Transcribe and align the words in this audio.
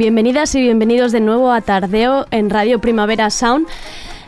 Bienvenidas 0.00 0.54
y 0.54 0.62
bienvenidos 0.62 1.12
de 1.12 1.20
nuevo 1.20 1.52
a 1.52 1.60
Tardeo 1.60 2.26
en 2.30 2.48
Radio 2.48 2.78
Primavera 2.78 3.28
Sound. 3.28 3.68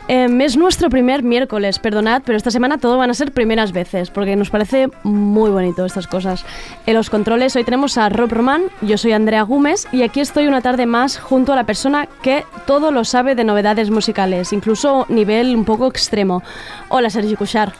Em, 0.07 0.39
es 0.41 0.55
nuestro 0.55 0.91
primer 0.91 1.23
miércoles, 1.23 1.79
perdonad, 1.79 2.21
pero 2.23 2.37
esta 2.37 2.51
semana 2.51 2.77
todo 2.77 2.99
van 2.99 3.09
a 3.09 3.15
ser 3.15 3.31
primeras 3.31 3.71
veces, 3.71 4.11
porque 4.11 4.35
nos 4.35 4.51
parece 4.51 4.89
muy 5.01 5.49
bonito 5.49 5.83
estas 5.83 6.05
cosas. 6.05 6.45
En 6.85 6.93
los 6.93 7.09
controles 7.09 7.55
hoy 7.55 7.63
tenemos 7.63 7.97
a 7.97 8.09
Rob 8.09 8.31
Román, 8.31 8.65
yo 8.81 8.99
soy 8.99 9.13
Andrea 9.13 9.41
Gómez 9.41 9.87
y 9.91 10.03
aquí 10.03 10.19
estoy 10.19 10.45
una 10.45 10.61
tarde 10.61 10.85
más 10.85 11.17
junto 11.17 11.53
a 11.53 11.55
la 11.55 11.63
persona 11.63 12.07
que 12.21 12.45
todo 12.67 12.91
lo 12.91 13.03
sabe 13.03 13.33
de 13.33 13.43
novedades 13.43 13.89
musicales, 13.89 14.53
incluso 14.53 15.07
nivel 15.09 15.55
un 15.55 15.65
poco 15.65 15.87
extremo. 15.87 16.43
Hola 16.89 17.09
Sergi 17.09 17.35
Cuchar. 17.35 17.73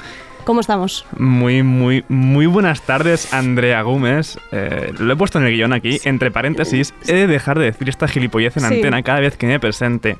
¿Cómo 0.46 0.60
estamos? 0.60 1.06
Muy, 1.18 1.64
muy, 1.64 2.04
muy 2.10 2.46
buenas 2.48 2.82
tardes, 2.82 3.34
Andrea 3.34 3.82
Gómez. 3.82 4.38
Eh, 4.52 4.92
lo 5.00 5.14
he 5.14 5.16
puesto 5.16 5.40
en 5.40 5.46
el 5.46 5.54
guion 5.54 5.72
aquí, 5.72 6.00
entre 6.04 6.32
paréntesis. 6.32 6.94
He 7.08 7.14
de 7.14 7.28
dejar 7.28 7.58
de 7.60 7.66
decir 7.66 7.88
esta 7.88 8.08
gilipollez 8.10 8.58
en 8.58 8.64
Sí. 8.64 8.76
antena 8.76 9.02
cada 9.04 9.22
vez 9.22 9.38
que 9.38 9.48
me 9.48 9.60
presente. 9.60 10.18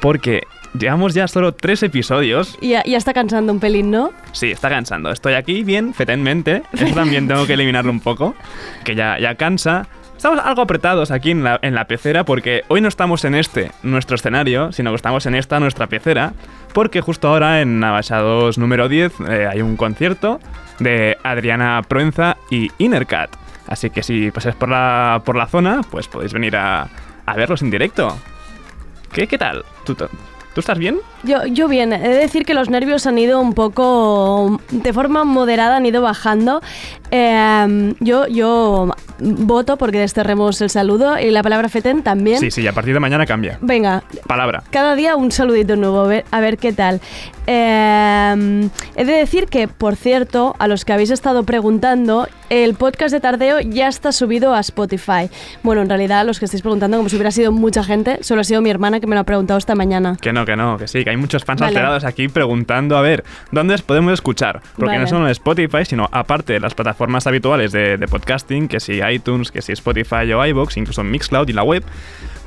Porque 0.00 0.42
llevamos 0.78 1.14
ya 1.14 1.26
solo 1.26 1.52
tres 1.52 1.82
episodios. 1.82 2.56
Ya, 2.60 2.84
ya 2.84 2.96
está 2.96 3.12
cansando 3.12 3.52
un 3.52 3.58
pelín, 3.58 3.90
¿no? 3.90 4.12
Sí, 4.30 4.52
está 4.52 4.68
cansando. 4.68 5.10
Estoy 5.10 5.34
aquí 5.34 5.64
bien, 5.64 5.94
fetenmente. 5.94 6.62
Eso 6.72 6.94
también 6.94 7.26
tengo 7.26 7.44
que 7.46 7.54
eliminarlo 7.54 7.90
un 7.90 8.00
poco, 8.00 8.36
que 8.84 8.94
ya, 8.94 9.18
ya 9.18 9.34
cansa. 9.34 9.88
Estamos 10.18 10.40
algo 10.44 10.62
apretados 10.62 11.12
aquí 11.12 11.30
en 11.30 11.44
la, 11.44 11.60
en 11.62 11.76
la 11.76 11.84
pecera 11.84 12.24
porque 12.24 12.64
hoy 12.66 12.80
no 12.80 12.88
estamos 12.88 13.24
en 13.24 13.36
este, 13.36 13.70
nuestro 13.84 14.16
escenario, 14.16 14.72
sino 14.72 14.90
que 14.90 14.96
estamos 14.96 15.26
en 15.26 15.36
esta, 15.36 15.60
nuestra 15.60 15.86
pecera, 15.86 16.32
porque 16.74 17.00
justo 17.00 17.28
ahora 17.28 17.60
en 17.60 17.84
Abaixados 17.84 18.58
número 18.58 18.88
10 18.88 19.12
eh, 19.28 19.46
hay 19.48 19.62
un 19.62 19.76
concierto 19.76 20.40
de 20.80 21.16
Adriana 21.22 21.82
Proenza 21.86 22.36
y 22.50 22.68
Innercat. 22.78 23.30
Así 23.68 23.90
que 23.90 24.02
si 24.02 24.32
pasáis 24.32 24.56
por 24.56 24.68
la, 24.68 25.22
por 25.24 25.36
la 25.36 25.46
zona, 25.46 25.82
pues 25.88 26.08
podéis 26.08 26.32
venir 26.32 26.56
a, 26.56 26.88
a 27.24 27.34
verlos 27.36 27.62
en 27.62 27.70
directo. 27.70 28.18
¿Qué, 29.12 29.28
qué 29.28 29.38
tal? 29.38 29.64
¿Tú, 29.84 29.96
tú 30.58 30.60
estás 30.60 30.78
bien? 30.78 30.98
Yo, 31.22 31.46
yo 31.46 31.68
bien, 31.68 31.92
he 31.92 32.00
de 32.00 32.16
decir 32.16 32.44
que 32.44 32.52
los 32.52 32.68
nervios 32.68 33.06
han 33.06 33.16
ido 33.16 33.40
un 33.40 33.54
poco, 33.54 34.60
de 34.72 34.92
forma 34.92 35.22
moderada, 35.22 35.76
han 35.76 35.86
ido 35.86 36.02
bajando. 36.02 36.60
Eh, 37.12 37.94
yo, 38.00 38.26
yo 38.26 38.90
voto 39.20 39.76
porque 39.76 40.00
desterremos 40.00 40.60
el 40.60 40.68
saludo 40.68 41.16
y 41.16 41.30
la 41.30 41.44
palabra 41.44 41.68
feten 41.68 42.02
también. 42.02 42.40
Sí, 42.40 42.50
sí, 42.50 42.66
a 42.66 42.72
partir 42.72 42.92
de 42.92 42.98
mañana 42.98 43.24
cambia. 43.24 43.58
Venga, 43.60 44.02
Palabra. 44.26 44.64
cada 44.70 44.96
día 44.96 45.14
un 45.14 45.30
saludito 45.30 45.76
nuevo, 45.76 46.00
a 46.00 46.08
ver, 46.08 46.24
a 46.32 46.40
ver 46.40 46.58
qué 46.58 46.72
tal. 46.72 47.00
Eh, 47.46 48.68
he 48.96 49.04
de 49.04 49.12
decir 49.12 49.46
que, 49.46 49.68
por 49.68 49.94
cierto, 49.94 50.56
a 50.58 50.66
los 50.66 50.84
que 50.84 50.92
habéis 50.92 51.10
estado 51.10 51.44
preguntando, 51.44 52.26
el 52.50 52.74
podcast 52.74 53.12
de 53.12 53.20
Tardeo 53.20 53.60
ya 53.60 53.88
está 53.88 54.12
subido 54.12 54.54
a 54.54 54.60
Spotify. 54.60 55.28
Bueno, 55.62 55.82
en 55.82 55.88
realidad, 55.88 56.24
los 56.24 56.38
que 56.38 56.46
estáis 56.46 56.62
preguntando, 56.62 56.96
como 56.96 57.08
si 57.08 57.16
hubiera 57.16 57.30
sido 57.30 57.52
mucha 57.52 57.84
gente, 57.84 58.22
solo 58.22 58.40
ha 58.40 58.44
sido 58.44 58.62
mi 58.62 58.70
hermana 58.70 59.00
que 59.00 59.06
me 59.06 59.14
lo 59.14 59.20
ha 59.20 59.24
preguntado 59.24 59.58
esta 59.58 59.74
mañana. 59.74 60.16
Que 60.20 60.32
no, 60.32 60.44
que 60.44 60.56
no, 60.56 60.78
que 60.78 60.88
sí, 60.88 61.04
que 61.04 61.10
hay 61.10 61.16
muchos 61.16 61.44
fans 61.44 61.60
Vale. 61.60 61.76
alterados 61.76 62.04
aquí 62.04 62.28
preguntando 62.28 62.96
a 62.96 63.02
ver 63.02 63.24
dónde 63.52 63.74
os 63.74 63.82
podemos 63.82 64.12
escuchar. 64.12 64.60
Porque 64.76 64.92
Vale. 64.92 65.00
no 65.00 65.06
solo 65.06 65.26
en 65.26 65.32
Spotify, 65.32 65.84
sino 65.84 66.08
aparte 66.10 66.54
de 66.54 66.60
las 66.60 66.74
plataformas 66.74 67.26
habituales 67.26 67.72
de, 67.72 67.96
de 67.96 68.08
podcasting, 68.08 68.68
que 68.68 68.80
si 68.80 69.00
iTunes, 69.00 69.50
que 69.50 69.62
si 69.62 69.72
Spotify 69.72 70.32
o 70.32 70.44
iBox, 70.44 70.76
incluso 70.76 71.04
Mixcloud 71.04 71.48
y 71.48 71.52
la 71.52 71.62
web. 71.62 71.84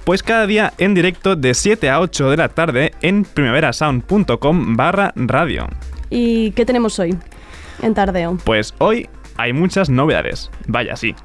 Pues 0.03 0.23
cada 0.23 0.47
día 0.47 0.73
en 0.79 0.95
directo 0.95 1.35
de 1.35 1.53
7 1.53 1.89
a 1.89 1.99
8 1.99 2.31
de 2.31 2.37
la 2.37 2.49
tarde 2.49 2.93
en 3.01 3.23
primaverasound.com 3.23 4.75
barra 4.75 5.13
radio. 5.15 5.67
¿Y 6.09 6.51
qué 6.51 6.65
tenemos 6.65 6.97
hoy 6.97 7.15
en 7.81 7.93
Tardeo? 7.93 8.37
Pues 8.43 8.73
hoy 8.79 9.07
hay 9.37 9.53
muchas 9.53 9.89
novedades. 9.89 10.51
Vaya, 10.67 10.95
sí. 10.95 11.15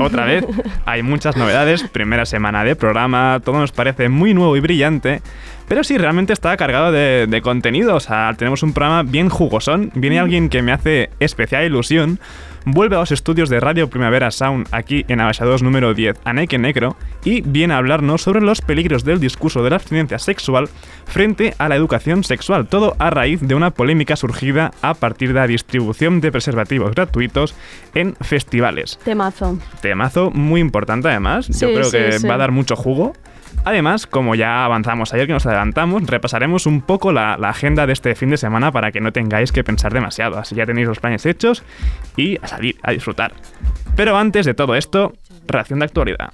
Otra 0.00 0.24
vez, 0.24 0.44
hay 0.84 1.02
muchas 1.02 1.36
novedades. 1.36 1.82
Primera 1.84 2.26
semana 2.26 2.64
de 2.64 2.76
programa, 2.76 3.40
todo 3.44 3.58
nos 3.58 3.72
parece 3.72 4.08
muy 4.08 4.34
nuevo 4.34 4.56
y 4.56 4.60
brillante. 4.60 5.22
Pero 5.68 5.84
sí, 5.84 5.98
realmente 5.98 6.32
está 6.32 6.56
cargado 6.56 6.90
de, 6.90 7.26
de 7.28 7.42
contenido. 7.42 7.94
O 7.94 8.00
sea, 8.00 8.34
tenemos 8.36 8.62
un 8.62 8.72
programa 8.72 9.02
bien 9.02 9.28
jugosón. 9.28 9.92
Viene 9.94 10.18
alguien 10.18 10.48
que 10.48 10.62
me 10.62 10.72
hace 10.72 11.10
especial 11.20 11.64
ilusión. 11.64 12.18
Vuelve 12.66 12.96
a 12.96 13.00
los 13.00 13.10
estudios 13.10 13.48
de 13.48 13.58
Radio 13.58 13.88
Primavera 13.88 14.30
Sound 14.30 14.68
aquí 14.70 15.04
en 15.08 15.20
Abaixados 15.20 15.62
número 15.62 15.94
10, 15.94 16.18
Aneque 16.24 16.58
Negro, 16.58 16.96
y 17.24 17.40
viene 17.40 17.74
a 17.74 17.78
hablarnos 17.78 18.22
sobre 18.22 18.42
los 18.42 18.60
peligros 18.60 19.02
del 19.02 19.18
discurso 19.18 19.62
de 19.62 19.70
la 19.70 19.76
abstinencia 19.76 20.18
sexual 20.18 20.68
frente 21.06 21.54
a 21.58 21.68
la 21.68 21.76
educación 21.76 22.22
sexual. 22.22 22.66
Todo 22.66 22.96
a 22.98 23.10
raíz 23.10 23.40
de 23.40 23.54
una 23.54 23.70
polémica 23.70 24.14
surgida 24.16 24.72
a 24.82 24.94
partir 24.94 25.28
de 25.28 25.40
la 25.40 25.46
distribución 25.46 26.20
de 26.20 26.32
preservativos 26.32 26.94
gratuitos 26.94 27.54
en 27.94 28.14
festivales. 28.20 28.98
Temazo. 29.04 29.58
Temazo 29.80 30.30
muy 30.30 30.60
importante 30.60 31.08
además. 31.08 31.48
Yo 31.48 31.68
creo 31.68 31.84
sí, 31.84 31.96
que 31.96 32.12
sí. 32.18 32.26
va 32.26 32.34
a 32.34 32.38
dar 32.38 32.52
mucho 32.52 32.76
jugo. 32.76 33.14
Además, 33.64 34.06
como 34.06 34.34
ya 34.34 34.64
avanzamos 34.64 35.12
ayer 35.12 35.26
que 35.26 35.34
nos 35.34 35.44
adelantamos, 35.44 36.06
repasaremos 36.06 36.66
un 36.66 36.80
poco 36.80 37.12
la, 37.12 37.34
agenda 37.34 37.86
de 37.86 37.92
este 37.92 38.14
fin 38.14 38.30
de 38.30 38.36
semana 38.36 38.72
para 38.72 38.90
que 38.90 39.00
no 39.00 39.12
tengáis 39.12 39.52
que 39.52 39.62
pensar 39.62 39.92
demasiado. 39.92 40.38
Así 40.38 40.54
ya 40.54 40.66
tenéis 40.66 40.88
los 40.88 40.98
planes 40.98 41.26
hechos 41.26 41.62
y 42.16 42.38
a 42.42 42.46
salir, 42.46 42.76
a 42.82 42.92
disfrutar. 42.92 43.34
Pero 43.96 44.16
antes 44.16 44.46
de 44.46 44.54
todo 44.54 44.74
esto, 44.74 45.12
reacción 45.46 45.80
de 45.80 45.84
actualidad. 45.84 46.32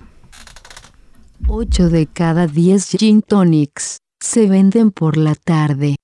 8 1.49 1.89
de 1.91 2.07
cada 2.07 2.47
10 2.47 2.97
gin 2.99 3.23
tonics 3.23 3.99
se 4.21 4.49
venden 4.49 4.91
por 4.91 5.17
la 5.17 5.35
tarde. 5.35 5.97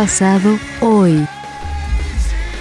Pasado 0.00 0.58
hoy? 0.80 1.26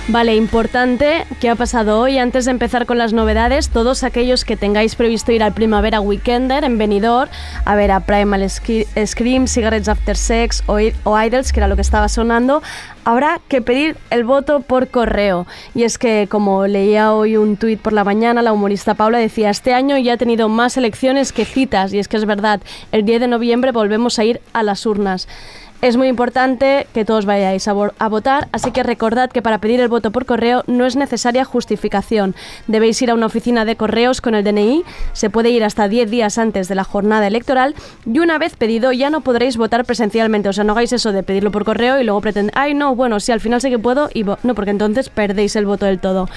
Vale, 0.10 0.36
importante, 0.36 1.26
¿qué 1.40 1.50
ha 1.50 1.56
pasado 1.56 2.02
hoy? 2.02 2.18
Antes 2.18 2.44
de 2.44 2.52
empezar 2.52 2.86
con 2.86 2.98
las 2.98 3.14
novedades, 3.14 3.70
todos 3.70 4.04
aquellos 4.04 4.44
que 4.44 4.58
tengáis 4.58 4.96
previsto 4.96 5.32
ir 5.32 5.42
al 5.42 5.54
Primavera 5.54 6.02
Weekender 6.02 6.66
en 6.66 6.78
Benidorm 6.78 7.32
a 7.64 7.76
ver 7.76 7.92
a 7.92 8.02
Primal 8.02 8.46
Scream, 8.50 9.48
Cigarettes 9.48 9.88
After 9.88 10.18
Sex 10.18 10.64
o, 10.66 10.80
o 11.06 11.22
Idols, 11.22 11.54
que 11.54 11.62
era 11.62 11.70
lo 11.70 11.78
que 11.78 11.82
estaba 11.82 12.10
sonando, 12.10 12.62
habrá 13.06 13.40
que 13.48 13.62
pedir 13.62 13.96
el 14.10 14.26
voto 14.26 14.60
por 14.60 14.90
correo. 14.90 15.48
Y 15.74 15.84
es 15.84 15.98
que, 15.98 16.28
como 16.30 16.68
leía 16.68 17.14
hoy 17.14 17.38
un 17.38 17.56
tuit 17.56 17.80
por 17.80 17.94
la 17.94 18.04
mañana, 18.04 18.42
la 18.42 18.52
humorista 18.52 18.96
Paula 18.96 19.18
decía, 19.18 19.50
este 19.50 19.74
año 19.74 19.98
ya 19.98 20.16
ha 20.16 20.18
tenido 20.18 20.50
más 20.50 20.76
elecciones 20.76 21.32
que 21.32 21.46
citas, 21.46 21.94
y 21.94 22.00
es 22.00 22.10
que 22.10 22.18
es 22.18 22.26
verdad, 22.26 22.60
el 22.92 23.06
10 23.06 23.22
de 23.22 23.28
noviembre 23.30 23.72
volvemos 23.72 24.20
a 24.20 24.26
ir 24.26 24.42
a 24.52 24.62
las 24.62 24.86
urnas. 24.86 25.30
Es 25.82 25.96
muy 25.96 26.10
importante 26.10 26.88
que 26.94 27.06
todos 27.06 27.26
vayáis 27.26 27.70
a, 27.70 27.72
a 27.72 28.10
votar, 28.10 28.50
así 28.52 28.72
que 28.72 28.84
recordad 28.84 29.30
que 29.30 29.42
para 29.42 29.60
pedir 29.60 29.80
el 29.80 29.88
voto 29.88 30.12
por 30.12 30.26
correo 30.26 30.66
no 30.68 30.86
es 30.86 30.98
necesaria 30.98 31.46
justificación. 31.46 32.36
Debéis 32.68 33.02
ir 33.02 33.12
a 33.12 33.14
una 33.14 33.28
oficina 33.28 33.64
de 33.64 33.78
correos 33.78 34.20
con 34.20 34.36
el 34.36 34.44
DNI, 34.44 34.84
se 35.14 35.30
puede 35.30 35.52
ir 35.52 35.64
hasta 35.64 35.88
10 35.88 36.12
días 36.12 36.38
antes 36.38 36.68
de 36.68 36.76
la 36.76 36.84
jornada 36.84 37.28
electoral 37.28 37.76
y 38.06 38.20
una 38.20 38.38
vez 38.38 38.58
pedido 38.58 38.92
ya 38.92 39.10
no 39.10 39.22
podréis 39.22 39.56
votar 39.56 39.86
presencialmente. 39.86 40.50
O 40.50 40.54
sea, 40.54 40.66
no 40.66 40.74
hagáis 40.74 40.92
eso 40.92 41.14
de 41.14 41.24
pedirlo 41.24 41.50
por 41.50 41.64
correo 41.64 41.98
y 41.98 42.04
luego 42.04 42.20
pretender, 42.20 42.54
ay 42.58 42.74
no, 42.74 42.94
bueno, 42.94 43.22
sí, 43.22 43.32
al 43.32 43.40
final 43.40 43.62
sé 43.62 43.70
que 43.70 43.80
puedo 43.80 44.10
y 44.14 44.24
vo-". 44.24 44.38
no, 44.44 44.56
porque 44.56 44.72
entonces 44.72 45.08
perdéis 45.08 45.56
el 45.56 45.66
voto 45.66 45.86
del 45.86 46.00
todo. 46.00 46.28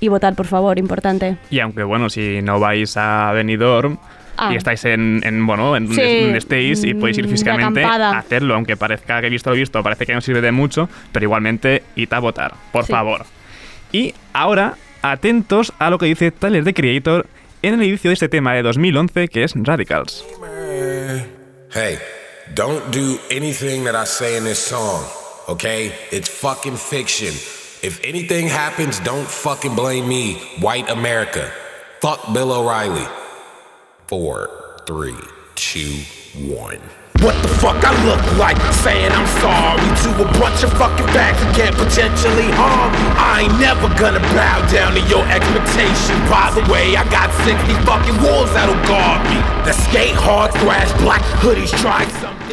Y 0.00 0.08
votar, 0.08 0.34
por 0.34 0.46
favor, 0.46 0.80
importante. 0.80 1.36
Y 1.50 1.60
aunque, 1.60 1.84
bueno, 1.84 2.08
si 2.08 2.42
no 2.42 2.58
vais 2.58 2.96
a 2.96 3.30
Benidorm 3.32 3.98
Ah. 4.40 4.52
y 4.52 4.56
estáis 4.56 4.84
en, 4.86 5.20
en, 5.24 5.46
bueno, 5.46 5.76
en 5.76 5.86
donde, 5.86 6.02
Sí, 6.02 6.20
donde 6.22 6.38
estéis 6.38 6.82
y 6.84 6.94
podéis 6.94 7.18
ir 7.18 7.26
mm, 7.26 7.30
físicamente, 7.30 7.80
acampada. 7.84 8.18
hacerlo, 8.18 8.54
aunque 8.54 8.76
parezca 8.76 9.20
que 9.20 9.26
he 9.26 9.30
visto 9.30 9.50
lo 9.50 9.56
visto, 9.56 9.82
parece 9.82 10.06
que 10.06 10.14
no 10.14 10.20
sirve 10.20 10.40
de 10.40 10.50
mucho, 10.52 10.88
pero 11.12 11.24
igualmente 11.24 11.82
id 11.96 12.12
a 12.12 12.18
votar, 12.20 12.54
por 12.72 12.84
Sí. 12.86 12.92
favor. 12.92 13.26
Y 13.92 14.14
ahora, 14.32 14.74
atentos 15.02 15.72
a 15.78 15.90
lo 15.90 15.98
que 15.98 16.06
dice 16.06 16.30
Tyler 16.30 16.64
the 16.64 16.72
Creator 16.74 17.26
en 17.62 17.74
el 17.74 17.82
inicio 17.82 18.08
de 18.10 18.14
este 18.14 18.28
tema 18.28 18.54
de 18.54 18.62
2011 18.62 19.28
que 19.28 19.44
es 19.44 19.52
Radicals. 19.54 20.24
Hey, 21.72 21.98
don't 22.54 22.82
do 22.94 23.18
anything 23.30 23.84
that 23.84 23.94
I 23.94 24.06
say 24.06 24.36
in 24.36 24.44
this 24.44 24.58
song, 24.58 25.02
okay? 25.48 25.92
It's 26.10 26.28
fucking 26.30 26.76
fiction. 26.76 27.32
If 27.82 28.00
anything 28.04 28.48
happens, 28.48 29.00
don't 29.04 29.26
fucking 29.26 29.74
blame 29.74 30.06
me. 30.08 30.38
White 30.60 30.90
America. 30.90 31.50
Fuck 32.00 32.32
Bill 32.32 32.50
O'Reilly. 32.52 33.06
Four, 34.10 34.50
three, 34.88 35.14
two, 35.54 36.02
one. 36.50 36.82
What 37.22 37.38
the 37.46 37.52
fuck 37.62 37.78
I 37.78 37.94
look 38.02 38.18
like 38.42 38.58
saying 38.82 39.06
I'm 39.06 39.30
sorry 39.38 39.78
to 39.78 40.10
a 40.18 40.26
bunch 40.34 40.66
of 40.66 40.74
fucking 40.74 41.06
facts 41.14 41.38
that 41.38 41.54
can't 41.54 41.76
potentially 41.78 42.50
harm 42.58 42.90
me. 42.90 43.06
I 43.14 43.46
ain't 43.46 43.54
never 43.62 43.86
gonna 43.94 44.18
bow 44.34 44.66
down 44.66 44.98
to 44.98 45.02
your 45.06 45.22
expectation. 45.30 46.18
By 46.26 46.50
the 46.50 46.66
way, 46.66 46.98
I 46.98 47.06
got 47.06 47.30
60 47.46 47.54
fucking 47.86 48.18
wolves 48.18 48.50
that'll 48.50 48.74
guard 48.90 49.22
me. 49.30 49.38
The 49.62 49.78
skate 49.78 50.18
hard, 50.18 50.50
thrash, 50.58 50.90
black 50.98 51.22
hoodies, 51.38 51.70
try 51.78 52.02
something, 52.18 52.49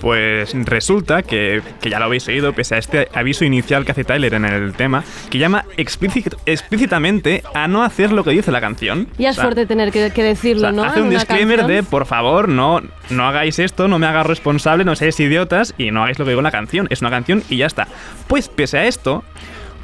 Pues 0.00 0.54
resulta 0.64 1.22
que, 1.22 1.60
que 1.80 1.90
ya 1.90 1.98
lo 1.98 2.06
habéis 2.06 2.26
oído, 2.28 2.52
pese 2.54 2.76
a 2.76 2.78
este 2.78 3.08
aviso 3.14 3.44
inicial 3.44 3.84
que 3.84 3.92
hace 3.92 4.04
Tyler 4.04 4.32
en 4.34 4.44
el 4.46 4.72
tema, 4.72 5.04
que 5.28 5.38
llama 5.38 5.66
explícit- 5.76 6.36
explícitamente 6.46 7.42
a 7.54 7.68
no 7.68 7.82
hacer 7.82 8.10
lo 8.12 8.24
que 8.24 8.30
dice 8.30 8.50
la 8.50 8.60
canción. 8.60 9.08
Ya 9.18 9.30
es 9.30 9.36
O 9.36 9.40
sea, 9.40 9.44
fuerte 9.44 9.66
tener 9.66 9.92
que, 9.92 10.10
que 10.10 10.22
o 10.22 10.24
decirlo, 10.24 10.62
sea, 10.62 10.72
¿no? 10.72 10.84
hace 10.84 11.02
un 11.02 11.10
disclaimer 11.10 11.58
canción. 11.60 11.84
de, 11.84 11.88
por 11.88 12.06
favor, 12.06 12.48
no, 12.48 12.80
no 13.10 13.28
hagáis 13.28 13.58
esto, 13.58 13.88
no 13.88 13.98
me 13.98 14.06
hagáis 14.06 14.26
responsable, 14.26 14.84
no 14.84 14.96
seáis 14.96 15.20
idiotas 15.20 15.74
y 15.76 15.90
no 15.90 16.02
hagáis 16.02 16.18
lo 16.18 16.24
que 16.24 16.30
digo 16.30 16.40
en 16.40 16.44
la 16.44 16.50
canción. 16.50 16.86
Es 16.90 17.02
una 17.02 17.10
canción 17.10 17.42
y 17.50 17.58
ya 17.58 17.66
está. 17.66 17.86
Pues 18.26 18.48
pese 18.48 18.78
a 18.78 18.86
esto, 18.86 19.22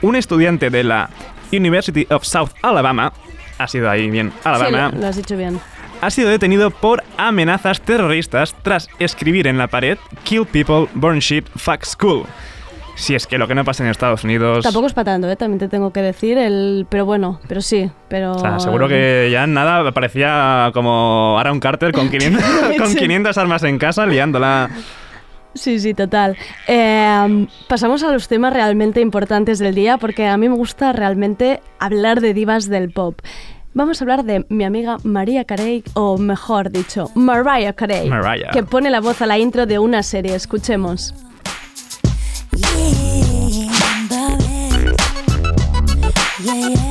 un 0.03 0.17
estudiante 0.17 0.71
de 0.71 0.83
la 0.85 1.11
University 1.53 2.07
of 2.11 2.25
South 2.25 2.51
Alabama, 2.63 3.13
ha 3.59 3.69
sido 3.69 3.89
ahí 3.91 4.11
bien, 4.11 4.33
Alabama, 4.45 4.93
lo 4.99 5.07
has 5.07 5.17
dicho 5.17 5.37
bien. 5.37 5.61
Ha 6.01 6.11
sido 6.11 6.29
detenido 6.29 6.71
por 6.71 7.03
amenazas 7.17 7.81
terroristas 7.81 8.55
tras 8.63 8.89
escribir 8.99 9.47
en 9.47 9.59
la 9.59 9.67
pared 9.69 9.99
Kill 10.25 10.47
people, 10.47 10.87
burn 10.95 11.19
shit, 11.19 11.47
fuck 11.57 11.85
school. 11.85 12.25
Si 12.95 13.15
es 13.15 13.27
que 13.27 13.37
lo 13.37 13.47
que 13.47 13.55
no 13.55 13.63
pasa 13.63 13.85
en 13.85 13.91
Estados 13.91 14.25
Unidos... 14.25 14.63
Tampoco 14.65 14.87
es 14.87 14.95
para 14.95 15.13
tanto, 15.13 15.29
¿eh? 15.31 15.37
también 15.37 15.59
te 15.59 15.69
tengo 15.69 15.93
que 15.93 16.01
decir, 16.01 16.39
el, 16.39 16.87
pero 16.89 17.05
bueno, 17.05 17.41
pero 17.47 17.61
sí, 17.61 17.91
pero... 18.09 18.33
O 18.33 18.39
sea, 18.39 18.59
seguro 18.59 18.89
que 18.89 19.29
ya 19.31 19.47
nada 19.47 19.93
parecía 19.93 20.71
como 20.73 21.37
Aaron 21.39 21.61
Carter 21.61 21.93
con 21.93 22.09
500, 22.11 22.43
con 22.79 22.89
Sí. 22.89 22.97
500 22.97 23.37
armas 23.37 23.63
en 23.65 23.79
casa 23.79 24.07
liándola. 24.07 24.71
Sí, 25.53 25.79
sí, 25.79 25.93
total. 25.93 26.37
Eh, 26.69 27.47
pasamos 27.69 28.03
a 28.03 28.13
los 28.13 28.29
temas 28.29 28.53
realmente 28.55 29.03
importantes 29.03 29.59
del 29.59 29.75
día 29.75 29.99
porque 29.99 30.27
a 30.27 30.37
mí 30.39 30.49
me 30.49 30.55
gusta 30.57 30.93
realmente 30.95 31.61
hablar 31.79 32.21
de 32.23 32.33
divas 32.33 32.67
del 32.69 32.91
pop. 32.91 33.19
Vamos 33.77 34.01
a 34.01 34.05
hablar 34.05 34.25
de 34.25 34.47
mi 34.49 34.65
amiga 34.65 34.97
María 35.03 35.45
Carey, 35.45 35.85
o 35.93 36.17
mejor 36.17 36.71
dicho, 36.71 37.11
Mariah 37.15 37.75
Carey, 37.75 38.09
Mariah. 38.09 38.51
que 38.51 38.63
pone 38.63 38.89
la 38.89 39.03
voz 39.03 39.21
a 39.21 39.27
la 39.27 39.37
intro 39.37 39.67
de 39.67 39.79
una 39.79 40.03
serie. 40.03 40.35
Escuchemos. 40.35 41.13
Oh, 46.49 46.86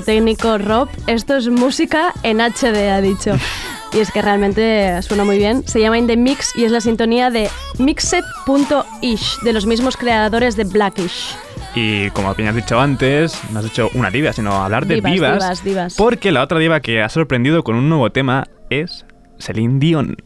técnico 0.00 0.58
Rob, 0.58 0.88
esto 1.06 1.36
es 1.36 1.48
música 1.48 2.12
en 2.22 2.38
HD, 2.40 2.90
ha 2.90 3.00
dicho. 3.00 3.32
Y 3.90 4.00
es 4.00 4.10
que 4.10 4.20
realmente 4.20 5.00
suena 5.00 5.24
muy 5.24 5.38
bien. 5.38 5.66
Se 5.66 5.80
llama 5.80 5.96
In 5.96 6.06
The 6.06 6.18
Mix 6.18 6.54
y 6.54 6.64
es 6.64 6.72
la 6.72 6.82
sintonía 6.82 7.30
de 7.30 7.48
Mixed.ish, 7.78 9.40
de 9.40 9.52
los 9.54 9.64
mismos 9.64 9.96
creadores 9.96 10.56
de 10.56 10.64
Blackish. 10.64 11.34
Y 11.74 12.10
como 12.10 12.34
bien 12.34 12.50
has 12.50 12.54
dicho 12.54 12.78
antes, 12.78 13.40
no 13.50 13.60
has 13.60 13.64
dicho 13.64 13.88
una 13.94 14.10
diva, 14.10 14.34
sino 14.34 14.52
hablar 14.52 14.86
de 14.86 14.96
Divas, 14.96 15.12
divas. 15.12 15.32
divas, 15.38 15.64
divas. 15.64 15.94
Porque 15.96 16.32
la 16.32 16.42
otra 16.42 16.58
diva 16.58 16.80
que 16.80 17.00
ha 17.02 17.08
sorprendido 17.08 17.64
con 17.64 17.76
un 17.76 17.88
nuevo 17.88 18.10
tema 18.10 18.46
es 18.68 19.06
Celine 19.38 19.78
Dion. 19.78 20.16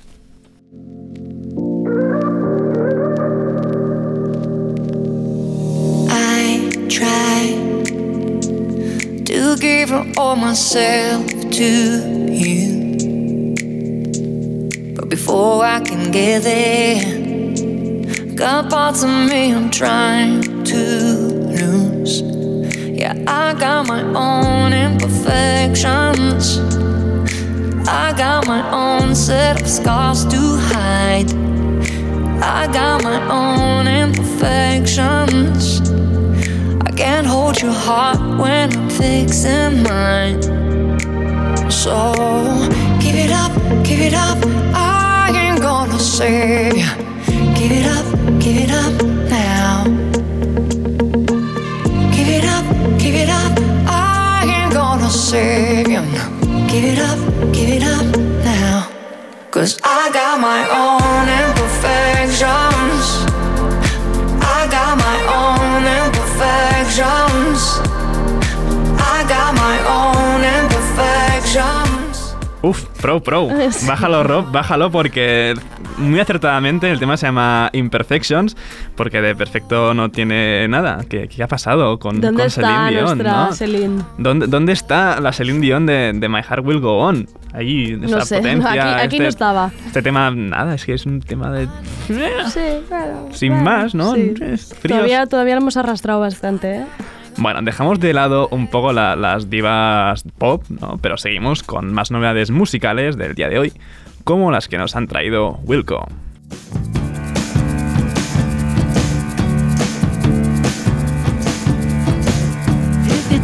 To 9.63 9.69
give 9.69 10.19
all 10.19 10.35
myself 10.35 11.25
to 11.53 12.29
you. 12.33 12.97
But 14.97 15.09
before 15.09 15.65
I 15.65 15.81
can 15.81 16.11
get 16.11 16.43
there, 16.43 18.35
got 18.35 18.71
parts 18.71 19.05
of 19.05 19.11
me 19.11 19.55
I'm 19.55 19.71
trying 19.71 20.65
to 20.65 20.77
lose. 21.59 22.23
Yeah, 23.01 23.15
I 23.29 23.55
got 23.55 23.87
my 23.87 24.03
own 24.03 24.73
imperfections. 24.73 26.59
I 27.89 28.13
got 28.17 28.49
my 28.49 28.63
own 28.73 29.15
set 29.15 29.61
of 29.63 29.69
scars 29.69 30.25
to 30.27 30.59
hide. 30.73 31.33
I 32.43 32.67
got 32.73 33.05
my 33.05 33.21
own 33.31 33.87
imperfections. 33.87 35.82
Can't 36.97 37.27
hold 37.27 37.61
your 37.61 37.73
heart 37.73 38.19
when 38.39 38.73
I'm 38.77 38.91
fixing 38.91 39.83
mine. 39.83 40.43
So 41.71 42.13
give 43.01 43.17
it 43.17 43.33
up, 43.33 43.53
give 43.85 44.01
it 44.01 44.15
up. 44.15 44.39
I 44.75 45.33
ain't 45.35 45.61
gonna 45.61 45.99
save 45.99 46.77
you. 46.77 46.91
Give 47.59 47.73
it 47.73 47.87
up, 47.87 48.07
give 48.41 48.57
it 48.65 48.71
up 48.71 48.95
now. 49.31 49.85
Give 52.15 52.29
it 52.29 52.45
up, 52.45 52.65
give 52.99 53.15
it 53.15 53.31
up. 53.31 53.53
I 53.87 54.45
ain't 54.47 54.73
gonna 54.73 55.11
you. 55.89 56.03
Give 56.71 56.85
it 56.85 56.99
up, 56.99 57.19
give 57.53 57.69
it 57.69 57.83
up 57.83 58.17
now. 58.45 58.89
Cause 59.51 59.81
I 59.83 60.11
got 60.13 60.41
my 60.41 60.61
own 60.69 61.29
imperfections. 61.29 62.72
Imperfections. 66.93 67.79
I 69.01 69.25
got 69.27 69.55
my 69.55 69.79
own 69.89 70.45
imperfections. 70.45 71.82
Uf, 72.63 72.85
pro, 73.01 73.21
pro. 73.23 73.49
Bájalo, 73.87 74.23
Rob, 74.23 74.53
bájalo 74.53 74.91
porque 74.93 75.55
muy 75.99 76.21
acertadamente 76.21 76.91
el 76.91 76.99
tema 77.01 77.17
se 77.17 77.27
llama 77.27 77.71
Imperfections 77.73 78.57
porque 78.97 79.21
de 79.21 79.35
perfecto 79.35 79.95
no 79.95 80.11
tiene 80.11 80.69
nada. 80.69 81.01
¿Qué, 81.09 81.27
qué 81.29 81.43
ha 81.43 81.49
pasado 81.49 81.99
con, 81.99 82.21
¿Dónde 82.21 82.39
con 82.43 82.47
está 82.47 82.87
Celine 82.89 82.91
Dion? 82.91 83.19
no? 83.19 83.53
Celine? 83.53 84.03
¿Dónde, 84.19 84.47
¿Dónde 84.47 84.73
está 84.73 85.21
la 85.21 85.33
Celine 85.33 85.59
Dion 85.61 85.87
de, 85.87 86.13
de 86.15 86.29
My 86.29 86.41
Heart 86.43 86.65
Will 86.65 86.79
Go 86.81 86.99
On? 86.99 87.27
Ahí, 87.53 87.99
esa 88.03 88.17
No 88.17 88.25
sé, 88.25 88.37
potencia. 88.37 88.71
aquí- 88.71 88.79
aquí 89.07 89.17
este, 89.17 89.23
no 89.25 89.29
estaba. 89.29 89.71
Este 89.87 90.01
tema, 90.03 90.31
nada, 90.31 90.75
es 90.75 90.87
que 90.87 90.95
es 90.95 91.05
un 91.05 91.21
tema 91.21 91.51
de. 91.51 91.67
Sí, 92.07 92.15
claro. 92.89 93.29
Sin 93.33 93.53
claro, 93.53 93.65
más, 93.65 93.95
¿no? 93.95 94.15
sí. 94.15 94.35
Todavía, 94.87 95.27
todavía 95.27 95.57
lo 95.57 95.61
hemos 95.63 95.77
arrastrado 95.77 96.21
bastante, 96.21 96.77
¿eh? 96.77 96.85
Bueno, 97.39 97.63
dejamos 97.63 97.99
de 97.99 98.13
lado 98.13 98.49
un 98.51 98.69
poco 98.69 98.93
la- 98.93 99.17
las 99.17 99.49
divas 99.51 100.25
pop, 100.39 100.65
¿no? 100.69 100.99
Pero 101.01 101.17
seguimos 101.17 101.63
con 101.63 101.93
más 101.93 102.11
novedades 102.11 102.51
musicales 102.51 103.17
del 103.17 103.35
día 103.35 103.49
de 103.49 103.59
hoy, 103.59 103.73
como 104.25 104.51
las 104.51 104.69
que 104.69 104.79
nos 104.79 104.95
han 104.97 105.09
traído 105.09 105.59
Wilco. 105.65 106.07
A 113.31 113.39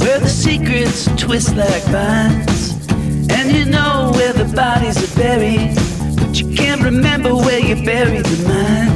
where 0.00 0.18
the 0.18 0.28
secrets 0.28 1.06
twist 1.16 1.54
like 1.56 1.82
vines, 1.84 2.72
And 3.30 3.50
you 3.52 3.64
know 3.64 4.10
where 4.14 4.32
the 4.32 4.44
bodies 4.54 4.96
are 5.02 5.16
buried, 5.16 5.74
but 6.18 6.38
you 6.40 6.54
can't 6.54 6.82
remember 6.82 7.34
where 7.34 7.58
you 7.60 7.76
buried 7.84 8.24
the 8.24 8.48
minds. 8.48 8.93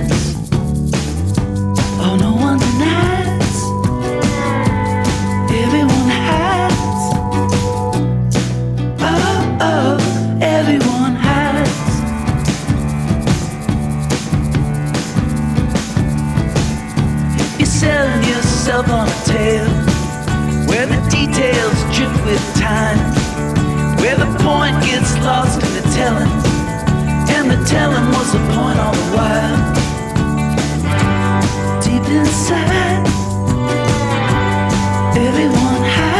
Yourself 18.69 18.91
on 18.91 19.09
a 19.09 19.25
tale 19.25 19.71
where 20.69 20.87
the 20.87 21.01
details 21.09 21.79
drift 21.97 22.23
with 22.27 22.55
time, 22.55 22.99
where 24.03 24.15
the 24.15 24.27
point 24.45 24.77
gets 24.85 25.17
lost 25.25 25.63
in 25.63 25.73
the 25.73 25.81
telling, 25.95 26.29
and 27.31 27.51
the 27.51 27.65
telling 27.65 28.07
was 28.11 28.31
the 28.31 28.39
point 28.53 28.79
all 28.79 28.93
the 28.93 29.17
while. 29.17 29.59
Deep 31.81 32.07
inside, 32.11 33.07
everyone 35.17 35.83
hides. 35.89 36.18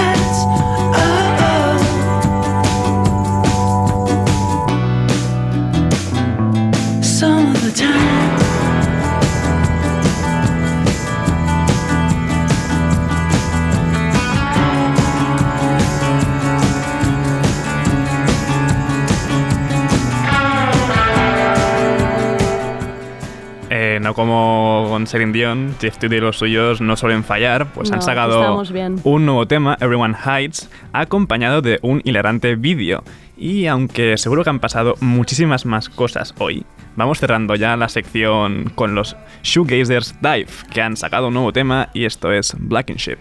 No 24.09 24.15
como 24.15 24.87
con 24.89 25.07
Celine 25.07 25.33
Dion, 25.33 25.75
Jeff 25.79 25.99
Tweedy 25.99 26.17
y 26.17 26.21
los 26.21 26.39
suyos 26.39 26.81
no 26.81 26.97
suelen 26.97 27.25
fallar, 27.25 27.67
pues 27.75 27.91
No, 27.91 27.97
han 27.97 28.03
sacado 28.03 28.63
un 29.05 29.27
nuevo 29.27 29.47
tema, 29.47 29.77
Everyone 29.83 30.17
Hides, 30.17 30.71
acompañado 30.95 31.61
de 31.61 31.79
un 31.83 32.01
hilarante 32.03 32.57
vídeo. 32.57 33.05
Y 33.37 33.67
aunque 33.67 34.17
seguro 34.17 34.45
que 34.45 34.51
han 34.51 34.61
pasado 34.61 34.95
muchísimas 35.03 35.67
más 35.67 35.91
cosas 35.91 36.35
hoy, 36.39 36.65
vamos 36.97 37.19
cerrando 37.19 37.55
ya 37.55 37.77
la 37.77 37.91
sección 37.91 38.73
con 38.75 38.95
los 38.95 39.15
Shoegazers 39.43 40.15
Dive, 40.23 40.49
que 40.73 40.81
han 40.81 40.97
sacado 40.97 41.29
un 41.29 41.35
nuevo 41.35 41.53
tema 41.53 41.91
y 41.93 42.07
esto 42.07 42.33
es 42.33 42.57
Black 42.59 42.89
and 42.89 43.01
Ship. 43.01 43.19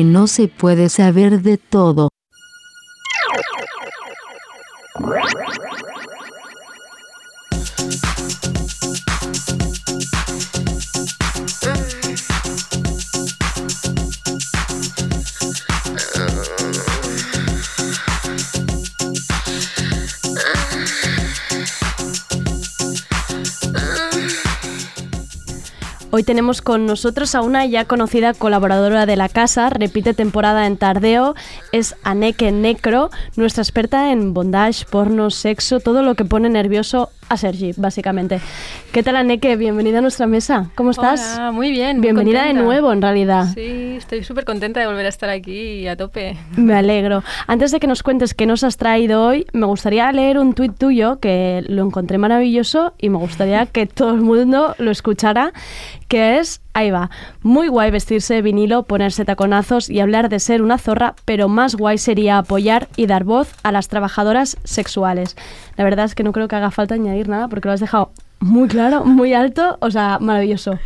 Porque 0.00 0.04
no 0.04 0.26
se 0.26 0.48
puede 0.48 0.88
saber 0.88 1.42
de 1.42 1.58
todo. 1.58 2.09
Hoy 26.20 26.24
tenemos 26.24 26.60
con 26.60 26.84
nosotros 26.84 27.34
a 27.34 27.40
una 27.40 27.64
ya 27.64 27.86
conocida 27.86 28.34
colaboradora 28.34 29.06
de 29.06 29.16
la 29.16 29.30
casa, 29.30 29.70
repite 29.70 30.12
temporada 30.12 30.66
en 30.66 30.76
Tardeo, 30.76 31.34
es 31.72 31.96
Aneke 32.02 32.52
Necro, 32.52 33.08
nuestra 33.36 33.62
experta 33.62 34.12
en 34.12 34.34
bondage, 34.34 34.84
porno, 34.84 35.30
sexo, 35.30 35.80
todo 35.80 36.02
lo 36.02 36.16
que 36.16 36.26
pone 36.26 36.50
nervioso 36.50 37.08
a 37.30 37.36
Sergi, 37.36 37.72
básicamente. 37.76 38.40
¿Qué 38.90 39.04
tal, 39.04 39.14
Aneke? 39.14 39.54
Bienvenida 39.54 39.98
a 39.98 40.00
nuestra 40.00 40.26
mesa. 40.26 40.70
¿Cómo 40.74 40.90
estás? 40.90 41.36
Hola, 41.36 41.52
muy 41.52 41.70
bien. 41.70 41.98
muy 41.98 42.06
Bienvenida 42.08 42.40
de 42.40 42.46
contenta. 42.48 42.64
nuevo, 42.64 42.92
en 42.92 43.00
realidad. 43.00 43.46
Sí, 43.54 43.94
estoy 43.96 44.24
súper 44.24 44.44
contenta 44.44 44.80
de 44.80 44.86
volver 44.88 45.06
a 45.06 45.08
estar 45.10 45.30
aquí 45.30 45.86
a 45.86 45.96
tope. 45.96 46.36
Me 46.56 46.74
alegro. 46.74 47.22
Antes 47.46 47.70
de 47.70 47.78
que 47.78 47.86
nos 47.86 48.02
cuentes 48.02 48.34
qué 48.34 48.46
nos 48.46 48.64
has 48.64 48.76
traído 48.76 49.24
hoy, 49.24 49.46
me 49.52 49.66
gustaría 49.66 50.10
leer 50.10 50.40
un 50.40 50.54
tuit 50.54 50.76
tuyo 50.76 51.20
que 51.20 51.62
lo 51.68 51.86
encontré 51.86 52.18
maravilloso 52.18 52.94
y 52.98 53.10
me 53.10 53.18
gustaría 53.18 53.64
que 53.72 53.86
todo 53.86 54.10
el 54.12 54.22
mundo 54.22 54.74
lo 54.78 54.90
escuchara, 54.90 55.52
que 56.08 56.38
es, 56.38 56.60
ahí 56.74 56.90
va, 56.90 57.10
muy 57.42 57.68
guay 57.68 57.92
vestirse 57.92 58.34
de 58.34 58.42
vinilo, 58.42 58.82
ponerse 58.82 59.24
taconazos 59.24 59.88
y 59.88 60.00
hablar 60.00 60.30
de 60.30 60.40
ser 60.40 60.62
una 60.62 60.78
zorra, 60.78 61.14
pero 61.26 61.48
más 61.48 61.76
guay 61.76 61.96
sería 61.96 62.38
apoyar 62.38 62.88
y 62.96 63.06
dar 63.06 63.22
voz 63.22 63.54
a 63.62 63.70
las 63.70 63.86
trabajadoras 63.86 64.56
sexuales. 64.64 65.36
La 65.80 65.84
verdad 65.84 66.04
es 66.04 66.14
que 66.14 66.22
no 66.22 66.32
creo 66.32 66.46
que 66.46 66.56
haga 66.56 66.70
falta 66.70 66.94
añadir 66.94 67.30
nada 67.30 67.48
porque 67.48 67.66
lo 67.66 67.72
has 67.72 67.80
dejado 67.80 68.12
muy 68.38 68.68
claro, 68.68 69.06
muy 69.06 69.32
alto, 69.32 69.78
o 69.80 69.90
sea, 69.90 70.18
maravilloso. 70.20 70.78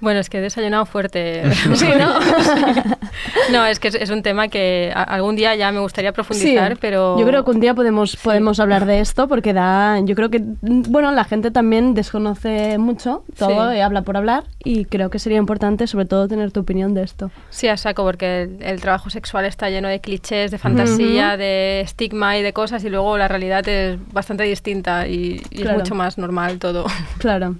Bueno, 0.00 0.20
es 0.20 0.30
que 0.30 0.38
he 0.38 0.40
desayunado 0.40 0.86
fuerte. 0.86 1.42
Sí, 1.74 1.86
¿no? 1.98 2.18
no, 3.52 3.66
es 3.66 3.78
que 3.80 3.88
es, 3.88 3.94
es 3.94 4.10
un 4.10 4.22
tema 4.22 4.48
que 4.48 4.92
a- 4.94 5.02
algún 5.02 5.36
día 5.36 5.54
ya 5.54 5.70
me 5.72 5.80
gustaría 5.80 6.12
profundizar, 6.12 6.72
Sí, 6.72 6.78
pero... 6.80 7.18
Yo 7.18 7.26
creo 7.26 7.44
que 7.44 7.50
un 7.50 7.60
día 7.60 7.74
podemos, 7.74 8.16
podemos 8.16 8.60
hablar 8.60 8.86
de 8.86 9.00
esto 9.00 9.28
porque 9.28 9.52
da. 9.52 9.98
Yo 10.00 10.14
creo 10.14 10.30
que, 10.30 10.40
bueno, 10.62 11.10
la 11.12 11.24
gente 11.24 11.50
también 11.50 11.94
desconoce 11.94 12.78
mucho 12.78 13.24
todo 13.38 13.74
y 13.74 13.80
habla 13.80 14.02
por 14.02 14.16
hablar 14.16 14.44
y 14.64 14.84
creo 14.84 15.10
que 15.10 15.18
sería 15.18 15.38
importante, 15.38 15.86
sobre 15.86 16.04
todo, 16.04 16.28
tener 16.28 16.52
tu 16.52 16.60
opinión 16.60 16.94
de 16.94 17.02
esto. 17.02 17.30
Sí, 17.50 17.68
a 17.68 17.76
saco, 17.76 18.04
porque 18.04 18.42
el, 18.42 18.58
el 18.62 18.80
trabajo 18.80 19.10
sexual 19.10 19.44
está 19.44 19.70
lleno 19.70 19.88
de 19.88 20.00
clichés, 20.00 20.50
de 20.50 20.58
fantasía, 20.58 21.36
de 21.36 21.80
estigma 21.80 22.38
y 22.38 22.42
de 22.42 22.52
cosas, 22.52 22.84
y 22.84 22.90
luego 22.90 23.18
la 23.18 23.28
realidad 23.28 23.66
es 23.68 23.98
bastante 24.12 24.44
distinta 24.44 25.06
y, 25.08 25.42
y 25.50 25.62
Claro. 25.62 25.78
es 25.78 25.82
mucho 25.84 25.94
más 25.94 26.18
normal 26.18 26.58
todo. 26.58 26.86
Claro. 27.18 27.56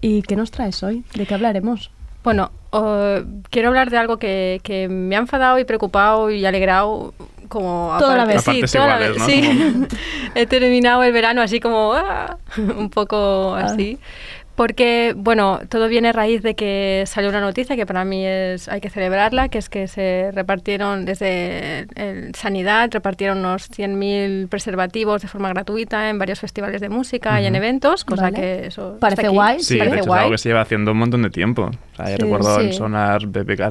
¿Y 0.00 0.22
qué 0.22 0.36
nos 0.36 0.50
traes 0.50 0.82
hoy? 0.82 1.04
¿De 1.14 1.26
qué 1.26 1.34
hablaremos? 1.34 1.90
Bueno, 2.24 2.50
o- 2.70 3.18
quiero 3.50 3.68
hablar 3.68 3.90
de 3.90 3.98
algo 3.98 4.18
que, 4.18 4.60
que 4.62 4.88
me 4.88 5.16
ha 5.16 5.20
enfadado 5.20 5.58
y 5.58 5.64
preocupado 5.64 6.30
y 6.30 6.44
alegrado 6.46 7.14
como 7.48 7.96
Toda 7.98 8.16
la 8.16 8.24
vez. 8.26 8.42
Sí, 8.44 8.62
toda 8.72 8.86
la 8.86 8.98
vez, 8.98 9.18
¿no? 9.18 9.26
sí. 9.26 9.42
He 10.34 10.46
terminado 10.46 11.02
el 11.02 11.12
verano 11.12 11.42
así 11.42 11.58
como 11.60 11.92
ah, 11.94 12.36
un 12.56 12.88
poco 12.90 13.54
así. 13.54 13.98
Porque, 14.60 15.14
bueno, 15.16 15.58
todo 15.70 15.88
viene 15.88 16.08
a 16.08 16.12
raíz 16.12 16.42
de 16.42 16.54
que 16.54 17.04
salió 17.06 17.30
una 17.30 17.40
noticia 17.40 17.76
que 17.76 17.86
para 17.86 18.04
mí 18.04 18.26
es 18.26 18.68
hay 18.68 18.82
que 18.82 18.90
celebrarla, 18.90 19.48
que 19.48 19.56
es 19.56 19.70
que 19.70 19.88
se 19.88 20.32
repartieron 20.34 21.06
desde 21.06 21.86
el 21.94 22.34
Sanidad, 22.34 22.90
repartieron 22.92 23.38
unos 23.38 23.70
100.000 23.70 24.48
preservativos 24.48 25.22
de 25.22 25.28
forma 25.28 25.48
gratuita 25.48 26.10
en 26.10 26.18
varios 26.18 26.40
festivales 26.40 26.82
de 26.82 26.90
música 26.90 27.40
y 27.40 27.46
en 27.46 27.56
eventos, 27.56 28.04
cosa 28.04 28.24
Vale. 28.24 28.36
que 28.36 28.66
eso 28.66 28.98
Parece 29.00 29.28
guay, 29.28 29.60
Sí, 29.60 29.78
de 29.78 29.86
hecho 29.86 29.94
es 29.94 30.06
algo 30.08 30.30
que 30.32 30.36
se 30.36 30.50
lleva 30.50 30.60
haciendo 30.60 30.92
un 30.92 30.98
montón 30.98 31.22
de 31.22 31.30
tiempo. 31.30 31.70
O 31.94 31.96
sea, 31.96 32.08
Sí, 32.08 32.16
recuerdo 32.16 32.60
en 32.60 32.72
sí. 32.72 32.76
Sonar, 32.76 33.28
BBK. 33.28 33.62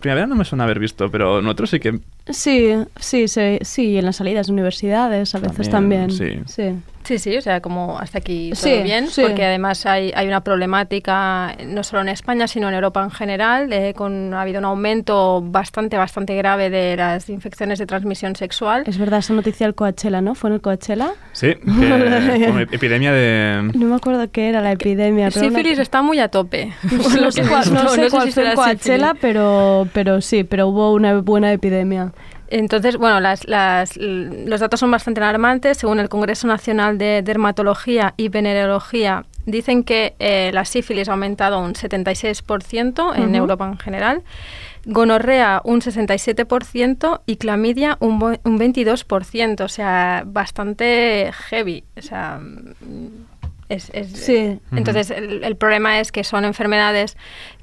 Primavera 0.00 0.26
no 0.26 0.36
me 0.36 0.46
suena 0.46 0.64
haber 0.64 0.78
visto, 0.78 1.10
pero 1.10 1.40
en 1.40 1.48
otros 1.48 1.68
sí 1.68 1.80
que 1.80 1.98
Sí, 2.30 2.72
sí, 2.98 3.28
sí, 3.28 3.58
sí, 3.60 3.98
en 3.98 4.06
las 4.06 4.16
salidas 4.16 4.46
de 4.46 4.54
universidades 4.54 5.34
a 5.34 5.38
veces 5.38 5.68
También, 5.68 6.08
también. 6.08 6.46
sí. 6.46 6.50
sí. 6.50 6.76
Sí, 7.04 7.18
sí, 7.18 7.36
o 7.36 7.40
sea, 7.40 7.60
como 7.60 7.98
hasta 7.98 8.18
aquí 8.18 8.50
todo 8.50 8.60
Sí, 8.62 8.82
bien, 8.82 9.08
sí. 9.08 9.22
porque 9.22 9.44
además 9.44 9.84
hay, 9.86 10.12
hay 10.14 10.28
una 10.28 10.42
problemática 10.42 11.56
no 11.66 11.82
solo 11.82 12.02
en 12.02 12.08
España, 12.08 12.46
sino 12.46 12.68
en 12.68 12.74
Europa 12.74 13.02
en 13.02 13.10
general, 13.10 13.72
eh, 13.72 13.94
con, 13.94 14.32
ha 14.34 14.42
habido 14.42 14.58
un 14.60 14.64
aumento 14.66 15.40
bastante, 15.42 15.96
bastante 15.96 16.36
grave 16.36 16.70
de 16.70 16.96
las 16.96 17.28
infecciones 17.28 17.78
de 17.78 17.86
transmisión 17.86 18.36
sexual. 18.36 18.84
Es 18.86 18.98
verdad, 18.98 19.20
esa 19.20 19.32
noticia 19.32 19.66
del 19.66 19.74
Coachella, 19.74 20.20
¿no? 20.20 20.34
¿Fue 20.34 20.50
en 20.50 20.54
el 20.54 20.60
Coachella? 20.60 21.12
Sí, 21.32 21.54
que 21.64 22.66
epidemia 22.70 23.12
de... 23.12 23.70
No 23.74 23.86
me 23.86 23.94
acuerdo 23.96 24.30
qué 24.30 24.48
era 24.48 24.60
la 24.60 24.72
epidemia. 24.72 25.30
pero 25.32 25.46
una- 25.46 25.56
Sífilis 25.58 25.78
está 25.78 26.02
muy 26.02 26.18
a 26.20 26.28
tope. 26.28 26.72
No 27.20 27.30
sé 27.32 27.42
cuál, 27.42 27.72
no 27.74 27.80
visto. 27.82 27.88
sé 27.94 28.00
No 28.02 28.08
cuál 28.10 28.26
si 28.26 28.32
fue 28.32 28.48
el 28.48 28.54
Coachella, 28.54 29.06
sífilis. 29.08 29.20
pero, 29.20 29.88
pero 29.92 30.20
sí, 30.20 30.44
pero 30.44 30.68
hubo 30.68 30.92
una 30.92 31.18
buena 31.20 31.52
epidemia. 31.52 32.12
Entonces, 32.50 32.96
bueno, 32.96 33.20
las- 33.20 33.46
las- 33.46 33.96
los 33.96 34.60
datos 34.60 34.80
son 34.80 34.90
bastante 34.90 35.20
alarmantes. 35.20 35.78
Según 35.78 36.00
el 36.00 36.08
Congreso 36.08 36.46
Nacional 36.46 36.98
de 36.98 37.22
Dermatología 37.22 38.14
y 38.16 38.28
Venerología, 38.28 39.24
dicen 39.46 39.84
que 39.84 40.14
eh, 40.18 40.50
la 40.52 40.64
sífilis 40.64 41.08
ha 41.08 41.12
aumentado 41.12 41.60
un 41.60 41.74
76% 41.74 43.14
en 43.16 43.28
Ujú. 43.28 43.36
Europa 43.36 43.66
en 43.66 43.78
general, 43.78 44.22
gonorrea 44.84 45.60
un 45.64 45.80
67% 45.80 47.22
y 47.26 47.36
clamidia 47.36 47.96
un, 48.00 48.38
un 48.44 48.58
22%, 48.58 49.64
o 49.64 49.68
sea, 49.68 50.22
bastante 50.26 51.30
heavy. 51.48 51.84
O 51.96 52.02
sea, 52.02 52.40
es, 53.68 53.90
es- 53.94 54.08
Sí. 54.12 54.58
entonces, 54.72 55.10
el, 55.10 55.44
el 55.44 55.56
problema 55.56 56.00
es 56.00 56.10
que 56.10 56.24
son 56.24 56.44
enfermedades 56.44 57.16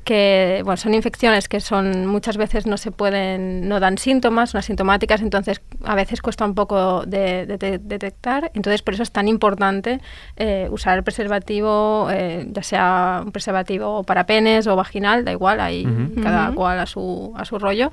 que, 0.08 0.62
bueno, 0.64 0.78
son 0.78 0.94
infecciones 0.94 1.50
que 1.50 1.60
son 1.60 2.08
muchas 2.08 2.38
veces 2.38 2.66
no 2.66 2.78
se 2.78 2.92
pueden, 2.92 3.68
no 3.68 3.82
dan 3.82 3.98
síntomas, 3.98 4.52
son 4.52 4.60
asintomáticas, 4.60 5.22
entonces 5.22 5.62
a 5.84 5.96
veces 5.96 6.22
cuesta 6.22 6.46
un 6.46 6.56
poco 6.56 7.04
de, 7.06 7.46
de- 7.46 7.58
de 7.58 7.78
detectar. 7.78 8.50
Entonces, 8.54 8.82
por 8.82 8.94
eso 8.94 9.04
es 9.04 9.12
tan 9.12 9.28
importante 9.28 10.00
eh, 10.38 10.70
usar 10.72 10.98
el 10.98 11.04
preservativo, 11.04 12.08
eh, 12.10 12.48
ya 12.50 12.64
sea 12.64 13.22
un 13.26 13.34
preservativo 13.34 14.04
para 14.04 14.26
penes 14.26 14.66
o 14.68 14.78
vaginal, 14.78 15.26
da 15.26 15.34
igual, 15.34 15.60
ahí 15.60 15.86
Ujú. 15.86 16.22
cada 16.24 16.48
Ujú. 16.48 16.56
cual 16.56 16.80
a 16.80 16.86
su, 16.86 17.34
a 17.36 17.44
su 17.44 17.60
rollo. 17.60 17.92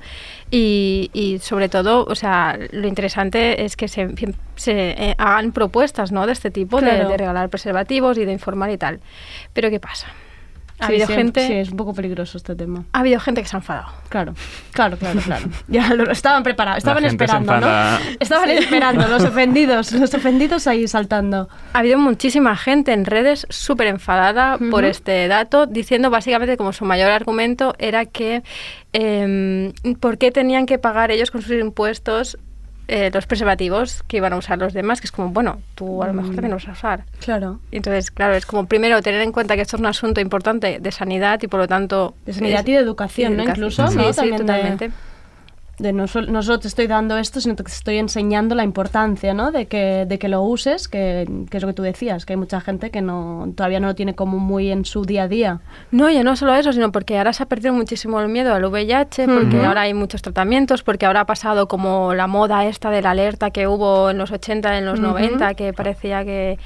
Y, 0.49 1.09
y 1.11 1.39
sobre 1.39 1.67
todo, 1.67 2.05
o 2.05 2.15
sea, 2.15 2.57
lo 2.71 2.87
interesante 2.87 3.65
es 3.65 3.75
que 3.75 3.89
se, 3.89 4.07
se 4.55 4.91
eh, 4.91 5.15
hagan 5.17 5.51
propuestas 5.51 6.13
¿no? 6.13 6.25
de 6.25 6.31
este 6.31 6.49
tipo, 6.49 6.79
de- 6.79 7.03
de, 7.03 7.17
regalar 7.17 7.49
preservativos 7.49 8.17
y 8.17 8.23
de 8.23 8.31
informar 8.31 8.69
y 8.71 8.77
tal. 8.77 9.01
Pero 9.51 9.69
¿qué 9.69 9.81
pasa? 9.81 10.07
Ha 10.79 10.87
Sí, 10.87 10.93
habido 10.93 11.07
gente... 11.07 11.47
Sí, 11.47 11.53
es 11.53 11.69
un 11.69 11.77
poco 11.77 11.93
peligroso 11.93 12.37
este 12.37 12.55
tema. 12.55 12.83
Ha 12.91 12.99
habido 12.99 13.19
gente 13.19 13.41
que 13.41 13.47
se 13.47 13.55
ha 13.55 13.59
enfadado. 13.59 13.87
Claro, 14.09 14.33
claro, 14.71 14.97
claro, 14.97 15.21
claro. 15.21 15.45
Ya 15.67 15.93
lo 15.93 16.11
estaban 16.11 16.43
preparados, 16.43 16.79
estaban 16.79 17.03
gente 17.03 17.25
se 17.27 17.33
esperando, 17.33 17.65
¿no? 17.65 17.97
Estaban 18.19 18.49
esperando, 18.49 19.07
los 19.07 19.23
ofendidos, 19.31 19.91
los 19.93 20.13
ofendidos 20.13 20.67
ahí 20.67 20.87
saltando. 20.87 21.47
Ha 21.73 21.79
habido 21.79 21.97
muchísima 21.97 22.55
gente 22.57 22.91
en 22.93 23.05
redes 23.05 23.47
súper 23.49 23.87
enfadada 23.87 24.57
por 24.69 24.83
este 24.83 25.27
dato, 25.27 25.65
diciendo 25.65 26.09
básicamente 26.09 26.57
como 26.57 26.73
su 26.73 26.83
mayor 26.85 27.11
argumento 27.11 27.75
era 27.79 28.05
que 28.05 28.43
em, 28.93 29.71
por 29.99 30.17
qué 30.17 30.31
tenían 30.31 30.65
que 30.65 30.77
pagar 30.77 31.11
ellos 31.11 31.31
con 31.31 31.41
sus 31.41 31.51
impuestos 31.53 32.37
eh, 32.87 33.09
los 33.13 33.25
preservativos 33.27 34.03
que 34.07 34.17
iban 34.17 34.33
a 34.33 34.37
usar 34.37 34.57
los 34.59 34.73
demás, 34.73 35.01
que 35.01 35.07
es 35.07 35.11
como, 35.11 35.29
bueno, 35.29 35.59
tú 35.75 36.03
a 36.03 36.07
lo 36.07 36.13
mejor 36.13 36.31
Mm. 36.31 36.35
también 36.35 36.51
los 36.53 36.65
vas 36.65 36.69
a 36.69 36.77
usar. 36.77 37.03
Claro. 37.19 37.59
Y 37.71 37.77
Entonces, 37.77 38.11
claro, 38.11 38.35
es 38.35 38.45
como 38.45 38.65
primero 38.67 39.01
tener 39.01 39.21
en 39.21 39.31
cuenta 39.31 39.55
que 39.55 39.61
esto 39.61 39.75
es 39.77 39.79
un 39.79 39.85
asunto 39.87 40.21
importante 40.21 40.79
de 40.79 40.91
sanidad 40.91 41.39
y 41.41 41.47
por 41.47 41.59
lo 41.59 41.67
tanto... 41.67 42.13
De 42.25 42.33
sanidad 42.33 42.61
es- 42.61 42.67
y 42.69 42.73
de 42.73 42.77
educación, 42.79 43.33
y 43.33 43.35
¿no? 43.37 43.43
educación. 43.43 43.65
Incluso, 43.67 43.87
Sí, 43.87 43.97
¿no? 43.97 44.13
sí, 44.13 44.31
totalmente. 44.37 44.91
De 45.77 45.91
no, 45.91 46.07
sol- 46.07 46.31
no 46.31 46.41
solo 46.41 46.59
te 46.59 46.67
estoy 46.69 46.87
dando 46.87 47.17
esto, 47.17 47.41
sino 47.41 47.55
que 47.55 47.63
te 47.63 47.71
estoy 47.71 47.97
enseñando 47.97 48.55
la 48.55 48.63
importancia, 48.63 49.33
¿no? 49.33 49.51
De 49.51 49.65
que, 49.65 50.05
de 50.07 50.17
que 50.19 50.29
lo 50.29 50.41
uses, 50.41 50.87
que, 50.87 51.27
que 51.49 51.57
es 51.57 51.63
lo 51.63 51.67
que 51.67 51.73
tú 51.73 51.83
decías, 51.83 52.25
que 52.25 52.33
hay 52.33 52.37
mucha 52.37 52.61
gente 52.61 52.91
que 52.91 53.01
no 53.01 53.49
todavía 53.55 53.79
no 53.81 53.87
lo 53.87 53.95
tiene 53.95 54.15
como 54.15 54.37
muy 54.39 54.71
en 54.71 54.85
su 54.85 55.03
día 55.03 55.23
a 55.23 55.27
día. 55.27 55.59
No, 55.91 56.09
ya 56.09 56.23
no 56.23 56.35
solo 56.37 56.55
eso, 56.55 56.71
sino 56.71 56.91
porque 56.93 57.17
ahora 57.17 57.33
se 57.33 57.43
ha 57.43 57.47
perdido 57.47 57.73
muchísimo 57.73 58.21
el 58.21 58.29
miedo 58.29 58.53
al 58.53 58.63
VIH, 58.63 59.25
porque 59.27 59.57
Ujú. 59.57 59.65
ahora 59.65 59.81
hay 59.81 59.93
muchos 59.93 60.21
tratamientos, 60.21 60.81
porque 60.83 61.05
ahora 61.05 61.21
ha 61.21 61.25
pasado 61.25 61.67
como 61.67 62.13
la 62.13 62.27
moda 62.27 62.65
esta 62.65 62.89
de 62.89 63.01
la 63.01 63.11
alerta 63.11 63.51
que 63.51 63.67
hubo 63.67 64.09
en 64.11 64.17
los 64.17 64.31
80, 64.31 64.77
en 64.77 64.85
los 64.85 64.99
Ujú. 64.99 65.09
90, 65.09 65.55
que 65.55 65.73
parecía 65.73 66.23
que, 66.23 66.57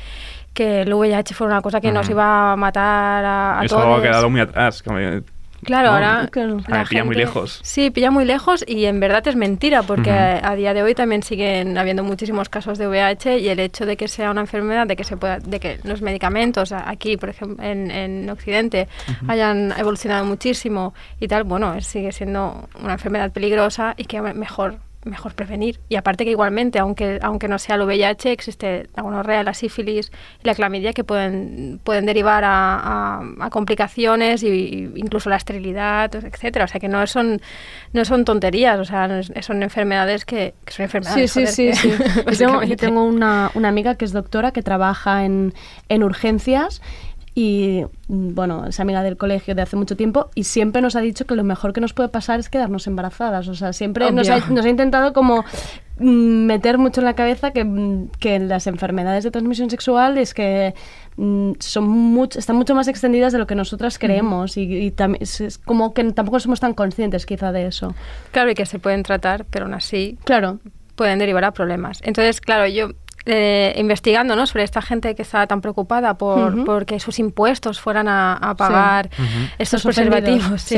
que 0.54 0.82
el 0.82 0.93
VIH 0.93 1.34
fue 1.34 1.48
una 1.48 1.62
cosa 1.62 1.82
que 1.82 1.91
nos 1.91 2.06
Ujú. 2.06 2.12
iba 2.13 2.52
a 2.52 2.56
matar 2.56 3.26
a, 3.26 3.60
a 3.60 3.65
es 3.65 3.72
todos. 3.72 4.00
ha 4.00 4.02
quedado 4.04 4.30
muy 4.30 4.41
atrás. 4.41 4.84
que- 4.84 5.24
Claro, 5.63 5.89
No, 5.89 5.93
ahora. 5.95 6.28
claro. 6.32 6.58
la 6.67 6.82
Ah, 6.82 6.86
pilla 6.89 7.04
muy 7.04 7.15
lejos. 7.15 7.60
Sí, 7.63 7.89
pilla 7.91 8.12
muy 8.12 8.26
lejos 8.26 8.63
y 8.67 8.86
en 8.86 9.00
verdad 9.00 9.28
es 9.28 9.36
mentira, 9.36 9.84
porque 9.84 10.12
a, 10.12 10.50
a 10.50 10.56
día 10.56 10.74
de 10.74 10.84
hoy 10.84 10.95
también 10.95 11.24
siguen 11.24 11.78
habiendo 11.78 12.04
muchísimos 12.04 12.50
casos 12.50 12.78
de 12.78 12.88
VIH 12.88 13.39
y 13.39 13.50
el 13.50 13.60
hecho 13.60 13.86
de 13.86 13.98
que 13.98 14.08
sea 14.08 14.32
una 14.32 14.41
enfermedad, 14.41 14.88
de 14.88 14.95
que 14.95 15.04
se 15.04 15.17
pueda, 15.17 15.39
de 15.39 15.60
que 15.60 15.80
los 15.84 16.02
medicamentos 16.02 16.72
a- 16.72 16.89
aquí, 16.89 17.17
por 17.17 17.30
ejemplo, 17.30 17.63
en, 17.65 17.91
en 17.91 18.30
Occidente, 18.30 18.88
hayan 19.28 19.74
evolucionado 19.78 20.26
muchísimo 20.26 20.93
y 21.19 21.28
tal, 21.28 21.43
bueno, 21.43 21.80
sigue 21.82 22.12
siendo 22.12 22.67
una 22.82 22.93
enfermedad 22.93 23.32
peligrosa 23.32 23.93
y 23.98 24.06
que 24.06 24.22
me- 24.22 24.34
mejor 24.34 24.78
mejor 25.06 25.34
prevenir. 25.34 25.80
Y 25.88 25.96
aparte 25.96 26.26
que 26.26 26.32
igualmente, 26.32 26.78
aunque, 26.80 27.20
aunque 27.22 27.48
no 27.48 27.58
sea 27.58 27.76
el 27.76 27.84
VIH, 27.84 28.32
existe 28.34 28.90
la 28.96 29.04
gonorrea, 29.04 29.44
la 29.44 29.54
sífilis 29.54 30.12
y 30.44 30.48
la 30.48 30.54
clamidia 30.56 30.92
que 30.94 31.04
pueden, 31.06 31.80
pueden 31.84 32.06
derivar 32.06 32.44
a, 32.44 32.76
a- 33.20 33.24
a 33.46 33.50
complicaciones 33.50 34.44
y, 34.44 34.48
y 34.48 34.92
incluso 34.96 35.30
la 35.30 35.38
esterilidad, 35.38 36.14
etcétera. 36.14 36.66
O 36.66 36.68
sea 36.68 36.82
que 36.82 36.90
no 36.90 37.06
son, 37.08 37.42
no 37.94 38.04
son 38.04 38.26
tonterías, 38.26 38.78
o 38.80 38.86
sea, 38.86 39.22
son 39.42 39.64
enfermedades 39.64 40.26
que, 40.26 40.54
que 40.66 40.72
son 40.74 40.78
Sí, 40.78 40.84
enfermedades. 40.84 41.32
sí, 41.32 41.40
joder, 41.42 41.54
sí. 41.54 41.66
que- 41.68 41.76
sí. 41.76 41.92
Yo 42.32 42.38
tengo, 42.38 42.64
yo 42.64 42.76
tengo 42.78 43.04
una, 43.04 43.52
una 43.56 43.70
amiga 43.70 43.96
que 43.96 44.06
es 44.06 44.12
doctora 44.12 44.52
que 44.52 44.62
trabaja 44.62 45.24
en, 45.26 45.54
en 45.88 46.04
urgencias 46.04 46.82
y 47.36 47.84
bueno, 48.08 48.65
es 48.68 48.80
amiga 48.80 49.04
del 49.04 49.18
colegio 49.18 49.56
de 49.56 49.62
hace 49.62 49.76
mucho 49.76 49.96
tiempo 49.96 50.30
y 50.36 50.44
siempre 50.46 50.82
nos 50.82 50.96
ha 50.96 51.02
dicho 51.02 51.26
que 51.26 51.36
lo 51.36 51.44
mejor 51.44 51.74
que 51.74 51.82
nos 51.82 51.94
puede 51.94 52.10
pasar 52.10 52.39
es 52.39 52.50
quedarnos 52.50 52.88
embarazadas. 52.88 53.48
O 53.48 53.56
sea, 53.56 53.74
siempre 53.74 54.12
nos 54.12 54.30
ha, 54.30 54.38
Obvio. 54.38 54.56
nos 54.56 54.65
ha 54.65 54.70
intentado 54.70 55.13
como 55.13 55.46
mm, 56.00 56.46
meter 56.46 56.78
mucho 56.78 57.02
en 57.02 57.06
la 57.06 57.13
cabeza 57.13 57.52
que, 57.52 57.63
mm, 57.63 58.10
que 58.20 58.39
las 58.39 58.68
enfermedades 58.68 59.24
de 59.24 59.32
transmisión 59.32 59.70
sexual 59.70 60.18
es 60.18 60.34
que 60.34 60.74
mm, 61.18 61.52
son 61.60 61.88
mucho, 61.88 62.39
están 62.39 62.56
mucho 62.56 62.74
más 62.76 62.88
extendidas 62.88 63.32
de 63.32 63.39
lo 63.39 63.48
que 63.48 63.56
nosotras 63.56 64.00
creemos 64.00 64.58
y, 64.58 64.63
y 64.63 64.92
también 64.92 65.22
es, 65.22 65.39
es 65.39 65.58
como 65.58 65.94
que 65.94 66.04
tampoco 66.12 66.39
somos 66.39 66.60
tan 66.60 66.74
conscientes 66.74 67.26
quizá 67.26 67.52
de 67.52 67.68
eso. 67.68 67.94
Claro, 68.32 68.50
y 68.52 68.56
que 68.56 68.65
se 68.65 68.80
pueden 68.80 69.04
tratar, 69.04 69.46
pero 69.46 69.65
aún 69.65 69.76
así 69.76 70.18
Claro, 70.24 70.60
pueden 70.96 71.20
derivar 71.20 71.46
a 71.46 71.52
problemas. 71.52 72.02
Entonces, 72.04 72.42
claro, 72.42 72.68
yo 72.68 72.89
eh, 73.30 73.74
investigando 73.78 74.36
¿no? 74.36 74.46
sobre 74.48 74.63
esta 74.63 74.82
gente 74.82 75.15
que 75.15 75.22
está 75.22 75.46
tan 75.48 75.62
preocupada 75.62 76.15
por 76.15 76.54
Ujú. 76.56 76.65
porque 76.65 77.00
sus 77.00 77.20
impuestos 77.20 77.80
fueran 77.80 78.08
a, 78.08 78.34
a 78.34 78.56
pagar 78.56 79.10
estos 79.58 79.86
Los 79.86 79.98
ofendidos, 79.98 80.22
preservativos. 80.22 80.62
sí. 80.62 80.78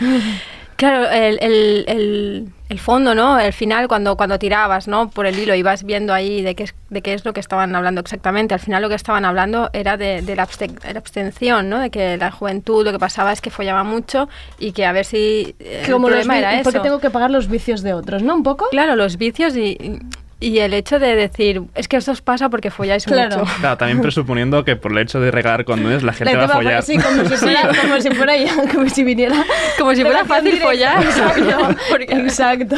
Claro, 0.76 1.08
el, 1.10 1.38
el- 1.40 1.84
el- 1.86 2.48
el 2.68 2.78
fondo, 2.80 3.14
¿no? 3.14 3.38
El 3.38 3.52
final, 3.52 3.86
cuando, 3.86 4.16
cuando 4.16 4.36
tirabas, 4.40 4.88
¿no? 4.88 5.10
Por 5.10 5.26
el 5.26 5.38
hilo, 5.38 5.54
ibas 5.54 5.84
viendo 5.84 6.12
ahí 6.12 6.42
de 6.42 6.56
qué, 6.56 6.64
es, 6.64 6.74
de 6.88 7.02
qué 7.02 7.12
es 7.14 7.24
lo 7.24 7.32
que 7.34 7.38
estaban 7.38 7.76
hablando 7.76 8.00
exactamente. 8.00 8.54
Al 8.54 8.58
final 8.60 8.82
lo 8.82 8.88
que 8.88 8.96
estaban 8.96 9.24
hablando 9.24 9.70
era 9.74 9.96
de, 9.96 10.22
de 10.22 10.34
la, 10.34 10.44
abste- 10.48 10.74
la 10.92 10.98
abstención, 10.98 11.68
¿no? 11.68 11.78
De 11.78 11.90
que 11.90 12.16
la 12.16 12.32
juventud 12.32 12.84
lo 12.84 12.90
que 12.90 12.98
pasaba 12.98 13.32
es 13.32 13.40
que 13.40 13.50
follaba 13.50 13.84
mucho 13.84 14.28
y 14.58 14.72
que 14.72 14.84
a 14.84 14.90
ver 14.90 15.04
si 15.04 15.54
eh, 15.60 15.82
el 15.86 15.92
como 15.92 16.08
problema 16.08 16.36
era 16.38 16.54
eso. 16.54 16.64
porque 16.64 16.80
tengo 16.80 16.98
que 16.98 17.10
pagar 17.10 17.30
los 17.30 17.46
vicios 17.48 17.82
de 17.82 17.92
otros, 17.94 18.22
¿no? 18.24 18.34
Un 18.34 18.42
poco. 18.42 18.66
Claro, 18.70 18.96
los 18.96 19.18
vicios 19.18 19.54
y, 19.56 20.00
y 20.42 20.58
el 20.58 20.74
hecho 20.74 20.98
de 20.98 21.14
decir, 21.16 21.62
es 21.74 21.88
que 21.88 21.96
esto 21.96 22.12
os 22.12 22.20
pasa 22.20 22.48
porque 22.48 22.70
folláis 22.70 23.04
Claro. 23.04 23.38
mucho. 23.38 23.52
Claro, 23.60 23.76
también 23.78 24.00
presuponiendo 24.00 24.64
que 24.64 24.76
por 24.76 24.92
el 24.92 24.98
hecho 24.98 25.20
de 25.20 25.30
regalar 25.30 25.64
condones 25.64 26.02
la 26.02 26.12
gente 26.12 26.32
La 26.34 26.40
va 26.40 26.44
a 26.46 26.48
follar. 26.56 26.82
Sí, 26.82 26.98
como 26.98 27.24
si 27.24 27.36
fuera, 27.36 27.60
como 27.82 28.00
si 28.00 28.10
fuera 28.10 28.36
ya, 28.36 28.52
como 28.74 28.88
si 28.88 29.04
viniera. 29.04 29.44
Como 29.78 29.94
si 29.94 30.02
fuera 30.02 30.24
fácil 30.24 30.44
directa. 30.52 30.66
follar. 30.66 31.02
Exacto. 31.04 31.76
Porque- 31.90 32.12
Exacto. 32.14 32.76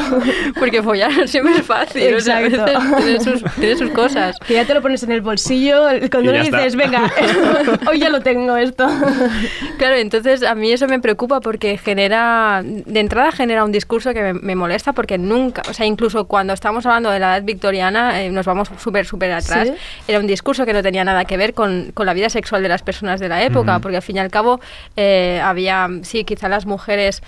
Porque 0.59 0.83
follar 0.83 1.29
siempre 1.29 1.55
es 1.55 1.62
fácil. 1.66 2.14
o 2.14 2.20
sea, 2.20 2.37
a 2.38 2.42
Exacto. 2.46 2.81
veces 2.96 3.05
tiene 3.05 3.20
sus, 3.40 3.55
tiene 3.55 3.77
sus 3.77 3.90
cosas. 3.90 4.37
Que 4.46 4.55
ya 4.55 4.64
te 4.64 4.74
lo 4.74 4.83
pones 4.83 5.03
en 5.03 5.12
el 5.12 5.20
bolsillo, 5.22 5.88
el- 5.88 6.11
cuando 6.11 6.33
Y 6.35 6.37
está. 6.38 6.59
dices, 6.59 6.77
venga, 6.77 7.11
hoy 7.88 7.98
ya 8.00 8.09
lo 8.11 8.20
tengo 8.20 8.57
esto. 8.57 8.87
Claro, 9.79 9.96
entonces 9.96 10.42
a 10.42 10.55
mí 10.55 10.72
eso 10.72 10.87
me 10.87 11.00
preocupa 11.00 11.40
porque 11.40 11.79
genera, 11.79 12.62
de 12.64 13.00
entrada 13.00 13.33
genera 13.33 13.64
un 13.64 13.72
discurso 13.72 14.12
que 14.12 14.22
me, 14.22 14.35
me 14.35 14.55
molesta 14.55 14.92
porque 14.92 15.18
nunca, 15.18 15.62
o 15.68 15.72
sea, 15.74 15.87
incluso 15.87 16.27
cuando 16.27 16.53
estamos 16.53 16.85
hablando 16.87 17.11
de 17.11 17.18
la 17.18 17.37
edad 17.37 17.42
victoriana, 17.55 18.23
eh, 18.23 18.31
nos 18.31 18.47
vamos 18.47 18.69
súper, 18.79 19.07
súper 19.07 19.33
atrás, 19.33 19.69
Sí. 19.69 19.75
era 20.09 20.19
un 20.19 20.27
discurso 20.27 20.64
que 20.67 20.73
no 20.73 20.83
tenía 20.83 21.05
nada 21.05 21.25
que 21.25 21.37
ver 21.37 21.55
con, 21.55 21.90
con 21.95 22.07
la 22.07 22.14
vida 22.14 22.29
sexual 22.29 22.62
de 22.62 22.69
las 22.69 22.83
personas 22.83 23.21
de 23.21 23.29
la 23.29 23.43
época, 23.43 23.79
porque 23.81 23.97
al 23.97 24.03
fin 24.03 24.17
y 24.17 24.19
al 24.21 24.31
cabo 24.31 24.61
eh, 24.97 25.40
había, 25.43 25.88
sí, 26.03 26.25
quizá 26.25 26.49
las 26.49 26.67
mujeres 26.67 27.23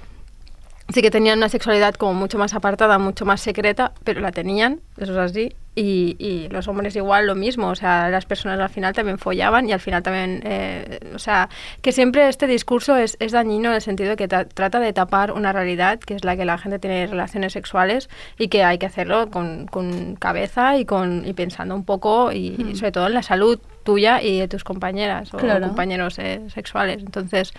sí 0.93 1.03
que 1.03 1.11
tenían 1.11 1.39
una 1.39 1.49
sexualidad 1.49 1.95
como 1.95 2.15
mucho 2.15 2.39
más 2.39 2.55
apartada, 2.55 2.99
mucho 2.99 3.25
más 3.25 3.41
secreta, 3.41 3.93
pero 4.05 4.21
la 4.21 4.31
tenían, 4.33 4.81
eso 4.99 5.13
es 5.13 5.19
así. 5.31 5.53
Y, 5.79 6.17
y 6.19 6.49
los 6.49 6.69
hombres 6.69 6.97
igual 6.97 7.27
lo 7.27 7.35
mismo, 7.35 7.69
o 7.69 7.75
sea, 7.75 8.09
las 8.09 8.25
personas 8.25 8.59
al 8.59 8.71
final 8.71 8.95
también 8.95 9.19
follaban 9.19 9.69
y 9.69 9.73
al 9.75 9.81
final 9.81 10.03
también, 10.03 10.41
eh, 10.43 11.01
o 11.15 11.19
sea, 11.19 11.51
que 11.83 11.93
siempre 11.93 12.31
este 12.31 12.47
discurso 12.47 12.97
es, 12.97 13.19
es 13.21 13.33
dañino 13.33 13.69
en 13.69 13.75
el 13.75 13.83
sentido 13.83 14.09
de 14.09 14.17
que 14.17 14.27
ta- 14.27 14.47
trata 14.47 14.81
de 14.81 14.95
tapar 14.95 15.33
una 15.33 15.53
realidad 15.53 15.99
que 16.01 16.15
es 16.15 16.25
la 16.25 16.35
que 16.35 16.47
la 16.47 16.57
gente 16.57 16.79
tiene 16.79 17.07
relaciones 17.07 17.53
sexuales 17.53 18.09
y 18.39 18.49
que 18.49 18.65
hay 18.65 18.79
que 18.79 18.87
hacerlo 18.87 19.31
con, 19.31 19.67
con 19.67 20.17
cabeza 20.17 20.79
y, 20.79 20.87
con, 20.87 21.27
y 21.27 21.35
pensando 21.35 21.75
un 21.75 21.85
poco 21.85 22.33
y, 22.33 22.57
y 22.71 22.75
sobre 22.77 22.93
todo 22.93 23.09
en 23.09 23.13
la 23.15 23.23
salud 23.23 23.61
tuya 23.85 24.23
y 24.23 24.41
de 24.41 24.49
tus 24.49 24.65
compañeras 24.65 25.35
o 25.35 25.37
Claro. 25.37 25.67
compañeros 25.67 26.19
eh, 26.19 26.41
sexuales. 26.49 27.03
Entonces, 27.03 27.53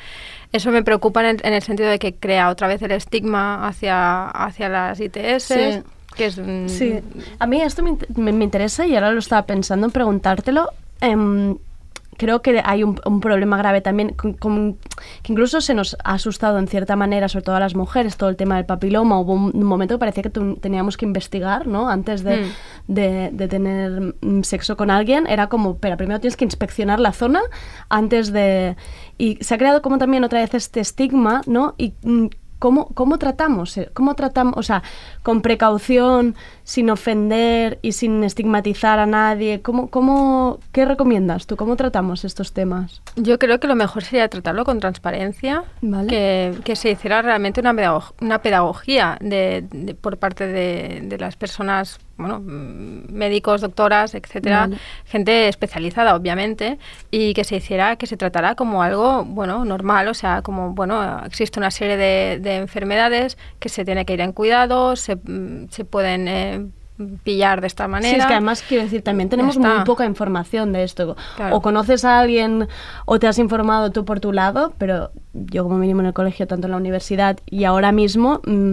eso 0.51 0.71
me 0.71 0.81
preocupa 0.83 1.19
en 1.21 1.27
el, 1.35 1.41
en 1.45 1.53
el 1.53 1.61
sentido 1.61 1.89
de 1.89 1.99
que 1.99 2.15
crea 2.15 2.49
otra 2.49 2.67
vez 2.67 2.81
el 2.81 2.91
estigma 2.93 3.67
hacia, 3.67 4.25
hacia 4.29 4.69
las 4.69 4.99
ITS, 4.99 5.43
Sí. 5.43 5.83
Que 6.17 6.25
es... 6.25 6.37
un- 6.37 6.65
Sí, 6.67 6.99
a 7.39 7.45
mí 7.47 7.61
esto 7.61 7.83
me, 7.83 7.97
me- 8.15 8.31
me 8.33 8.43
interesa 8.43 8.85
y 8.87 8.95
ahora 8.95 9.11
lo 9.11 9.19
estaba 9.19 9.45
pensando 9.45 9.85
en 9.85 9.91
preguntártelo. 9.91 10.69
Em, 11.01 11.57
creo 12.17 12.41
que 12.41 12.59
hay 12.65 12.81
un, 12.83 12.99
un 13.05 13.19
problema 13.19 13.57
grave 13.57 13.81
también, 13.81 14.09
con- 14.15 14.33
con- 14.33 14.73
que 15.21 15.31
incluso 15.31 15.61
se 15.61 15.75
nos 15.75 15.95
ha 16.03 16.13
asustado 16.13 16.57
en 16.57 16.67
cierta 16.67 16.95
manera, 16.95 17.27
sobre 17.29 17.45
todo 17.45 17.55
a 17.55 17.59
las 17.59 17.75
mujeres, 17.75 18.17
todo 18.17 18.29
el 18.29 18.35
tema 18.35 18.55
del 18.55 18.65
papiloma. 18.65 19.19
Hubo 19.19 19.33
un, 19.33 19.51
un 19.55 19.63
momento 19.63 19.93
que 19.95 19.99
parecía 19.99 20.23
que 20.23 20.31
teníamos 20.59 20.97
que 20.97 21.05
investigar, 21.05 21.67
¿no? 21.67 21.87
Antes 21.89 22.23
de, 22.23 22.37
Mm. 22.41 22.93
de- 22.93 23.29
de 23.33 23.47
tener 23.47 24.15
mm, 24.21 24.41
sexo 24.41 24.75
con 24.75 24.89
alguien, 24.89 25.27
era 25.27 25.47
como, 25.47 25.73
espera, 25.73 25.95
primero 25.95 26.19
tienes 26.19 26.37
que 26.37 26.45
inspeccionar 26.45 26.99
la 26.99 27.11
zona 27.11 27.41
antes 27.89 28.31
de... 28.33 28.75
Y 29.19 29.37
se 29.41 29.53
ha 29.53 29.57
creado 29.59 29.83
como 29.83 29.99
también 29.99 30.23
otra 30.23 30.39
vez 30.39 30.55
este 30.55 30.79
estigma, 30.79 31.41
¿no? 31.45 31.75
Y 31.77 31.93
mm, 32.01 32.27
¿Cómo, 32.59 32.87
¿Cómo 32.95 33.17
tratamos? 33.17 33.77
eh? 33.77 33.89
¿Cómo 33.93 34.15
tratamos? 34.15 34.55
O 34.57 34.63
sea, 34.63 34.81
con 35.23 35.41
precaución, 35.41 36.35
sin 36.67 36.89
ofender 36.89 37.79
y 37.81 37.93
sin 37.93 38.25
estigmatizar 38.25 38.99
a 38.99 39.05
nadie. 39.05 39.61
¿Cómo, 39.61 39.89
cómo, 39.89 40.59
¿Qué 40.73 40.83
recomiendas 40.83 41.47
tú? 41.47 41.55
¿Cómo 41.55 41.77
tratamos 41.77 42.25
estos 42.25 42.51
temas? 42.51 43.01
Yo 43.15 43.39
creo 43.39 43.61
que 43.61 43.67
lo 43.67 43.75
mejor 43.75 44.03
sería 44.03 44.27
tratarlo 44.27 44.65
con 44.65 44.81
transparencia, 44.81 45.63
Vale. 45.81 46.09
que, 46.09 46.53
que 46.65 46.75
se 46.75 46.91
hiciera 46.91 47.21
realmente 47.21 47.61
una, 47.61 47.71
pedagog- 47.73 48.11
una 48.19 48.41
pedagogía 48.41 49.17
de, 49.21 49.63
de- 49.71 49.95
por 49.95 50.17
parte 50.17 50.45
de, 50.45 50.99
de 51.03 51.17
las 51.17 51.37
personas, 51.37 51.99
bueno, 52.17 52.41
médicos, 52.43 53.61
doctoras, 53.61 54.13
etcétera, 54.13 54.61
Vale. 54.67 54.77
gente 55.05 55.47
especializada, 55.47 56.15
obviamente, 56.17 56.79
y 57.11 57.33
que 57.33 57.45
se 57.45 57.55
hiciera, 57.55 57.95
que 57.95 58.07
se 58.07 58.17
tratara 58.17 58.55
como 58.55 58.83
algo, 58.83 59.23
bueno, 59.23 59.63
normal, 59.63 60.09
o 60.09 60.13
sea, 60.13 60.41
como, 60.41 60.73
bueno, 60.73 61.21
existe 61.25 61.59
una 61.59 61.71
serie 61.71 61.95
de, 61.95 62.39
de 62.41 62.57
enfermedades 62.57 63.37
que 63.59 63.69
se 63.69 63.85
tiene 63.85 64.03
que 64.05 64.15
ir 64.15 64.21
en 64.21 64.33
cuidado, 64.33 64.97
se, 64.97 65.17
se 65.69 65.85
pueden 65.85 66.27
eh, 66.27 66.56
pillar 67.23 67.61
de 67.61 67.67
esta 67.67 67.87
manera. 67.87 68.13
Sí, 68.13 68.19
es 68.19 68.25
que 68.25 68.33
además 68.33 68.63
quiero 68.67 68.83
decir, 68.83 69.03
también 69.03 69.29
tenemos 69.29 69.57
muy 69.57 69.83
poca 69.85 70.05
información 70.05 70.73
de 70.73 70.83
esto. 70.83 71.15
Claro. 71.35 71.57
O 71.57 71.61
conoces 71.61 72.05
a 72.05 72.19
alguien 72.19 72.67
o 73.05 73.19
te 73.19 73.27
has 73.27 73.37
informado 73.39 73.91
tú 73.91 74.05
por 74.05 74.19
tu 74.19 74.33
lado, 74.33 74.73
pero 74.77 75.11
yo 75.33 75.63
como 75.63 75.77
mínimo 75.77 76.01
en 76.01 76.07
el 76.07 76.13
colegio, 76.13 76.47
tanto 76.47 76.67
en 76.67 76.71
la 76.71 76.77
universidad 76.77 77.37
y 77.45 77.65
ahora 77.65 77.91
mismo, 77.91 78.41
mm, 78.45 78.71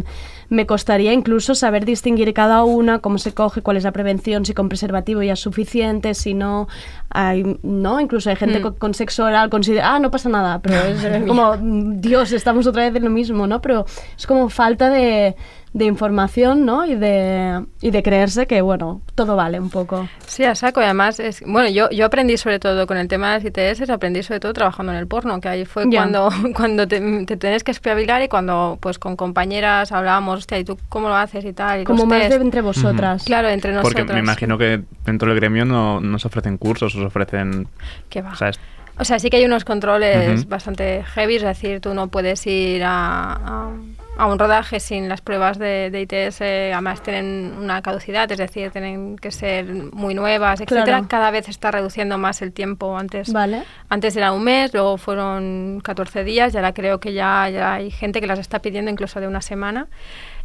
me 0.49 0.67
costaría 0.67 1.13
incluso 1.13 1.55
saber 1.55 1.85
distinguir 1.85 2.33
cada 2.35 2.65
una, 2.65 2.99
cómo 3.01 3.19
se 3.19 3.33
coge, 3.33 3.63
cuál 3.63 3.77
es 3.77 3.85
la 3.85 3.93
prevención, 3.93 4.45
si 4.45 4.55
con 4.55 4.69
preservativo 4.69 5.23
ya 5.23 5.35
es 5.35 5.41
suficiente, 5.41 6.15
si 6.15 6.35
no, 6.35 6.69
hay, 7.11 7.59
no, 7.63 8.01
incluso 8.01 8.31
hay 8.31 8.37
gente 8.37 8.59
Mm. 8.59 8.63
con, 8.63 8.75
con 8.75 8.95
sexo 8.95 9.25
oral 9.25 9.51
considera, 9.51 9.95
ah, 9.95 9.99
no 9.99 10.11
pasa 10.11 10.29
nada, 10.29 10.61
pero 10.61 10.77
es 10.85 11.27
como, 11.27 11.57
Dios, 11.59 12.33
estamos 12.33 12.67
otra 12.67 12.85
vez 12.85 12.95
en 12.97 13.05
lo 13.05 13.11
mismo, 13.11 13.47
¿no? 13.47 13.61
Pero 13.61 13.87
es 14.17 14.27
como 14.27 14.49
falta 14.49 14.91
de, 14.91 15.35
de 15.73 15.85
información, 15.87 16.65
¿no? 16.65 16.85
Y 16.87 16.95
de, 16.95 17.65
y 17.81 17.91
de 17.91 18.03
creerse 18.03 18.47
que, 18.47 18.61
bueno, 18.63 19.01
todo 19.15 19.35
vale 19.37 19.59
un 19.59 19.71
poco. 19.71 20.09
Sí, 20.27 20.45
a 20.45 20.55
saco. 20.55 20.81
Y 20.81 20.85
además, 20.85 21.19
es, 21.21 21.43
bueno, 21.47 21.69
yo, 21.69 21.91
yo 21.91 22.07
aprendí 22.07 22.37
sobre 22.37 22.59
todo 22.59 22.87
con 22.87 22.97
el 22.97 23.09
tema 23.09 23.37
de 23.39 23.51
las 23.51 23.77
ITS, 23.79 23.91
aprendí 23.91 24.23
sobre 24.23 24.41
todo 24.41 24.53
trabajando 24.53 24.93
en 24.93 24.99
el 24.99 25.07
porno, 25.07 25.41
que 25.41 25.49
ahí 25.49 25.65
fue 25.65 25.85
Ya. 25.91 26.01
cuando, 26.01 26.29
cuando 26.57 26.87
te, 26.89 27.01
te 27.27 27.37
tienes 27.37 27.65
que 27.65 27.71
espabilar 27.73 28.23
y 28.23 28.29
cuando 28.29 28.79
pues 28.81 28.99
con 28.99 29.17
compañeras 29.17 29.91
hablábamos, 29.93 30.34
hostia, 30.35 30.59
¿y 30.59 30.65
tú 30.65 30.79
cómo 30.89 31.09
lo 31.09 31.17
haces 31.17 31.45
y 31.45 31.53
tal? 31.53 31.81
y 31.83 31.85
Como 31.85 32.07
más 32.07 32.29
de 32.29 32.37
entre 32.37 32.61
vosotras. 32.61 33.25
Claro, 33.25 33.49
entre 33.49 33.73
nosotros. 33.73 33.95
Porque 33.95 34.13
me 34.13 34.21
imagino 34.21 34.59
que 34.59 34.83
dentro 35.05 35.29
del 35.31 35.39
gremio 35.41 35.65
no, 35.65 36.01
no 36.01 36.19
se 36.19 36.29
ofrecen 36.29 36.59
cursos, 36.59 36.95
os 36.95 37.05
ofrecen... 37.05 37.67
Que 38.09 38.23
va. 38.23 38.33
O 38.33 38.37
sea, 38.37 38.49
es- 38.51 38.61
O 38.99 39.05
sea, 39.05 39.19
sí 39.19 39.29
que 39.31 39.39
hay 39.39 39.45
unos 39.45 39.65
controles 39.65 40.47
bastante 40.49 41.03
heavy, 41.05 41.37
es 41.37 41.43
decir, 41.43 41.81
tú 41.81 41.95
no 41.95 42.09
puedes 42.09 42.47
ir 42.47 42.85
a, 42.85 43.33
a- 43.33 43.71
a 44.17 44.27
un 44.27 44.39
rodaje 44.39 44.81
sin 44.81 45.09
las 45.09 45.21
pruebas 45.21 45.59
de, 45.59 45.91
de 45.91 46.03
ITS, 46.03 46.41
además 46.41 47.03
tienen 47.03 47.55
una 47.59 47.83
caducidad, 47.83 48.31
es 48.31 48.39
decir, 48.39 48.71
tienen 48.71 49.17
que 49.17 49.31
ser 49.31 49.67
muy 49.93 50.15
nuevas, 50.15 50.61
etcétera. 50.61 50.85
Claro. 50.85 51.07
Cada 51.09 51.31
vez 51.31 51.49
está 51.49 51.71
reduciendo 51.71 52.17
más 52.19 52.41
el 52.43 52.53
tiempo. 52.53 52.97
Antes, 52.97 53.33
Vale. 53.33 53.65
antes 53.89 54.17
era 54.17 54.33
un 54.33 54.45
mes, 54.45 54.73
luego 54.73 54.99
fueron 54.99 55.81
14 55.83 56.25
días, 56.25 56.55
y 56.55 56.57
ahora 56.57 56.73
creo 56.73 57.01
que 57.01 57.13
ya, 57.13 57.49
ya 57.51 57.75
hay 57.75 57.91
gente 57.91 58.21
que 58.21 58.27
las 58.27 58.39
está 58.39 58.61
pidiendo 58.61 58.91
incluso 58.91 59.21
de 59.21 59.27
una 59.27 59.41
semana. 59.41 59.89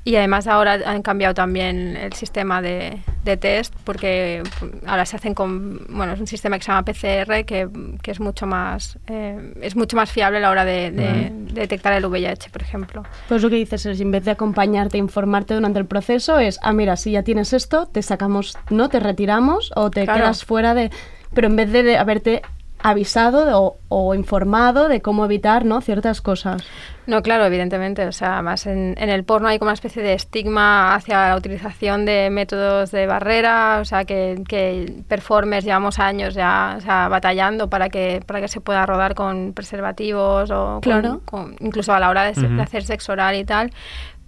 Y 0.05 0.15
además 0.15 0.47
ahora 0.47 0.79
han 0.85 1.01
cambiado 1.01 1.33
también 1.33 1.95
el 1.97 2.13
sistema 2.13 2.61
de, 2.61 2.99
de 3.25 3.37
test 3.37 3.73
porque 3.83 4.41
ahora 4.87 5.05
se 5.05 5.17
hacen 5.17 5.33
con, 5.35 5.85
bueno, 5.89 6.13
es 6.13 6.19
un 6.19 6.25
sistema 6.25 6.57
que 6.57 6.63
se 6.63 6.71
llama 6.71 6.85
PCR 6.85 7.45
que, 7.45 7.67
que 8.01 8.11
es 8.11 8.19
mucho 8.19 8.47
más 8.47 8.97
eh, 9.07 9.53
es 9.61 9.75
mucho 9.75 9.97
más 9.97 10.09
fiable 10.09 10.37
a 10.37 10.41
la 10.41 10.49
hora 10.49 10.65
de, 10.65 10.89
de- 10.91 11.31
de 11.31 11.61
detectar 11.61 11.93
el 11.93 12.05
VIH, 12.05 12.49
por 12.49 12.61
ejemplo. 12.61 13.03
Pues 13.27 13.43
lo 13.43 13.49
que 13.49 13.57
dices 13.57 13.85
es, 13.85 13.99
en 13.99 14.09
vez 14.11 14.23
de 14.23 14.31
acompañarte, 14.31 14.97
informarte 14.97 15.53
durante 15.53 15.79
el 15.79 15.85
proceso, 15.85 16.39
es, 16.39 16.59
ah, 16.63 16.71
mira, 16.73 16.95
si 16.95 17.11
ya 17.11 17.23
tienes 17.23 17.51
esto, 17.53 17.85
te 17.87 18.01
sacamos, 18.01 18.57
¿no? 18.69 18.87
Te 18.89 18.99
retiramos 18.99 19.71
o 19.75 19.91
te 19.91 20.05
Claro. 20.05 20.21
quedas 20.21 20.45
fuera 20.45 20.73
de... 20.73 20.91
Pero 21.33 21.47
en 21.47 21.55
vez 21.57 21.71
de 21.71 21.97
haberte 21.97 22.41
avisado 22.81 23.61
o, 23.61 23.77
o 23.89 24.15
informado 24.15 24.87
de 24.87 25.01
cómo 25.01 25.25
evitar 25.25 25.65
¿no? 25.65 25.81
ciertas 25.81 26.21
cosas. 26.21 26.63
No, 27.07 27.21
claro, 27.23 27.45
evidentemente. 27.45 28.05
O 28.07 28.11
sea, 28.11 28.41
más 28.41 28.67
en, 28.67 28.93
en 28.97 29.09
el 29.09 29.23
porno 29.23 29.47
hay 29.47 29.57
como 29.59 29.69
una 29.69 29.73
especie 29.73 30.01
de 30.03 30.13
estigma 30.13 30.93
hacia 30.95 31.29
la 31.29 31.35
utilización 31.35 32.05
de 32.05 32.29
métodos 32.29 32.91
de 32.91 33.07
barrera, 33.07 33.79
o 33.81 33.85
sea, 33.85 34.05
que, 34.05 34.43
que 34.47 34.93
performers 35.07 35.65
llevamos 35.65 35.97
años 35.99 36.35
ya 36.35 36.75
o 36.77 36.81
sea, 36.81 37.07
batallando 37.09 37.69
para 37.69 37.89
que, 37.89 38.21
para 38.25 38.41
que 38.41 38.47
se 38.47 38.61
pueda 38.61 38.85
rodar 38.85 39.15
con 39.15 39.53
preservativos 39.53 40.51
o 40.51 40.79
Claro. 40.81 41.21
con- 41.25 41.55
incluso 41.59 41.93
a 41.93 41.99
la 41.99 42.09
hora 42.09 42.23
de, 42.31 42.33
de 42.39 42.61
hacer 42.61 42.83
sexo 42.83 43.11
oral 43.13 43.35
y 43.35 43.43
tal. 43.43 43.71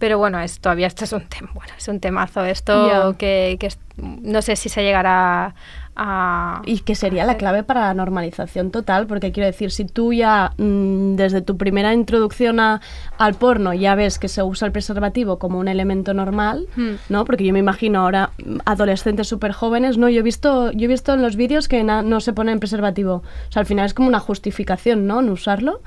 Pero 0.02 0.18
bueno, 0.18 0.40
es, 0.40 0.60
todavía 0.60 0.88
esto 0.88 1.04
es 1.06 1.14
un 1.14 1.22
tema, 1.30 1.52
bueno, 1.54 1.72
es 1.78 1.88
un 1.88 2.00
temazo 2.00 2.44
esto 2.44 2.74
que, 3.20 3.56
que 3.60 3.68
es- 3.68 3.80
no 3.98 4.42
sé 4.42 4.56
si 4.56 4.68
se 4.68 4.82
llegará 4.82 5.54
a... 5.96 6.62
Y 6.66 6.80
que 6.80 6.96
sería 6.96 7.24
la 7.26 7.38
clave 7.38 7.62
para 7.64 7.82
la 7.82 7.94
normalización 7.94 8.72
total, 8.72 9.06
porque 9.06 9.32
quiero 9.32 9.46
decir, 9.46 9.70
si 9.72 9.86
tú 9.86 10.12
ya 10.12 10.54
mm, 10.58 11.16
desde 11.18 11.42
tu 11.42 11.56
primera 11.56 11.94
introducción 11.94 12.60
a- 12.60 12.82
al 13.20 13.36
porno 13.36 13.74
ya 13.76 13.94
ves 13.94 14.18
que 14.18 14.28
se 14.28 14.42
usa 14.42 14.66
el 14.66 14.72
preservativo 14.72 15.38
como 15.38 15.60
un 15.60 15.68
elemento 15.68 16.16
normal, 16.16 16.66
Hmm. 16.76 16.94
¿no? 17.10 17.24
Porque 17.26 17.44
yo 17.44 17.54
me 17.54 17.60
imagino 17.60 18.02
ahora 18.02 18.32
mm, 18.44 18.58
adolescentes 18.66 19.28
súper 19.28 19.52
jóvenes, 19.52 20.00
¿no? 20.00 20.10
Yo 20.10 20.22
he 20.22 20.24
visto, 20.24 20.72
yo 20.72 20.86
he 20.86 20.88
visto 20.88 21.14
en 21.14 21.22
los 21.22 21.36
vídeos 21.36 21.68
que 21.68 21.84
no 21.84 22.20
se 22.22 22.34
ponen 22.34 22.60
preservativo. 22.60 23.16
O 23.50 23.52
sea, 23.52 23.60
al 23.60 23.68
final 23.68 23.86
es 23.86 23.94
como 23.94 24.08
una 24.08 24.20
justificación, 24.20 25.06
¿no? 25.06 25.22
No 25.22 25.34
usarlo. 25.34 25.82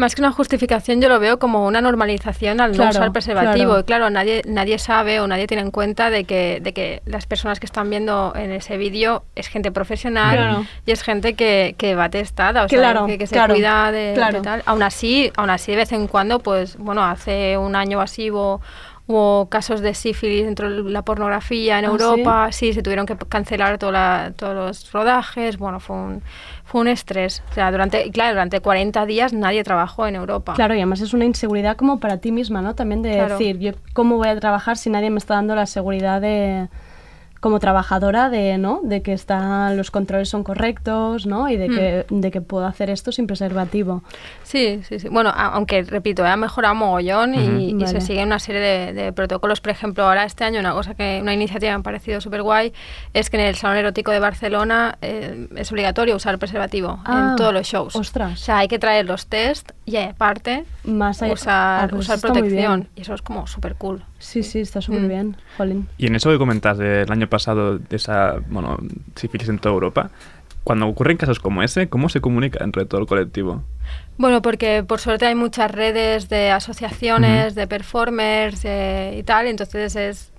Más 0.00 0.14
que 0.14 0.22
una 0.22 0.32
justificación, 0.32 1.00
yo 1.00 1.08
lo 1.08 1.20
veo 1.20 1.38
como 1.38 1.66
una 1.66 1.80
normalización 1.80 2.60
al 2.60 2.70
no 2.70 2.76
Claro, 2.76 2.90
usar 2.90 3.12
preservativo. 3.12 3.66
claro. 3.68 3.80
Y 3.80 3.84
claro, 3.84 4.10
nadie, 4.10 4.42
nadie 4.46 4.78
sabe 4.78 5.20
o 5.20 5.26
nadie 5.26 5.46
tiene 5.46 5.62
en 5.62 5.70
cuenta 5.70 6.08
de 6.10 6.24
que, 6.24 6.58
de 6.62 6.72
que 6.72 7.02
las 7.04 7.26
personas 7.26 7.60
que 7.60 7.66
están 7.66 7.90
viendo 7.90 8.32
en 8.34 8.50
ese 8.50 8.76
vídeo 8.78 9.24
es 9.34 9.48
gente 9.48 9.70
profesional 9.70 10.36
Claro. 10.36 10.66
y 10.86 10.90
es 10.92 11.02
gente 11.02 11.34
que, 11.34 11.74
que 11.76 11.94
va 11.94 12.08
testada, 12.08 12.64
o 12.64 12.68
sea, 12.68 13.04
que, 13.06 13.18
que 13.18 13.26
se 13.26 13.36
cuida 13.46 13.92
de, 13.92 14.18
tal. 14.42 14.62
Aún 14.66 14.82
así, 14.82 15.30
aún 15.36 15.50
así, 15.50 15.72
de 15.72 15.76
vez 15.76 15.92
en 15.92 16.06
cuando, 16.06 16.38
pues, 16.40 16.76
bueno, 16.78 17.04
hace 17.04 17.58
un 17.58 17.76
año 17.76 17.98
o 17.98 18.00
así 18.00 18.30
hubo, 18.30 18.60
hubo 19.06 19.48
casos 19.50 19.80
de 19.80 19.92
sífilis 19.94 20.44
dentro 20.44 20.70
de 20.70 20.90
la 20.90 21.02
pornografía 21.02 21.78
en 21.78 21.84
¿Ah, 21.84 21.88
Europa. 21.88 22.52
Sí, 22.52 22.72
se 22.72 22.82
tuvieron 22.82 23.06
que 23.06 23.16
cancelar 23.28 23.76
toda 23.76 23.92
la- 23.92 24.32
todos 24.36 24.54
los 24.54 24.92
rodajes. 24.92 25.58
Bueno, 25.58 25.80
fue 25.80 25.96
un, 25.96 26.22
fue 26.70 26.82
un 26.82 26.88
estrés. 26.88 27.42
O 27.50 27.54
sea, 27.54 27.70
durante, 27.72 28.08
claro, 28.12 28.34
durante 28.34 28.60
40 28.60 29.04
días 29.06 29.32
nadie 29.32 29.64
trabajó 29.64 30.06
en 30.06 30.14
Europa. 30.14 30.52
Claro, 30.54 30.74
y 30.74 30.78
además 30.78 31.00
es 31.00 31.12
una 31.12 31.24
inseguridad 31.24 31.76
como 31.76 31.98
para 31.98 32.18
ti 32.18 32.30
misma, 32.30 32.62
¿no? 32.62 32.76
También 32.76 33.02
de 33.02 33.12
Claro. 33.14 33.38
decir, 33.38 33.58
yo 33.58 33.72
cómo 33.92 34.16
voy 34.18 34.28
a 34.28 34.38
trabajar 34.38 34.76
si 34.76 34.88
nadie 34.88 35.10
me 35.10 35.18
está 35.18 35.34
dando 35.34 35.56
la 35.56 35.66
seguridad 35.66 36.20
de 36.20 36.68
como 37.40 37.58
trabajadora 37.58 38.28
de, 38.28 38.58
¿no? 38.58 38.80
De 38.82 39.00
que 39.02 39.12
están 39.14 39.76
los 39.76 39.90
controles 39.90 40.28
son 40.28 40.44
correctos, 40.44 41.26
¿no? 41.26 41.48
Y 41.48 41.56
de 41.56 41.68
Mm. 41.68 41.74
que 41.74 42.06
de 42.10 42.30
que 42.30 42.40
puedo 42.42 42.66
hacer 42.66 42.90
esto 42.90 43.12
sin 43.12 43.26
preservativo. 43.26 44.02
Sí, 44.42 44.82
sí, 44.86 44.98
sí. 45.00 45.08
Bueno, 45.08 45.30
a- 45.30 45.46
aunque 45.54 45.82
repito, 45.82 46.24
ha 46.24 46.36
mejorado 46.36 46.74
mogollón 46.74 47.34
y, 47.34 47.38
Ujú. 47.48 47.56
y 47.58 47.72
Vale. 47.74 47.86
se 47.88 48.00
siguen 48.02 48.26
una 48.26 48.38
serie 48.38 48.60
de, 48.60 48.92
de 48.92 49.12
protocolos. 49.12 49.60
Por 49.60 49.70
ejemplo, 49.70 50.04
ahora 50.04 50.24
este 50.24 50.44
año 50.44 50.60
una 50.60 50.72
cosa 50.72 50.94
que 50.94 51.18
una 51.22 51.32
iniciativa 51.32 51.70
que 51.72 51.76
me 51.76 51.80
ha 51.80 51.82
parecido 51.82 52.20
súper 52.20 52.42
guay 52.42 52.72
es 53.14 53.30
que 53.30 53.38
en 53.38 53.44
el 53.46 53.54
Salón 53.56 53.78
Erótico 53.78 54.10
de 54.10 54.18
Barcelona 54.20 54.98
eh, 55.00 55.48
es 55.56 55.72
obligatorio 55.72 56.16
usar 56.16 56.38
preservativo 56.38 57.00
Ah, 57.04 57.30
en 57.30 57.36
todos 57.36 57.54
los 57.54 57.66
shows. 57.66 57.96
ostras. 57.96 58.32
O 58.34 58.36
sea, 58.44 58.58
hay 58.58 58.68
que 58.68 58.78
traer 58.78 59.06
los 59.06 59.26
test 59.28 59.70
y 59.86 59.96
aparte 59.96 60.64
Más 60.84 61.22
allá- 61.22 61.32
usar, 61.32 61.84
Ah, 61.84 61.88
pues 61.88 62.02
usar 62.06 62.20
protección. 62.20 62.88
Y 62.96 63.00
eso 63.02 63.14
es 63.14 63.22
como 63.22 63.46
súper 63.46 63.76
cool. 63.76 64.02
Sí, 64.18 64.42
sí, 64.42 64.60
está 64.60 64.82
súper 64.82 65.00
Mm. 65.02 65.08
bien, 65.08 65.36
jolín. 65.56 65.88
Y 65.96 66.06
en 66.06 66.14
eso 66.14 66.28
que 66.30 66.36
comentas 66.36 66.76
del 66.76 67.10
año 67.10 67.26
pasado, 67.30 67.78
de 67.78 67.96
esa, 67.96 68.36
bueno, 68.48 68.76
sífilis 69.14 69.48
en 69.48 69.58
toda 69.58 69.72
Europa, 69.72 70.10
cuando 70.64 70.86
ocurren 70.86 71.16
casos 71.16 71.40
como 71.40 71.62
ese, 71.62 71.88
¿cómo 71.88 72.08
se 72.10 72.20
comunica 72.20 72.62
entre 72.62 72.84
todo 72.84 73.00
el 73.00 73.06
colectivo? 73.06 73.62
Bueno, 74.18 74.42
porque 74.42 74.84
por 74.86 75.00
suerte 75.00 75.26
hay 75.26 75.34
muchas 75.34 75.70
redes 75.70 76.28
de 76.28 76.50
asociaciones, 76.50 77.54
de 77.54 77.66
performers 77.66 78.64
eh, 78.64 79.16
y 79.18 79.22
tal, 79.22 79.46
entonces 79.46 79.96
es 79.96 80.32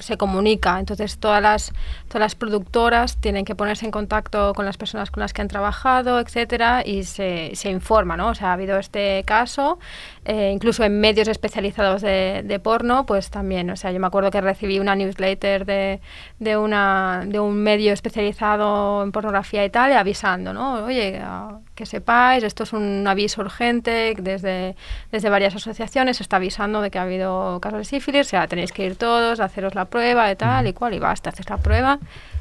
se 0.00 0.16
comunica, 0.16 0.78
entonces 0.78 1.18
todas 1.18 1.42
las 1.42 1.72
todas 2.08 2.20
las 2.20 2.34
productoras 2.34 3.16
tienen 3.16 3.44
que 3.44 3.54
ponerse 3.54 3.84
en 3.84 3.90
contacto 3.90 4.54
con 4.54 4.64
las 4.64 4.76
personas 4.76 5.10
con 5.10 5.20
las 5.20 5.32
que 5.32 5.42
han 5.42 5.48
trabajado, 5.48 6.20
etcétera, 6.20 6.82
y 6.84 7.04
se, 7.04 7.50
se 7.54 7.70
informa, 7.70 8.16
¿no? 8.16 8.28
O 8.28 8.34
sea, 8.34 8.50
ha 8.50 8.52
habido 8.52 8.78
este 8.78 9.24
caso, 9.26 9.78
eh, 10.24 10.50
incluso 10.52 10.84
en 10.84 11.00
medios 11.00 11.28
especializados 11.28 12.02
de, 12.02 12.42
de 12.44 12.58
porno, 12.60 13.06
pues 13.06 13.30
también, 13.30 13.70
o 13.70 13.76
sea, 13.76 13.90
yo 13.92 14.00
me 14.00 14.06
acuerdo 14.06 14.30
que 14.30 14.40
recibí 14.40 14.78
una 14.78 14.94
newsletter 14.94 15.64
de, 15.66 16.00
de 16.38 16.56
una 16.56 17.24
de 17.26 17.40
un 17.40 17.56
medio 17.56 17.92
especializado 17.92 19.02
en 19.02 19.12
pornografía 19.12 19.64
y 19.64 19.70
tal, 19.70 19.92
avisando, 19.92 20.52
¿no? 20.52 20.84
Oye, 20.84 21.20
ah, 21.22 21.58
que 21.74 21.86
sepáis, 21.86 22.44
esto 22.44 22.62
es 22.62 22.72
un 22.72 23.06
aviso 23.06 23.40
urgente 23.40 24.14
desde, 24.18 24.76
desde 25.10 25.28
varias 25.30 25.54
asociaciones, 25.54 26.18
se 26.18 26.22
está 26.22 26.36
avisando 26.36 26.80
de 26.80 26.90
que 26.90 26.98
ha 26.98 27.02
habido 27.02 27.60
casos 27.60 27.78
de 27.78 27.84
sífilis, 27.84 28.26
o 28.28 28.30
sea, 28.30 28.46
tenéis 28.46 28.72
que 28.72 28.84
ir 28.84 28.96
todos 28.96 29.40
a 29.40 29.44
haceros 29.66 29.74
la 29.74 29.84
prueba 29.86 30.30
y 30.30 30.36
tal 30.36 30.66
y 30.66 30.72
cual, 30.72 30.94
y 30.94 30.98
basta, 30.98 31.30
haces 31.30 31.48
la 31.48 31.56
prueba 31.58 31.98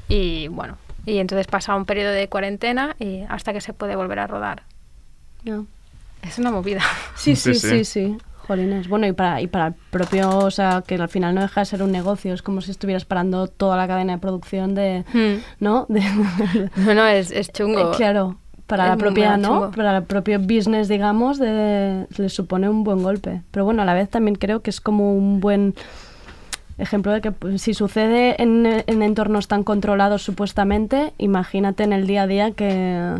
y 0.09 0.47
bueno, 0.49 0.77
y 1.05 1.17
entonces 1.19 1.47
pasa 1.47 1.75
un 1.75 1.85
periodo 1.85 2.11
de 2.11 2.27
cuarentena 2.27 2.95
y 2.99 3.21
hasta 3.29 3.53
que 3.53 3.61
se 3.61 3.73
puede 3.73 3.95
volver 3.95 4.19
a 4.19 4.27
rodar. 4.27 4.63
Es 6.21 6.37
una 6.37 6.51
movida. 6.51 6.81
Sí, 7.15 7.35
Sí, 7.35 7.53
sí, 7.53 7.59
sí. 7.59 7.69
sí, 7.69 7.85
sí. 7.85 8.17
Jolines. 8.47 8.89
Bueno, 8.89 9.07
y 9.07 9.13
para, 9.13 9.39
y 9.39 9.47
para 9.47 9.67
el 9.67 9.73
propio, 9.73 10.29
o 10.39 10.51
sea, 10.51 10.83
que 10.85 10.95
al 10.95 11.07
final 11.07 11.33
no 11.33 11.41
deja 11.41 11.61
de 11.61 11.65
ser 11.65 11.81
un 11.81 11.93
negocio, 11.93 12.33
es 12.33 12.41
como 12.41 12.59
si 12.59 12.71
estuvieras 12.71 13.05
parando 13.05 13.47
toda 13.47 13.77
la 13.77 13.87
cadena 13.87 14.13
de 14.13 14.19
producción 14.19 14.75
de, 14.75 15.05
Hmm. 15.13 15.41
¿no? 15.63 15.85
De- 15.89 16.01
No, 16.75 16.93
no, 16.93 17.07
es, 17.07 17.31
es 17.31 17.49
chungo. 17.53 17.93
Eh, 17.93 17.95
claro, 17.95 18.35
para 18.67 18.83
Es 18.85 18.89
la 18.91 18.97
propia, 18.97 19.37
¿no? 19.37 19.47
chungo. 19.47 19.71
Para 19.71 19.95
el 19.97 20.03
propio 20.03 20.39
business, 20.39 20.89
digamos, 20.89 21.39
de, 21.39 22.05
le 22.17 22.27
supone 22.29 22.67
un 22.67 22.83
buen 22.83 23.01
golpe. 23.01 23.41
Pero 23.51 23.63
bueno, 23.63 23.81
a 23.81 23.85
la 23.85 23.93
vez 23.93 24.09
también 24.09 24.35
creo 24.35 24.61
que 24.61 24.71
es 24.71 24.81
como 24.81 25.13
un 25.15 25.39
buen 25.39 25.73
ejemplo 26.77 27.11
de 27.11 27.21
que 27.21 27.31
pues, 27.31 27.61
si 27.61 27.73
sucede 27.73 28.41
en, 28.41 28.65
en 28.87 29.01
entornos 29.03 29.47
tan 29.47 29.63
controlados 29.63 30.21
supuestamente, 30.23 31.13
imagínate 31.17 31.83
en 31.83 31.93
el 31.93 32.07
día 32.07 32.23
a 32.23 32.27
día 32.27 32.51
que, 32.51 33.15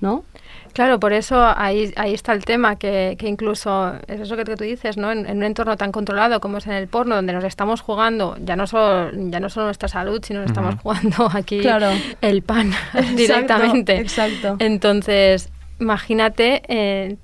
¿no? 0.00 0.24
Claro, 0.72 0.98
por 0.98 1.12
eso 1.12 1.40
ahí, 1.56 1.92
ahí 1.94 2.14
está 2.14 2.32
el 2.32 2.44
tema, 2.44 2.74
que, 2.76 3.14
que 3.16 3.28
incluso, 3.28 3.92
es 4.08 4.20
eso 4.20 4.36
que, 4.36 4.42
que 4.42 4.56
tú 4.56 4.64
dices, 4.64 4.96
¿no? 4.96 5.12
En, 5.12 5.24
en 5.24 5.36
un 5.36 5.44
entorno 5.44 5.76
tan 5.76 5.92
controlado 5.92 6.40
como 6.40 6.58
es 6.58 6.66
en 6.66 6.72
el 6.72 6.88
porno, 6.88 7.14
donde 7.14 7.32
nos 7.32 7.44
estamos 7.44 7.80
jugando, 7.80 8.36
ya 8.40 8.56
no 8.56 8.66
solo, 8.66 9.10
ya 9.12 9.38
no 9.38 9.50
solo 9.50 9.66
nuestra 9.66 9.86
salud, 9.88 10.20
sino 10.24 10.40
nos 10.40 10.50
estamos 10.50 10.74
jugando 10.82 11.28
aquí 11.34 11.60
Claro. 11.60 11.90
el 12.20 12.42
pan 12.42 12.72
Exacto, 12.94 13.14
directamente. 13.16 13.98
exacto. 13.98 14.56
Entonces, 14.58 15.48
imagínate 15.78 16.62
eh, 16.66 17.16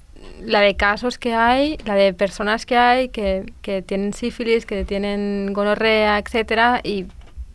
la 0.44 0.60
de 0.60 0.76
casos 0.76 1.18
que 1.18 1.34
hay, 1.34 1.76
la 1.84 1.94
de 1.94 2.12
personas 2.14 2.66
que 2.66 2.76
hay 2.76 3.08
que, 3.08 3.52
que 3.62 3.82
tienen 3.82 4.12
sífilis, 4.12 4.66
que 4.66 4.84
tienen 4.84 5.52
gonorrea, 5.52 6.18
etcétera, 6.18 6.80
y 6.84 7.06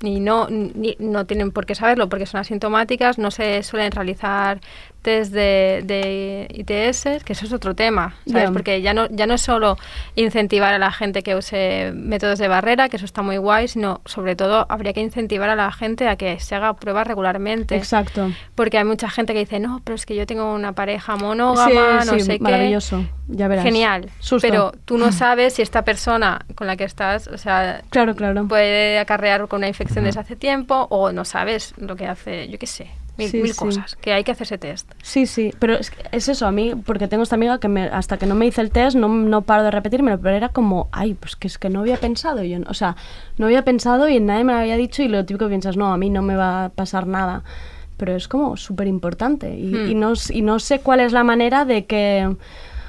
y 0.03 0.19
no, 0.19 0.47
ni- 0.49 0.97
no 0.99 1.25
tienen 1.25 1.51
por 1.51 1.65
qué 1.65 1.73
saberlo 1.73 2.09
porque 2.09 2.25
son 2.25 2.41
asintomáticas, 2.41 3.17
no 3.17 3.31
se 3.31 3.63
suelen 3.63 3.91
realizar 3.91 4.59
test 5.05 5.31
de, 5.31 5.81
de 5.85 6.47
ITS, 6.49 7.23
que 7.23 7.33
eso 7.33 7.45
es 7.45 7.53
otro 7.53 7.75
tema, 7.75 8.15
¿sabes? 8.25 8.49
Porque 8.49 8.81
ya 8.81 8.93
no, 8.95 9.07
ya 9.11 9.27
no 9.27 9.35
es 9.35 9.41
solo 9.41 9.77
incentivar 10.15 10.73
a 10.73 10.79
la 10.79 10.91
gente 10.91 11.21
que 11.21 11.35
use 11.35 11.91
métodos 11.95 12.39
de 12.39 12.47
barrera, 12.47 12.89
que 12.89 12.97
eso 12.97 13.05
está 13.05 13.21
muy 13.21 13.37
guay, 13.37 13.67
sino 13.67 14.01
sobre 14.05 14.35
todo 14.35 14.65
habría 14.67 14.93
que 14.93 15.01
incentivar 15.01 15.49
a 15.49 15.55
la 15.55 15.71
gente 15.71 16.07
a 16.07 16.15
que 16.15 16.39
se 16.39 16.55
haga 16.55 16.73
pruebas 16.73 17.05
regularmente. 17.05 17.75
Exacto. 17.75 18.31
Porque 18.55 18.79
hay 18.79 18.83
mucha 18.83 19.07
gente 19.09 19.33
que 19.33 19.39
dice, 19.39 19.59
no, 19.59 19.81
pero 19.83 19.93
es 19.95 20.05
que 20.07 20.15
yo 20.15 20.25
tengo 20.25 20.53
una 20.53 20.73
pareja 20.73 21.15
monógama, 21.15 22.01
Sí, 22.01 22.07
no 22.07 22.13
sí, 22.15 22.19
sé 22.21 22.37
qué. 22.37 22.43
maravilloso. 22.43 23.05
Ya 23.27 23.47
verás. 23.47 23.63
Genial. 23.63 24.09
Susto. 24.19 24.47
Pero 24.47 24.71
tú 24.85 24.97
no 24.97 25.11
sabes 25.11 25.53
si 25.53 25.61
esta 25.61 25.83
persona 25.83 26.45
con 26.55 26.65
la 26.67 26.75
que 26.77 26.83
estás, 26.83 27.27
o 27.27 27.37
sea, 27.37 27.81
Claro, 27.89 28.15
claro. 28.15 28.47
puede 28.47 28.97
acarrear 28.99 29.47
con 29.47 29.59
una 29.59 29.67
infección 29.67 30.03
desde 30.05 30.19
hace 30.19 30.35
tiempo 30.35 30.87
o 30.89 31.11
no 31.11 31.25
sabes 31.25 31.73
lo 31.77 31.95
que 31.95 32.07
hace, 32.07 32.47
yo 32.49 32.57
qué 32.59 32.67
sé, 32.67 32.87
mil, 33.17 33.29
Sí, 33.29 33.41
mil 33.41 33.53
sí. 33.53 33.59
cosas, 33.59 33.95
que 33.95 34.13
hay 34.13 34.23
que 34.23 34.31
hacerse 34.31 34.57
test. 34.57 34.91
Sí, 35.01 35.25
sí, 35.25 35.53
pero 35.59 35.73
es, 35.75 35.89
que 35.91 36.03
es 36.11 36.27
eso, 36.29 36.45
a 36.47 36.51
mí, 36.51 36.73
porque 36.85 37.07
tengo 37.07 37.23
esta 37.23 37.35
amiga 37.35 37.59
que 37.59 37.67
me- 37.67 37.87
hasta 37.87 38.17
que 38.17 38.25
no 38.25 38.35
me 38.35 38.45
hice 38.45 38.61
el 38.61 38.71
test 38.71 38.95
no, 38.97 39.07
no 39.07 39.41
paro 39.43 39.63
de 39.63 39.71
repetírmelo, 39.71 40.19
pero 40.19 40.35
era 40.35 40.49
como, 40.49 40.89
ay, 40.91 41.13
pues 41.13 41.35
que 41.35 41.47
es 41.47 41.57
que 41.57 41.69
no 41.69 41.79
había 41.81 41.97
pensado 41.97 42.43
yo, 42.43 42.59
o 42.67 42.73
sea, 42.73 42.95
no 43.37 43.45
había 43.45 43.63
pensado 43.63 44.07
y 44.09 44.19
nadie 44.19 44.43
me 44.43 44.53
lo 44.53 44.59
había 44.59 44.77
dicho 44.77 45.01
y 45.03 45.07
lo 45.07 45.25
típico 45.25 45.45
que 45.45 45.49
piensas, 45.49 45.77
no, 45.77 45.93
a 45.93 45.97
mí 45.97 46.09
no 46.09 46.21
me 46.21 46.35
va 46.35 46.65
a 46.65 46.69
pasar 46.69 47.07
nada, 47.07 47.43
pero 47.97 48.15
es 48.15 48.27
como 48.27 48.57
súper 48.57 48.87
importante 48.87 49.55
y, 49.57 49.73
Hmm. 49.73 49.89
y 49.91 49.95
no, 49.95 50.13
y 50.29 50.41
no 50.41 50.59
sé 50.59 50.79
cuál 50.79 50.99
es 50.99 51.13
la 51.13 51.23
manera 51.23 51.63
de 51.65 51.85
que, 51.85 52.35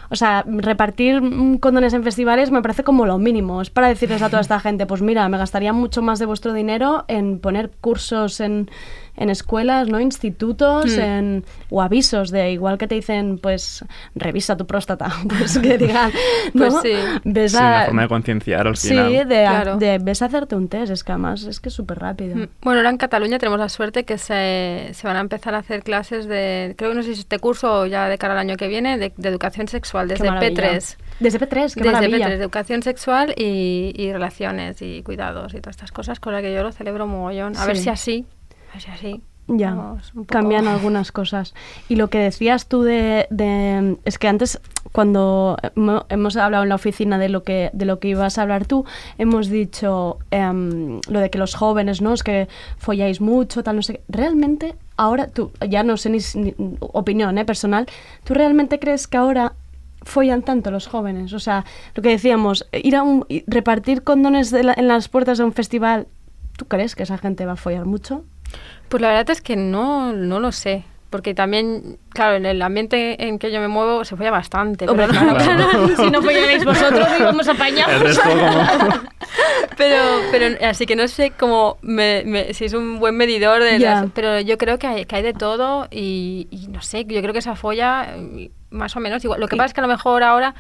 O 0.09 0.15
sea, 0.15 0.45
repartir 0.47 1.21
condones 1.59 1.93
en 1.93 2.05
festivales 2.05 2.53
me 2.53 2.63
parece 2.63 2.85
como 2.85 3.07
lo 3.07 3.19
mínimo. 3.19 3.61
Es 3.61 3.71
para 3.71 3.89
decirles 3.89 4.23
a 4.23 4.29
toda 4.31 4.41
esta 4.41 4.61
gente, 4.61 4.87
pues 4.87 5.03
mira, 5.03 5.29
me 5.29 5.37
gastaría 5.37 5.73
mucho 5.73 6.01
más 6.01 6.21
de 6.21 6.27
vuestro 6.27 6.53
dinero 6.53 7.05
en 7.09 7.41
poner 7.41 7.73
cursos 7.81 8.39
en, 8.39 8.71
en 9.17 9.31
escuelas, 9.31 9.89
¿no? 9.89 10.01
Institutos, 10.01 10.97
Hmm. 10.97 11.01
en, 11.01 11.45
o 11.71 11.83
avisos 11.83 12.31
de 12.31 12.53
igual 12.53 12.79
que 12.79 12.87
te 12.87 12.95
dicen, 12.95 13.39
pues 13.39 13.85
revisa 14.15 14.57
tu 14.57 14.67
próstata. 14.67 15.07
Pues 15.29 15.59
que 15.59 15.79
digan, 15.79 16.11
¿no? 16.55 16.69
Pues 16.69 16.75
sí. 16.83 16.93
Ves 17.25 17.53
Sí, 17.53 17.59
a- 17.59 17.67
una 17.67 17.85
forma 17.87 18.03
de 18.03 18.09
concienciar 18.09 18.67
al 18.67 18.77
Sí, 18.77 18.89
final. 18.89 19.13
de, 19.13 19.25
Claro. 19.27 19.77
de 19.77 19.99
ves 19.99 20.23
a 20.23 20.27
hacerte 20.27 20.55
un 20.57 20.69
test, 20.69 20.93
es 20.93 21.05
que 21.05 21.13
además 21.13 21.45
es 21.45 21.61
que 21.61 21.69
es 21.69 21.75
súper 21.75 21.99
rápido. 21.99 22.37
Mm, 22.37 22.47
Bueno, 22.63 22.81
ahora 22.81 22.91
en 22.91 22.97
Cataluña 22.99 23.39
tenemos 23.39 23.59
la 23.59 23.69
suerte 23.69 24.05
que 24.05 24.19
se, 24.19 24.89
se 24.93 25.07
van 25.07 25.17
a 25.17 25.21
empezar 25.21 25.55
a 25.55 25.59
hacer 25.59 25.83
clases 25.83 26.27
de, 26.27 26.75
creo 26.77 26.91
que 26.91 26.97
no 26.97 27.03
sé 27.03 27.15
si 27.15 27.21
este 27.21 27.39
curso 27.39 27.81
o 27.81 27.87
ya 27.87 28.09
de 28.09 28.19
cara 28.19 28.35
al 28.35 28.41
año 28.41 28.57
que 28.57 28.69
viene, 28.69 28.99
de, 28.99 29.13
de 29.17 29.29
educación 29.29 29.69
sexual 29.69 30.09
desde 30.09 30.29
maravilla. 30.31 30.63
P3. 30.73 30.97
Desde 31.21 31.39
P3, 31.41 31.75
qué 31.75 31.81
Desde 31.81 31.93
maravilla. 31.93 32.27
P3, 32.27 32.29
de 32.29 32.43
educación 32.43 32.83
sexual 32.83 33.35
y, 33.37 33.93
y 33.97 34.13
relaciones 34.13 34.81
y 34.83 35.03
cuidados 35.03 35.55
y 35.55 35.61
todas 35.61 35.77
estas 35.77 35.93
cosas, 35.93 36.21
con 36.21 36.33
las 36.33 36.43
que 36.43 36.53
yo 36.53 36.63
lo 36.63 36.73
celebro 36.73 37.07
mogollón. 37.07 37.57
A 37.57 37.67
ver 37.67 37.77
Sí. 37.77 37.85
si 37.85 37.89
así, 37.89 38.27
si 38.79 38.91
así. 38.91 39.23
Ya, 39.49 39.75
vamos 39.75 40.09
un 40.15 40.25
poco- 40.25 40.33
cambian 40.33 40.67
algunas 40.69 41.13
cosas. 41.13 41.55
Y 41.89 41.95
lo 41.97 42.09
que 42.11 42.19
decías 42.19 42.67
tú 42.67 42.83
de, 42.83 43.29
de- 43.31 43.97
es 44.05 44.19
que 44.19 44.27
antes 44.27 44.61
cuando 44.91 45.57
hemo- 45.77 46.05
hemos 46.09 46.37
hablado 46.37 46.65
en 46.65 46.69
la 46.71 46.75
oficina 46.75 47.17
de 47.19 47.29
lo 47.29 47.45
que 47.45 47.71
de 47.73 47.85
lo 47.85 48.01
que 48.01 48.09
ibas 48.09 48.39
a 48.39 48.43
hablar 48.43 48.65
tú, 48.67 48.85
hemos 49.19 49.49
dicho 49.49 50.19
em, 50.33 51.01
lo 51.09 51.21
de 51.21 51.31
que 51.31 51.39
los 51.39 51.55
jóvenes, 51.55 52.01
¿no? 52.03 52.13
Es 52.13 52.25
que 52.25 52.49
folláis 52.79 53.21
mucho, 53.21 53.63
tal, 53.63 53.77
no 53.77 53.83
sé. 53.83 53.95
qué. 53.95 54.01
Realmente 54.09 54.75
ahora 54.97 55.29
tú, 55.29 55.53
ya 55.69 55.85
no 55.85 55.97
sé 55.97 56.11
ni, 56.11 56.19
ni- 56.35 56.55
opinión, 56.81 57.39
¿eh? 57.39 57.45
personal, 57.45 57.87
¿tú 58.25 58.35
realmente 58.35 58.81
crees 58.81 59.07
que 59.07 59.17
ahora 59.17 59.53
follan 60.03 60.43
tanto 60.43 60.73
los 60.73 60.89
jóvenes? 60.89 61.33
O 61.35 61.39
sea, 61.39 61.65
lo 61.95 62.03
que 62.03 62.09
decíamos, 62.09 62.67
ir 62.73 62.97
a 62.97 63.05
un, 63.05 63.25
repartir 63.47 64.03
condones 64.03 64.51
de 64.51 64.65
la- 64.65 64.75
en 64.77 64.89
las 64.89 65.09
puertas 65.09 65.39
de 65.39 65.45
un 65.45 65.53
festival, 65.53 66.09
¿tú 66.57 66.65
crees 66.65 66.97
que 66.97 67.05
esa 67.05 67.19
gente 67.19 67.47
va 67.47 67.53
a 67.53 67.57
follar 67.57 67.85
mucho? 67.85 68.25
Pues 68.89 69.01
la 69.01 69.09
verdad 69.09 69.31
es 69.31 69.41
que 69.41 69.57
no, 69.57 70.13
no 70.13 70.41
lo 70.41 70.53
sé. 70.53 70.85
Porque 71.11 71.35
también, 71.35 71.99
claro, 72.11 72.35
en 72.35 72.45
el 72.47 72.61
ambiente 72.61 73.27
en 73.29 73.39
que 73.39 73.51
yo 73.53 73.61
me 73.61 73.69
muevo 73.69 74.05
se 74.05 74.17
folla 74.17 74.33
bastante. 74.33 74.89
Hombre, 74.89 75.07
pero, 75.09 75.21
no- 75.25 75.37
claro, 75.37 75.89
si 75.97 76.11
no 76.11 76.21
follarais 76.21 76.65
vosotros 76.65 77.09
íbamos 77.19 77.49
apañados. 77.49 78.21
Pero, 79.77 79.97
pero 80.31 80.57
así 80.67 80.87
que 80.87 80.97
no 80.97 81.07
sé 81.07 81.33
cómo 81.39 81.77
me- 81.83 82.23
me- 82.25 82.55
si 82.55 82.65
es 82.65 82.73
un 82.73 82.99
buen 82.99 83.15
medidor 83.17 83.63
de 83.63 83.79
las- 83.79 84.07
pero 84.15 84.41
yo 84.41 84.57
creo 84.57 84.79
que 84.79 84.87
hay, 84.87 85.05
que 85.05 85.17
hay 85.17 85.23
de 85.23 85.35
todo 85.35 85.87
y, 85.91 86.49
y 86.51 86.69
no 86.69 86.81
sé, 86.81 87.05
yo 87.05 87.21
creo 87.21 87.33
que 87.35 87.41
esa 87.41 87.57
folla 87.57 88.07
eh, 88.17 88.51
más 88.71 88.97
o 88.97 89.01
menos 89.01 89.23
igual. 89.25 89.39
Lo 89.41 89.49
que 89.49 89.57
pasa 89.57 89.67
es 89.67 89.75
que 89.75 89.81
a 89.81 89.83
lo 89.83 89.89
mejor 89.89 90.23
ahora 90.23 90.55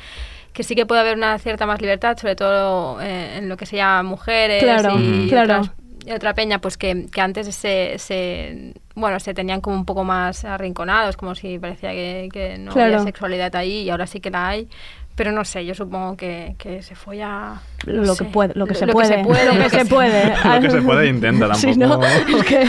que 0.53 0.62
sí 0.65 0.75
que 0.75 0.85
puede 0.85 1.01
haber 1.01 1.17
una 1.17 1.39
cierta 1.39 1.65
más 1.67 1.81
libertad, 1.81 2.19
sobre 2.19 2.37
todo 2.37 3.01
eh, 3.01 3.39
en 3.39 3.49
lo 3.49 3.57
que 3.57 3.65
se 3.65 3.77
llama 3.77 4.03
mujeres 4.03 4.62
Claro, 4.62 4.97
y, 4.99 5.29
claro. 5.31 5.61
otras- 5.61 5.71
y 5.83 5.86
otra 6.14 6.35
peña, 6.35 6.61
pues 6.61 6.77
que, 6.77 7.07
que 7.11 7.21
antes 7.21 7.55
se, 7.55 7.99
se, 7.99 8.75
bueno, 8.95 9.19
se 9.21 9.35
tenían 9.35 9.61
como 9.61 9.77
un 9.77 9.85
poco 9.85 10.05
más 10.05 10.45
arrinconados, 10.45 11.16
como 11.16 11.35
si 11.35 11.59
parecía 11.59 11.90
que, 11.92 12.29
que 12.33 12.59
no 12.59 12.73
Claro. 12.73 12.95
había 12.95 13.05
sexualidad 13.05 13.55
ahí 13.57 13.83
y 13.83 13.90
ahora 13.90 14.07
sí 14.07 14.21
que 14.21 14.31
la 14.31 14.49
hay. 14.49 14.69
Pero 15.16 15.33
no 15.33 15.44
sé, 15.46 15.64
yo 15.64 15.74
supongo 15.74 16.14
que, 16.14 16.55
que 16.59 16.83
se 16.83 16.94
folla... 16.94 17.55
no 17.87 18.02
lo 18.02 18.14
sé, 18.14 18.24
que 18.26 18.31
puede, 18.31 18.52
lo 18.55 18.66
que 18.66 18.74
se 18.74 18.85
lo 18.85 18.92
puede, 18.92 19.24
puede, 19.24 19.46
lo 19.46 19.59
que 19.62 19.70
se 19.70 19.85
puede. 19.87 20.35
Lo 20.44 20.61
que 20.61 20.70
se 20.70 20.83
puede 20.83 21.09
intenta, 21.09 21.55
Sí, 21.55 21.74
¿no? 21.74 21.98
tampoco. 21.98 22.38
Es 22.38 22.44
que 22.44 22.66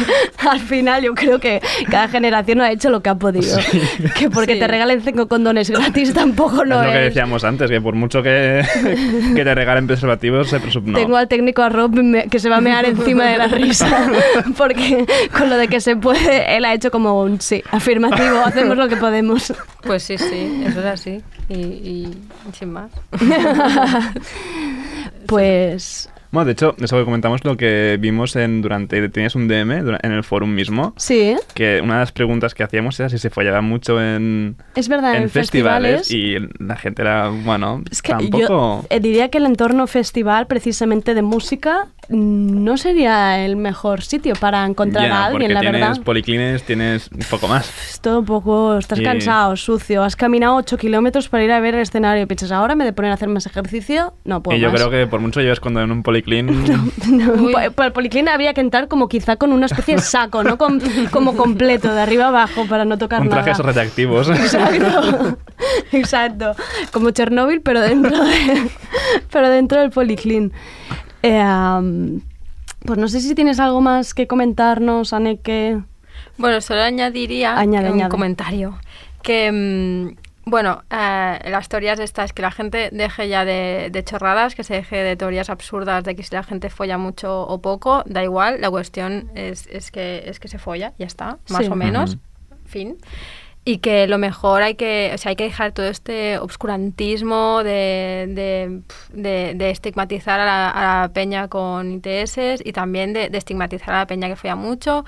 al 0.47 0.60
final 0.62 1.03
yo 1.03 1.13
creo 1.13 1.39
que 1.39 1.62
cada 1.91 2.07
generación 2.07 2.62
ha 2.62 2.71
hecho 2.71 2.89
lo 2.89 3.01
que 3.01 3.10
ha 3.10 3.15
podido. 3.15 3.57
Que 4.17 4.29
porque 4.29 4.53
Sí. 4.53 4.60
te 4.60 4.67
regalen 4.67 5.01
cinco 5.01 5.27
condones 5.27 5.69
gratis 5.69 6.13
tampoco 6.13 6.63
no 6.63 6.79
es 6.81 6.88
lo 6.88 6.91
que 6.93 6.99
es. 6.99 7.13
decíamos 7.13 7.43
antes, 7.43 7.69
que 7.69 7.81
por 7.81 7.95
mucho 7.95 8.23
que, 8.23 8.63
que 9.36 9.43
te 9.43 9.53
regalen 9.53 9.86
preservativos, 9.86 10.47
se 10.47 10.60
no. 10.81 10.97
Tengo 10.97 11.17
al 11.17 11.27
técnico 11.27 11.62
a 11.63 11.69
Rob 11.69 11.95
que 12.31 12.39
se 12.39 12.49
va 12.49 12.57
a 12.57 12.62
mear 12.62 12.86
encima 12.86 13.25
de 13.25 13.38
la 13.38 13.47
risa. 13.47 14.10
Porque 14.57 15.05
con 15.38 15.49
lo 15.49 15.57
de 15.57 15.67
que 15.67 15.81
se 15.81 15.97
puede, 15.97 16.55
él 16.55 16.63
ha 16.63 16.73
hecho 16.73 16.91
como 16.91 17.21
un 17.21 17.41
sí, 17.41 17.62
afirmativo, 17.71 18.39
hacemos 18.45 18.77
lo 18.77 18.88
que 18.88 18.95
podemos. 18.95 19.53
Pues 19.83 20.03
sí, 20.03 20.17
sí, 20.17 20.63
eso 20.65 20.79
es 20.79 20.86
así. 20.86 21.21
Y, 21.49 21.55
y 21.55 22.17
sin 22.53 22.71
más. 22.73 22.91
Pues 25.27 26.10
Bueno, 26.31 26.45
de 26.45 26.51
hecho, 26.51 26.75
eso 26.79 26.97
que 26.97 27.05
comentamos 27.05 27.43
lo 27.45 27.55
que 27.57 27.97
vimos 27.99 28.35
en 28.35 28.61
durante 28.61 29.07
tenías 29.09 29.35
un 29.35 29.47
DM 29.47 29.71
en 30.03 30.11
el 30.11 30.23
forum 30.23 30.53
mismo, 30.53 30.93
sí, 30.97 31.35
que 31.53 31.79
una 31.81 31.93
de 31.95 31.99
las 32.01 32.11
preguntas 32.11 32.53
que 32.53 32.63
hacíamos 32.63 32.99
era 32.99 33.09
si 33.09 33.17
se 33.17 33.29
follaba 33.29 33.61
mucho 33.61 34.01
en, 34.01 34.57
es 34.75 34.89
verdad, 34.89 35.15
en, 35.15 35.23
en 35.23 35.29
festivales, 35.29 36.11
y 36.11 36.35
la 36.59 36.75
gente 36.75 37.01
era, 37.01 37.29
bueno, 37.29 37.81
Es 37.89 38.01
que 38.01 38.11
tampoco... 38.11 38.39
yo 38.47 38.83
eh, 38.89 38.99
diría 38.99 39.29
que 39.29 39.37
el 39.37 39.45
entorno 39.45 39.87
festival, 39.87 40.47
precisamente 40.47 41.13
de 41.13 41.21
música, 41.21 41.87
mm, 42.09 42.63
no 42.63 42.75
sería 42.77 43.43
el 43.45 43.55
mejor 43.55 44.01
sitio 44.01 44.33
para 44.39 44.65
encontrar 44.65 45.07
Ya, 45.07 45.21
a 45.21 45.25
alguien, 45.27 45.53
la 45.53 45.61
tienes 45.61 45.81
verdad. 45.81 46.01
policlines, 46.03 46.63
tienes 46.63 47.09
un 47.11 47.19
poco 47.29 47.47
más. 47.47 47.69
Es 47.89 48.01
todo 48.01 48.19
un 48.19 48.25
poco, 48.25 48.77
estás 48.77 48.99
Y- 48.99 49.03
cansado, 49.03 49.55
sucio, 49.55 50.03
has 50.03 50.15
caminado 50.17 50.55
8 50.57 50.77
kilómetros 50.77 51.29
para 51.29 51.43
ir 51.45 51.51
a 51.53 51.59
ver 51.61 51.75
el 51.75 51.81
escenario 51.81 52.23
y 52.23 52.25
piensas, 52.25 52.51
ahora 52.51 52.75
me 52.75 52.83
de 52.83 52.91
poner 52.93 53.11
a 53.11 53.13
hacer 53.13 53.29
más 53.29 53.45
ejercicio, 53.45 54.13
no 54.25 54.43
puedo 54.43 54.57
y 54.57 54.61
yo 54.61 54.69
más. 54.71 54.75
creo 54.81 54.91
que 54.91 55.07
por 55.07 55.21
mucho 55.21 55.39
lleves 55.39 55.59
cuando 55.61 55.81
en 55.81 55.91
un 55.91 56.03
policlín... 56.03 56.16
No, 57.08 57.34
Uy. 57.34 57.53
pa- 57.53 57.69
para 57.71 57.88
el 57.88 57.93
policlín 57.93 58.27
habría 58.27 58.53
que 58.53 58.62
entrar 58.62 58.88
como 58.88 59.08
quizá 59.08 59.36
con 59.38 59.53
una 59.53 59.65
especie 59.67 59.95
de 59.95 60.01
saco, 60.01 60.43
¿no? 60.43 60.58
Con- 60.58 60.82
como 61.12 61.36
completo, 61.36 61.93
de 61.93 62.01
arriba 62.01 62.27
abajo, 62.27 62.65
para 62.67 62.86
no 62.86 62.97
tocar 62.97 63.19
con 63.19 63.30
trajes 63.30 63.58
nada. 63.60 63.71
radiactivos. 63.73 64.30
Exacto, 64.30 65.38
exacto. 65.91 66.56
Como 66.91 67.12
Chernóbil, 67.12 67.62
pero 67.62 67.82
dentro, 67.82 68.23
de- 68.23 68.69
pero 69.32 69.49
dentro 69.49 69.80
del 69.82 69.91
policlín. 69.91 70.51
Eh, 71.23 71.43
pues 72.86 72.99
no 72.99 73.08
sé 73.08 73.19
si 73.21 73.36
tienes 73.36 73.60
algo 73.60 73.82
más 73.82 74.13
que 74.13 74.27
comentarnos, 74.27 75.13
Aneke. 75.13 75.80
Bueno, 76.38 76.62
solo 76.62 76.82
añadiría 76.84 77.58
Añade, 77.58 77.88
un 77.88 77.95
añade. 77.95 78.10
comentario. 78.12 78.77
Que, 79.23 79.51
mm, 79.51 80.26
bueno, 80.49 80.83
eh, 80.89 81.39
las 81.49 81.67
teorías 81.67 81.99
estas, 81.99 82.31
que 82.31 82.41
la 82.41 82.51
gente 82.51 82.89
deje 82.93 83.27
ya 83.27 83.43
de, 83.45 83.89
de 83.91 84.03
chorradas, 84.03 84.55
que 84.55 84.63
se 84.63 84.75
deje 84.75 84.95
de 85.03 85.15
teorías 85.17 85.49
absurdas 85.49 86.03
de 86.05 86.15
que 86.15 86.23
si 86.23 86.33
la 86.33 86.43
gente 86.43 86.69
folla 86.69 86.97
mucho 86.97 87.41
o 87.45 87.62
poco, 87.62 88.03
da 88.05 88.23
igual, 88.23 88.62
la 88.62 88.69
cuestión 88.69 89.29
es, 89.36 89.67
es, 89.67 89.91
que, 89.91 90.23
es 90.25 90.39
que 90.39 90.47
se 90.47 90.57
folla, 90.57 90.93
ya 90.97 91.05
está, 91.05 91.38
más 91.49 91.65
Sí. 91.65 91.71
o 91.71 91.75
menos, 91.75 92.17
fin. 92.65 92.97
Y 93.65 93.79
que 93.79 94.07
lo 94.07 94.17
mejor 94.17 94.62
hay 94.62 94.75
que, 94.75 95.12
o 95.13 95.17
sea, 95.17 95.31
hay 95.31 95.36
que 95.36 95.43
dejar 95.43 95.73
todo 95.73 95.88
este 95.88 96.38
obscurantismo 96.39 97.63
de, 97.65 98.25
de, 98.29 98.81
de- 99.12 99.53
de 99.55 99.69
estigmatizar 99.71 100.39
a 100.39 100.45
la, 100.45 100.69
a 100.69 101.01
la 101.01 101.13
peña 101.13 101.49
con 101.49 101.91
ITS 101.91 102.62
y 102.63 102.71
también 102.71 103.12
de, 103.12 103.29
de 103.29 103.38
estigmatizar 103.38 103.93
a 103.93 103.97
la 103.99 104.07
peña 104.07 104.29
que 104.29 104.38
folla 104.38 104.55
mucho 104.55 105.03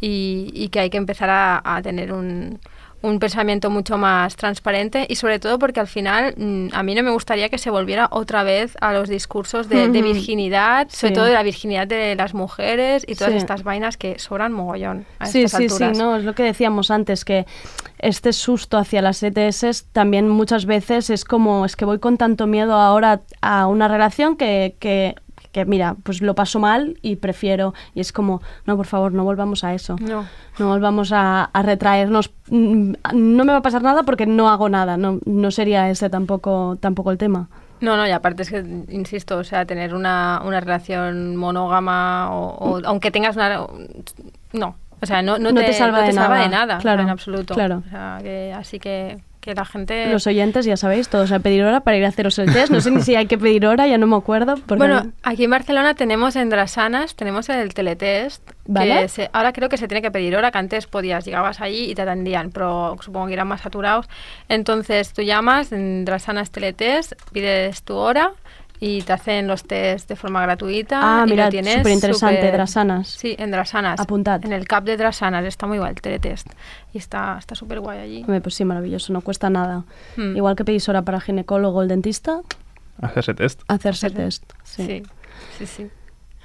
y, 0.00 0.50
y 0.52 0.70
que 0.70 0.80
hay 0.80 0.90
que 0.90 0.96
empezar 0.98 1.30
a, 1.30 1.62
a 1.64 1.80
tener 1.82 2.12
un, 2.12 2.58
un 3.02 3.18
pensamiento 3.18 3.70
mucho 3.70 3.96
más 3.96 4.36
transparente 4.36 5.06
y 5.08 5.16
sobre 5.16 5.38
todo 5.38 5.58
porque 5.58 5.80
al 5.80 5.86
final 5.86 6.34
mm, 6.36 6.68
a 6.72 6.82
mí 6.82 6.94
no 6.94 7.02
me 7.02 7.10
gustaría 7.10 7.48
que 7.48 7.58
se 7.58 7.70
volviera 7.70 8.08
otra 8.10 8.42
vez 8.42 8.76
a 8.80 8.92
los 8.92 9.08
discursos 9.08 9.68
de, 9.68 9.88
virginidad, 9.88 10.88
sobre 10.90 11.14
todo 11.14 11.24
de 11.24 11.32
la 11.32 11.42
virginidad 11.42 11.86
de 11.86 12.14
las 12.14 12.34
mujeres 12.34 13.04
y 13.06 13.14
todas 13.14 13.32
Sí. 13.32 13.38
estas 13.38 13.62
vainas 13.62 13.96
que 13.96 14.18
sobran 14.18 14.52
mogollón 14.52 15.06
a 15.18 15.26
Sí, 15.26 15.42
estas 15.42 15.58
sí, 15.58 15.64
alturas. 15.64 15.96
sí, 15.96 16.02
no, 16.02 16.16
es 16.16 16.24
lo 16.24 16.34
que 16.34 16.42
decíamos 16.42 16.90
antes, 16.90 17.24
que 17.24 17.46
este 17.98 18.32
susto 18.32 18.76
hacia 18.78 19.02
las 19.02 19.22
ETS 19.22 19.86
también 19.92 20.28
muchas 20.28 20.66
veces 20.66 21.10
es 21.10 21.24
como, 21.24 21.64
es 21.64 21.76
que 21.76 21.84
voy 21.84 21.98
con 21.98 22.16
tanto 22.18 22.46
miedo 22.46 22.74
ahora 22.74 23.20
a 23.40 23.66
una 23.66 23.88
relación 23.88 24.36
que, 24.36 24.76
que, 24.78 25.14
que, 25.52 25.64
mira, 25.64 25.96
pues 26.02 26.22
lo 26.22 26.34
paso 26.34 26.58
mal 26.60 26.96
y 27.02 27.16
prefiero, 27.16 27.74
y 27.94 28.00
es 28.00 28.12
como, 28.12 28.40
no, 28.66 28.76
por 28.76 28.86
favor, 28.86 29.12
no 29.12 29.24
volvamos 29.24 29.64
a 29.64 29.74
eso. 29.74 29.96
No. 30.00 30.24
No 30.58 30.68
volvamos 30.68 31.12
a, 31.12 31.44
a 31.44 31.62
retraernos. 31.62 32.30
Mm, 32.48 32.92
No 33.14 33.44
me 33.44 33.52
va 33.52 33.58
a 33.58 33.62
pasar 33.62 33.82
nada 33.82 34.02
porque 34.04 34.26
no 34.26 34.48
hago 34.48 34.68
nada. 34.68 34.96
No, 34.96 35.18
no 35.24 35.50
sería 35.50 35.90
ese 35.90 36.08
tampoco, 36.10 36.76
tampoco 36.80 37.10
el 37.10 37.18
tema. 37.18 37.48
No, 37.80 37.96
no, 37.96 38.06
y 38.06 38.10
aparte 38.10 38.42
es 38.42 38.50
que, 38.50 38.58
insisto, 38.90 39.38
o 39.38 39.44
sea, 39.44 39.64
tener 39.64 39.94
una, 39.94 40.42
una 40.44 40.60
relación 40.60 41.34
monógama 41.36 42.30
o, 42.30 42.48
o- 42.76 42.80
aunque 42.84 43.10
tengas 43.10 43.36
una... 43.36 43.66
No, 44.52 44.76
o 45.00 45.06
sea, 45.06 45.22
no, 45.22 45.38
no, 45.38 45.50
No 45.50 45.60
te, 45.60 45.66
te 45.68 45.72
salva 45.72 45.98
no 45.98 46.02
de 46.02 46.08
te 46.10 46.14
salva 46.14 46.34
nada, 46.34 46.42
de 46.42 46.48
nada, 46.50 46.78
claro, 46.78 47.02
en 47.02 47.08
absoluto. 47.08 47.54
claro. 47.54 47.82
O 47.86 47.90
sea, 47.90 48.18
que, 48.22 48.52
así 48.52 48.78
que, 48.78 49.18
que 49.40 49.54
la 49.54 49.64
gente... 49.64 50.12
Los 50.12 50.26
oyentes, 50.26 50.66
ya 50.66 50.76
sabéis, 50.76 51.08
todos 51.08 51.32
a 51.32 51.38
pedir 51.38 51.62
hora 51.64 51.80
para 51.80 51.96
ir 51.96 52.04
a 52.04 52.08
haceros 52.08 52.38
el 52.38 52.52
test. 52.52 52.70
No 52.70 52.80
sé 52.80 52.90
ni 52.90 53.00
si 53.00 53.14
hay 53.16 53.26
que 53.26 53.38
pedir 53.38 53.66
hora, 53.66 53.86
ya 53.86 53.96
no 53.98 54.06
me 54.06 54.16
acuerdo. 54.16 54.56
Porque 54.66 54.76
Bueno, 54.78 55.12
aquí 55.22 55.44
en 55.44 55.50
Barcelona 55.50 55.94
tenemos 55.94 56.36
en 56.36 56.50
Drasanas, 56.50 57.14
tenemos 57.14 57.48
el 57.48 57.72
teletest. 57.72 58.42
Vale. 58.66 59.00
Que 59.02 59.08
se- 59.08 59.30
ahora 59.32 59.52
creo 59.52 59.68
que 59.68 59.78
se 59.78 59.88
tiene 59.88 60.02
que 60.02 60.10
pedir 60.10 60.36
hora, 60.36 60.50
que 60.50 60.58
antes 60.58 60.86
podías, 60.86 61.24
llegabas 61.24 61.60
allí 61.60 61.90
y 61.90 61.94
te 61.94 62.02
atendían, 62.02 62.50
pero 62.50 62.96
supongo 63.00 63.28
que 63.28 63.32
eran 63.32 63.48
más 63.48 63.62
saturados. 63.62 64.06
Entonces 64.48 65.12
tú 65.12 65.22
llamas 65.22 65.72
en 65.72 66.04
Drasanas 66.04 66.50
Teletest, 66.50 67.12
pides 67.32 67.82
tu 67.82 67.94
hora 67.96 68.32
y 68.80 69.02
te 69.02 69.12
hacen 69.12 69.46
los 69.46 69.62
test 69.64 70.08
de 70.08 70.16
forma 70.16 70.40
gratuita. 70.42 71.00
Ah, 71.02 71.24
y 71.26 71.30
mira, 71.30 71.44
lo 71.44 71.50
tienes 71.50 71.74
súper 71.76 71.92
interesante, 71.92 72.50
Drasanas. 72.50 73.08
Sí, 73.08 73.36
en 73.38 73.50
Drasanas. 73.50 74.00
Apuntad. 74.00 74.42
En 74.44 74.52
el 74.52 74.66
CAP 74.66 74.84
de 74.84 74.96
Drasanas 74.96 75.44
está 75.44 75.66
muy 75.66 75.76
guay 75.78 75.90
el 75.90 76.00
teletest. 76.00 76.46
Y 76.94 76.98
está 76.98 77.36
está 77.38 77.54
súper 77.54 77.80
guay 77.80 77.98
allí. 77.98 78.20
Hombre, 78.22 78.40
Pues 78.40 78.54
sí, 78.54 78.64
maravilloso, 78.64 79.12
no 79.12 79.20
cuesta 79.20 79.50
nada. 79.50 79.84
Hmm. 80.16 80.34
Igual 80.36 80.56
que 80.56 80.64
pedís 80.64 80.88
hora 80.88 81.02
para 81.02 81.20
ginecólogo 81.20 81.78
o 81.80 81.82
el 81.82 81.88
dentista, 81.88 82.40
Hacerse 83.02 83.34
test. 83.34 83.62
hacerse 83.68 84.06
Hacer- 84.08 84.16
test. 84.24 84.52
Sí. 84.64 84.86
Sí, 84.86 85.02
sí, 85.58 85.66
sí. 85.66 85.86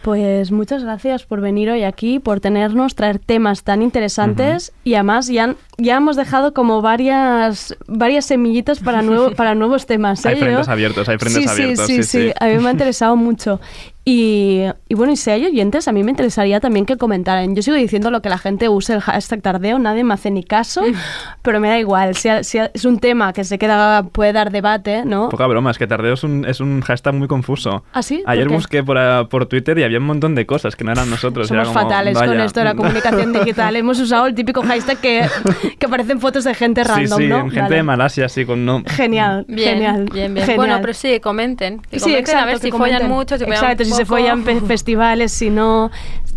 Pues 0.01 0.51
muchas 0.51 0.83
gracias 0.83 1.25
por 1.25 1.41
venir 1.41 1.69
hoy 1.71 1.83
aquí, 1.83 2.19
por 2.19 2.39
tenernos, 2.39 2.93
traer 2.93 3.17
temas 3.17 3.63
tan 3.63 3.81
interesantes 3.81 4.71
y 4.83 4.93
además 4.93 5.27
ya, 5.27 5.45
han- 5.45 5.57
ya 5.78 5.97
hemos 5.97 6.15
dejado 6.15 6.53
como 6.53 6.82
varias, 6.82 7.76
varias 7.88 8.26
semillitas 8.26 8.80
para, 8.80 9.01
nuevo, 9.01 9.32
para 9.36 9.55
nuevos 9.55 9.86
temas. 9.86 10.26
¿eh? 10.26 10.30
Hay 10.30 10.36
frentes 10.38 10.67
abiertos, 10.67 11.09
hay 11.09 11.17
frentes 11.17 11.43
sí, 11.43 11.49
abiertos, 11.49 11.86
Sí, 11.88 11.95
sí, 11.97 12.03
sí, 12.03 12.28
sí. 12.28 12.34
a 12.39 12.45
mí 12.47 12.57
me 12.57 12.69
ha 12.69 12.71
interesado 12.71 13.15
mucho. 13.15 13.59
Y, 14.07 14.61
y 14.88 14.93
bueno, 14.93 15.13
y 15.13 15.15
si 15.15 15.32
hay 15.32 15.43
oyentes, 15.47 15.88
a 15.88 15.91
mí 15.91 16.03
me 16.03 16.11
interesaría 16.11 16.59
también 16.59 16.86
que 16.86 16.95
comentaran. 16.95 17.55
Yo 17.55 17.63
sigo 17.63 17.76
diciendo 17.76 18.11
lo 18.11 18.21
que 18.21 18.30
la 18.30 18.38
gente 18.38 18.69
use 18.69 18.93
el 18.93 19.01
hashtag 19.01 19.41
tardeo, 19.41 19.80
nadie 19.80 20.03
me 20.03 20.13
hace 20.13 20.30
ni 20.30 20.43
caso, 20.43 20.84
pero 21.41 21.59
me 21.59 21.69
da 21.69 21.80
igual. 21.80 22.15
Si, 22.15 22.30
si 22.43 22.59
es 22.59 22.86
un 22.86 22.99
tema 22.99 23.34
que 23.34 23.43
se 23.43 23.57
queda, 23.57 24.03
puede 24.03 24.32
dar 24.32 24.51
debate, 24.51 25.05
¿no? 25.05 25.30
Poca 25.30 25.47
broma, 25.47 25.71
es 25.71 25.80
que 25.80 25.88
Tardeo 25.88 26.13
es 26.13 26.23
un, 26.23 26.45
es 26.45 26.59
un 26.59 26.82
hashtag 26.82 27.15
muy 27.15 27.28
confuso. 27.28 27.84
¿Ah, 27.93 28.03
sí? 28.03 28.17
¿Por 28.19 28.30
Ayer 28.30 28.47
qué? 28.47 28.53
busqué 28.53 28.84
por, 28.84 28.99
ah, 28.99 29.28
por 29.28 29.47
Twitter 29.47 29.80
y 29.80 29.84
había 29.84 29.97
un 29.97 30.05
montón 30.05 30.36
de 30.36 30.45
cosas 30.45 30.76
que 30.76 30.84
no 30.84 30.91
eran 30.91 31.09
nosotros. 31.09 31.47
Somos 31.47 31.63
era 31.63 31.73
como, 31.73 31.89
fatales 31.89 32.15
con 32.15 32.28
vaya. 32.28 32.45
esto 32.45 32.59
de 32.59 32.63
la 32.63 32.76
comunicación 32.76 33.34
digital. 33.34 33.76
Hemos 33.76 33.99
usado 33.99 34.28
el 34.28 34.36
típico 34.36 34.61
hashtag 34.61 34.99
que, 34.99 35.26
que 35.80 35.86
aparecen 35.86 36.20
fotos 36.20 36.43
de 36.43 36.53
gente 36.55 36.84
Sí, 36.84 36.89
random, 36.89 37.20
sí, 37.20 37.28
¿no? 37.28 37.41
gente 37.43 37.61
Vale. 37.61 37.76
de 37.76 37.84
Malasia, 37.84 38.26
así 38.26 38.45
con 38.45 38.66
no. 38.66 38.84
Genial, 38.86 39.45
Bien, 39.47 39.70
genial. 39.76 40.05
bien, 40.11 40.34
bien. 40.34 40.45
genial. 40.45 40.57
Bueno, 40.57 40.78
pero 40.82 40.93
sí, 40.93 41.20
comenten. 41.20 41.80
Que 41.82 41.99
Sí, 41.99 42.03
comenten 42.05 42.20
exacto, 42.22 42.43
a 42.43 42.45
ver 42.45 42.59
si 42.59 42.70
comenten. 42.70 42.97
follan 42.99 43.11
mucho, 43.11 43.38
si 43.38 43.43
Exacto, 43.43 43.84
si 43.86 43.91
se 43.91 44.05
follan 44.05 44.43
festivales, 44.68 45.32
si 45.32 45.49
no, 45.49 45.91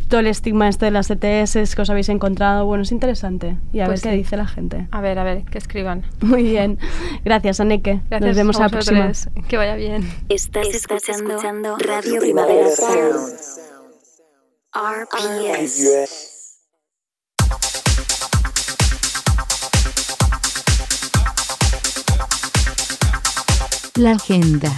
todo 0.08 0.20
el 0.20 0.26
estigma 0.28 0.68
este 0.68 0.86
de 0.86 0.90
las 0.90 1.10
ETS 1.10 1.74
que 1.74 1.82
os 1.82 1.90
habéis 1.90 2.08
encontrado. 2.08 2.64
Bueno, 2.64 2.82
es 2.82 2.92
interesante. 2.92 3.56
Y 3.74 3.80
a 3.80 3.86
Pues 3.86 4.02
ver 4.02 4.10
qué 4.12 4.16
sí. 4.16 4.22
dice 4.22 4.36
la 4.38 4.46
gente. 4.46 4.88
A 4.90 5.00
ver, 5.02 5.18
a 5.18 5.24
ver, 5.24 5.44
que 5.44 5.58
escriban. 5.58 6.04
Muy 6.22 6.42
bien. 6.44 6.78
Gracias, 7.24 7.60
Aneke. 7.60 8.00
Gracias 8.08 8.28
Nos 8.28 8.36
vemos 8.36 8.56
a 8.58 8.62
la 8.62 8.68
próxima. 8.70 9.10
Que 9.48 9.56
vaya 9.58 9.74
bien. 9.76 10.08
Estás, 10.30 10.68
escuchando, 10.68 11.76
Radio 11.78 12.20
Primavera 12.20 12.68
Sound. 12.70 13.34
RPS. 14.74 16.37
La 23.98 24.12
agenda. 24.12 24.70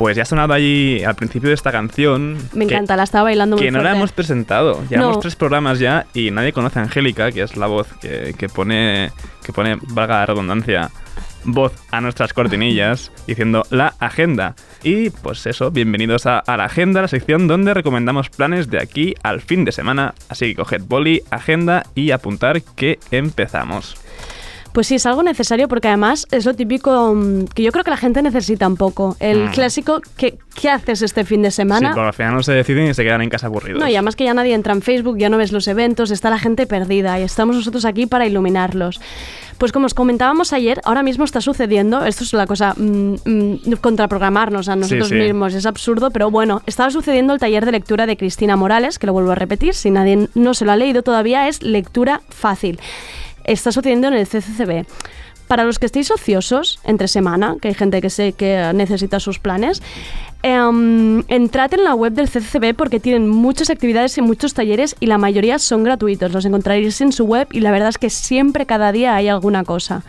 Pues 0.00 0.16
ya 0.16 0.22
ha 0.22 0.24
sonado 0.24 0.54
allí 0.54 1.04
al 1.04 1.14
principio 1.14 1.50
de 1.50 1.54
esta 1.54 1.70
canción. 1.70 2.38
Me 2.54 2.66
que- 2.66 2.72
encanta, 2.72 2.96
la 2.96 3.02
estaba 3.02 3.24
bailando 3.24 3.56
muy 3.56 3.66
Que 3.66 3.70
no 3.70 3.82
la 3.82 3.94
hemos 3.94 4.12
presentado. 4.12 4.82
Llevamos 4.88 5.16
No. 5.16 5.20
tres 5.20 5.36
programas 5.36 5.78
ya 5.78 6.06
y 6.14 6.30
nadie 6.30 6.54
conoce 6.54 6.78
a 6.78 6.82
Angélica, 6.84 7.30
que 7.32 7.42
es 7.42 7.54
la 7.58 7.66
voz 7.66 7.86
que, 8.00 8.34
que 8.38 8.48
pone, 8.48 9.10
que 9.44 9.52
pone, 9.52 9.76
valga 9.88 10.20
la 10.20 10.24
redundancia, 10.26 10.90
voz 11.44 11.74
a 11.90 12.00
nuestras 12.00 12.32
cortinillas, 12.32 13.12
diciendo 13.26 13.62
la 13.68 13.92
agenda. 13.98 14.54
Y 14.82 15.10
pues 15.10 15.44
eso, 15.44 15.70
bienvenidos 15.70 16.24
a, 16.24 16.38
a 16.38 16.56
la 16.56 16.64
agenda, 16.64 17.02
la 17.02 17.08
sección 17.08 17.46
donde 17.46 17.74
recomendamos 17.74 18.30
planes 18.30 18.70
de 18.70 18.80
aquí 18.80 19.14
al 19.22 19.42
fin 19.42 19.66
de 19.66 19.72
semana. 19.72 20.14
Así 20.30 20.46
que 20.46 20.54
coged 20.54 20.80
boli, 20.88 21.20
agenda 21.30 21.82
y 21.94 22.12
apuntar 22.12 22.62
que 22.62 22.98
empezamos. 23.10 23.96
Pues 24.72 24.86
sí, 24.86 24.94
es 24.96 25.06
algo 25.06 25.22
necesario 25.22 25.66
porque 25.66 25.88
además 25.88 26.26
es 26.30 26.44
lo 26.46 26.54
típico 26.54 27.12
mm, 27.14 27.46
que 27.46 27.62
yo 27.64 27.72
creo 27.72 27.82
que 27.82 27.90
la 27.90 27.96
gente 27.96 28.22
necesita 28.22 28.68
un 28.68 28.76
poco. 28.76 29.16
El 29.18 29.46
Mm. 29.46 29.50
clásico, 29.50 30.00
que, 30.16 30.38
¿qué 30.54 30.70
haces 30.70 31.02
este 31.02 31.24
fin 31.24 31.42
de 31.42 31.50
semana? 31.50 31.88
Sí, 31.88 31.94
pero 31.94 32.06
al 32.06 32.12
final 32.12 32.34
no 32.34 32.42
se 32.42 32.52
deciden 32.52 32.86
y 32.88 32.94
se 32.94 33.02
quedan 33.02 33.20
en 33.22 33.30
casa 33.30 33.46
aburridos. 33.48 33.80
No, 33.80 33.88
y 33.88 33.94
además 33.94 34.14
que 34.16 34.24
ya 34.24 34.34
nadie 34.34 34.54
entra 34.54 34.72
en 34.72 34.82
Facebook, 34.82 35.18
ya 35.18 35.28
no 35.28 35.38
ves 35.38 35.50
los 35.50 35.66
eventos, 35.66 36.10
está 36.12 36.30
la 36.30 36.38
gente 36.38 36.66
perdida 36.66 37.18
y 37.18 37.22
estamos 37.24 37.56
nosotros 37.56 37.84
aquí 37.84 38.06
para 38.06 38.26
iluminarlos. 38.26 39.00
Pues 39.58 39.72
como 39.72 39.86
os 39.86 39.92
comentábamos 39.94 40.54
ayer, 40.54 40.80
ahora 40.84 41.02
mismo 41.02 41.24
está 41.24 41.40
sucediendo, 41.42 42.04
esto 42.06 42.24
es 42.24 42.32
la 42.32 42.46
cosa, 42.46 42.72
mm, 42.78 43.14
mm, 43.26 43.72
contraprogramarnos 43.82 44.68
a 44.70 44.76
nosotros 44.76 45.08
sí. 45.08 45.14
mismos, 45.16 45.52
es 45.52 45.66
absurdo, 45.66 46.10
pero 46.10 46.30
bueno, 46.30 46.62
estaba 46.66 46.90
sucediendo 46.90 47.34
el 47.34 47.40
taller 47.40 47.66
de 47.66 47.72
lectura 47.72 48.06
de 48.06 48.16
Cristina 48.16 48.56
Morales, 48.56 48.98
que 48.98 49.06
lo 49.06 49.12
vuelvo 49.12 49.32
a 49.32 49.34
repetir, 49.34 49.74
si 49.74 49.90
nadie 49.90 50.28
no 50.34 50.54
se 50.54 50.64
lo 50.64 50.72
ha 50.72 50.76
leído 50.76 51.02
todavía, 51.02 51.46
es 51.48 51.62
lectura 51.62 52.22
fácil. 52.30 52.78
Está 53.44 53.72
sucediendo 53.72 54.08
en 54.08 54.14
el 54.14 54.26
CCCB. 54.26 54.86
Para 55.46 55.64
los 55.64 55.80
que 55.80 55.86
estéis 55.86 56.10
ociosos 56.12 56.78
entre 56.84 57.08
semana, 57.08 57.56
que 57.60 57.68
hay 57.68 57.74
gente 57.74 58.00
que 58.00 58.08
sé 58.08 58.34
que 58.34 58.70
necesita 58.72 59.18
sus 59.18 59.40
planes, 59.40 59.82
em, 60.44 61.24
entrad 61.26 61.74
en 61.74 61.82
la 61.82 61.94
web 61.96 62.12
del 62.12 62.28
CCCB 62.28 62.72
porque 62.74 63.00
tienen 63.00 63.28
muchas 63.28 63.68
actividades 63.68 64.16
y 64.16 64.22
muchos 64.22 64.54
talleres 64.54 64.94
y 65.00 65.06
la 65.06 65.18
mayoría 65.18 65.58
son 65.58 65.82
gratuitos. 65.82 66.30
Los 66.30 66.44
encontraréis 66.44 67.00
en 67.00 67.10
su 67.10 67.24
web 67.24 67.48
y 67.50 67.60
la 67.60 67.72
verdad 67.72 67.88
es 67.88 67.98
que 67.98 68.10
siempre, 68.10 68.64
cada 68.64 68.92
día 68.92 69.16
hay 69.16 69.26
alguna 69.26 69.64
cosa. 69.64 70.04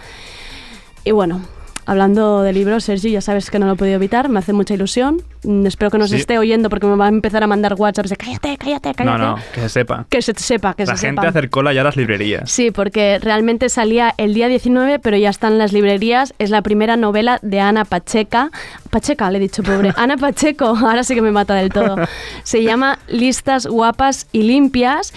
Y 1.03 1.11
bueno, 1.11 1.41
hablando 1.85 2.41
de 2.43 2.53
libros, 2.53 2.83
Sergio, 2.83 3.09
ya 3.09 3.21
sabes 3.21 3.49
que 3.49 3.59
no 3.59 3.65
lo 3.65 3.73
he 3.73 3.75
podido 3.75 3.95
evitar, 3.95 4.29
me 4.29 4.39
hace 4.39 4.53
mucha 4.53 4.73
ilusión. 4.73 5.21
Mm, 5.43 5.65
espero 5.65 5.89
que 5.91 5.97
nos 5.97 6.09
Sí. 6.11 6.17
esté 6.17 6.37
oyendo 6.37 6.69
porque 6.69 6.85
me 6.87 6.95
va 6.95 7.05
a 7.05 7.09
empezar 7.09 7.43
a 7.43 7.47
mandar 7.47 7.73
WhatsApps 7.77 8.09
de 8.09 8.15
cállate, 8.15 8.57
cállate, 8.57 8.93
cállate. 8.93 9.17
No, 9.17 9.17
no, 9.17 9.35
que 9.53 9.61
se 9.61 9.69
sepa. 9.69 10.05
Que 10.09 10.21
se 10.21 10.33
sepa, 10.35 10.73
que 10.75 10.85
la 10.85 10.95
se 10.95 11.07
gente 11.07 11.21
sepa. 11.21 11.29
hacer 11.29 11.49
cola 11.49 11.73
ya 11.73 11.81
a 11.81 11.83
las 11.85 11.95
librerías. 11.95 12.49
Sí, 12.51 12.71
porque 12.71 13.17
realmente 13.19 13.69
salía 13.69 14.13
el 14.17 14.33
día 14.33 14.47
19, 14.47 14.99
pero 14.99 15.17
ya 15.17 15.29
está 15.29 15.47
en 15.47 15.57
las 15.57 15.73
librerías. 15.73 16.33
Es 16.39 16.49
la 16.49 16.61
primera 16.61 16.97
novela 16.97 17.39
de 17.41 17.59
Ana 17.59 17.85
Pacheca. 17.85 18.51
Pacheca, 18.89 19.31
le 19.31 19.37
he 19.37 19.41
dicho, 19.41 19.63
pobre. 19.63 19.91
Ana 19.97 20.17
Pacheco, 20.17 20.65
ahora 20.65 21.03
sí 21.03 21.15
que 21.15 21.21
me 21.21 21.31
mata 21.31 21.55
del 21.55 21.69
todo. 21.69 21.95
Se 22.43 22.63
llama 22.63 22.99
Listas 23.07 23.65
guapas 23.65 24.27
y 24.31 24.43
limpias. 24.43 25.13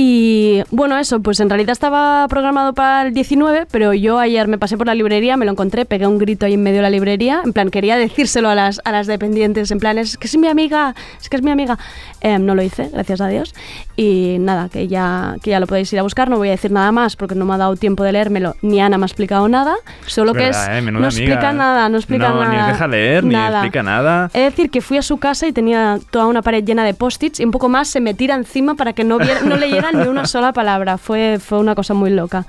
Y 0.00 0.62
bueno, 0.70 0.96
eso, 0.96 1.18
pues 1.20 1.40
en 1.40 1.48
realidad 1.50 1.72
estaba 1.72 2.28
programado 2.28 2.72
para 2.72 3.02
el 3.08 3.12
19, 3.12 3.66
pero 3.68 3.92
yo 3.94 4.20
ayer 4.20 4.46
me 4.46 4.56
pasé 4.56 4.76
por 4.78 4.86
la 4.86 4.94
librería, 4.94 5.36
me 5.36 5.44
lo 5.44 5.50
encontré, 5.50 5.86
pegué 5.86 6.06
un 6.06 6.18
grito 6.18 6.46
ahí 6.46 6.54
en 6.54 6.62
medio 6.62 6.76
de 6.76 6.82
la 6.82 6.90
librería, 6.90 7.42
en 7.44 7.52
plan, 7.52 7.68
quería 7.68 7.96
decírselo 7.96 8.48
a 8.48 8.54
las, 8.54 8.80
a 8.84 8.92
las 8.92 9.08
dependientes, 9.08 9.72
en 9.72 9.80
plan, 9.80 9.98
es 9.98 10.16
que 10.16 10.28
es 10.28 10.36
mi 10.36 10.46
amiga, 10.46 10.94
es 11.20 11.28
que 11.28 11.34
es 11.36 11.42
mi 11.42 11.50
amiga. 11.50 11.78
Em, 12.20 12.44
no 12.46 12.54
lo 12.54 12.62
hice, 12.62 12.88
gracias 12.92 13.20
a 13.20 13.26
Dios. 13.26 13.54
Y 13.96 14.36
nada, 14.38 14.68
que 14.68 14.86
ya, 14.86 15.34
que 15.42 15.50
ya 15.50 15.58
lo 15.58 15.66
podéis 15.66 15.92
ir 15.92 15.98
a 15.98 16.02
buscar, 16.04 16.30
no 16.30 16.36
voy 16.36 16.48
a 16.48 16.52
decir 16.52 16.70
nada 16.70 16.92
más 16.92 17.16
porque 17.16 17.34
no 17.34 17.44
me 17.44 17.54
ha 17.54 17.58
dado 17.58 17.74
tiempo 17.74 18.04
de 18.04 18.12
leérmelo, 18.12 18.54
ni 18.62 18.80
Ana 18.80 18.98
me 18.98 19.04
ha 19.04 19.06
explicado 19.08 19.48
nada, 19.48 19.74
solo 20.06 20.32
que 20.32 20.48
es... 20.48 20.56
Verdad, 20.56 20.78
eh, 20.78 20.82
menuda 20.82 21.02
no 21.02 21.08
explica 21.08 21.52
nada, 21.52 21.88
no 21.88 21.96
explica 21.98 22.28
No, 22.28 22.44
nada. 22.44 22.66
ni 22.66 22.72
deja 22.72 22.86
leer, 22.86 23.24
ni 23.24 23.34
explica 23.34 23.82
nada. 23.82 24.30
Es 24.32 24.44
decir, 24.44 24.70
que 24.70 24.80
fui 24.80 24.96
a 24.98 25.02
su 25.02 25.18
casa 25.18 25.48
y 25.48 25.52
tenía 25.52 25.98
toda 26.10 26.26
una 26.26 26.42
pared 26.42 26.62
llena 26.64 26.84
de 26.84 26.94
post-its 26.94 27.40
y 27.40 27.44
un 27.44 27.50
poco 27.50 27.68
más 27.68 27.88
se 27.88 27.98
me 28.00 28.14
tira 28.14 28.36
encima 28.36 28.76
para 28.76 28.92
que 28.92 29.02
no, 29.02 29.18
viera- 29.18 29.40
no 29.42 29.56
leyera 29.56 29.87
ni 29.92 30.06
una 30.06 30.26
sola 30.26 30.52
palabra. 30.52 30.98
Fue, 30.98 31.38
fue 31.40 31.58
una 31.58 31.74
cosa 31.74 31.94
muy 31.94 32.10
loca. 32.10 32.44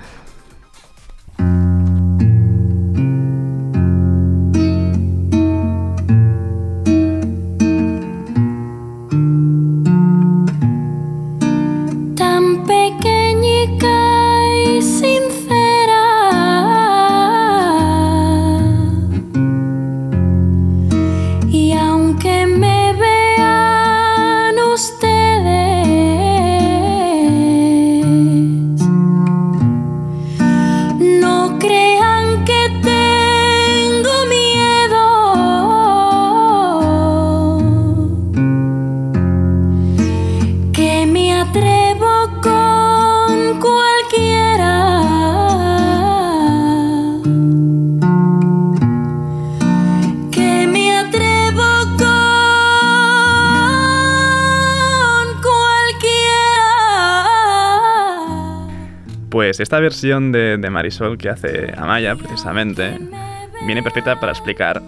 Pues 59.60 59.66
esta 59.66 59.82
versión 59.82 60.32
de, 60.32 60.56
de 60.56 60.70
Marisol 60.70 61.18
que 61.18 61.28
hace 61.28 61.74
Amaya, 61.76 62.16
precisamente, 62.16 62.98
viene 63.66 63.84
perfecta 63.84 64.18
para 64.18 64.32
explicar 64.32 64.82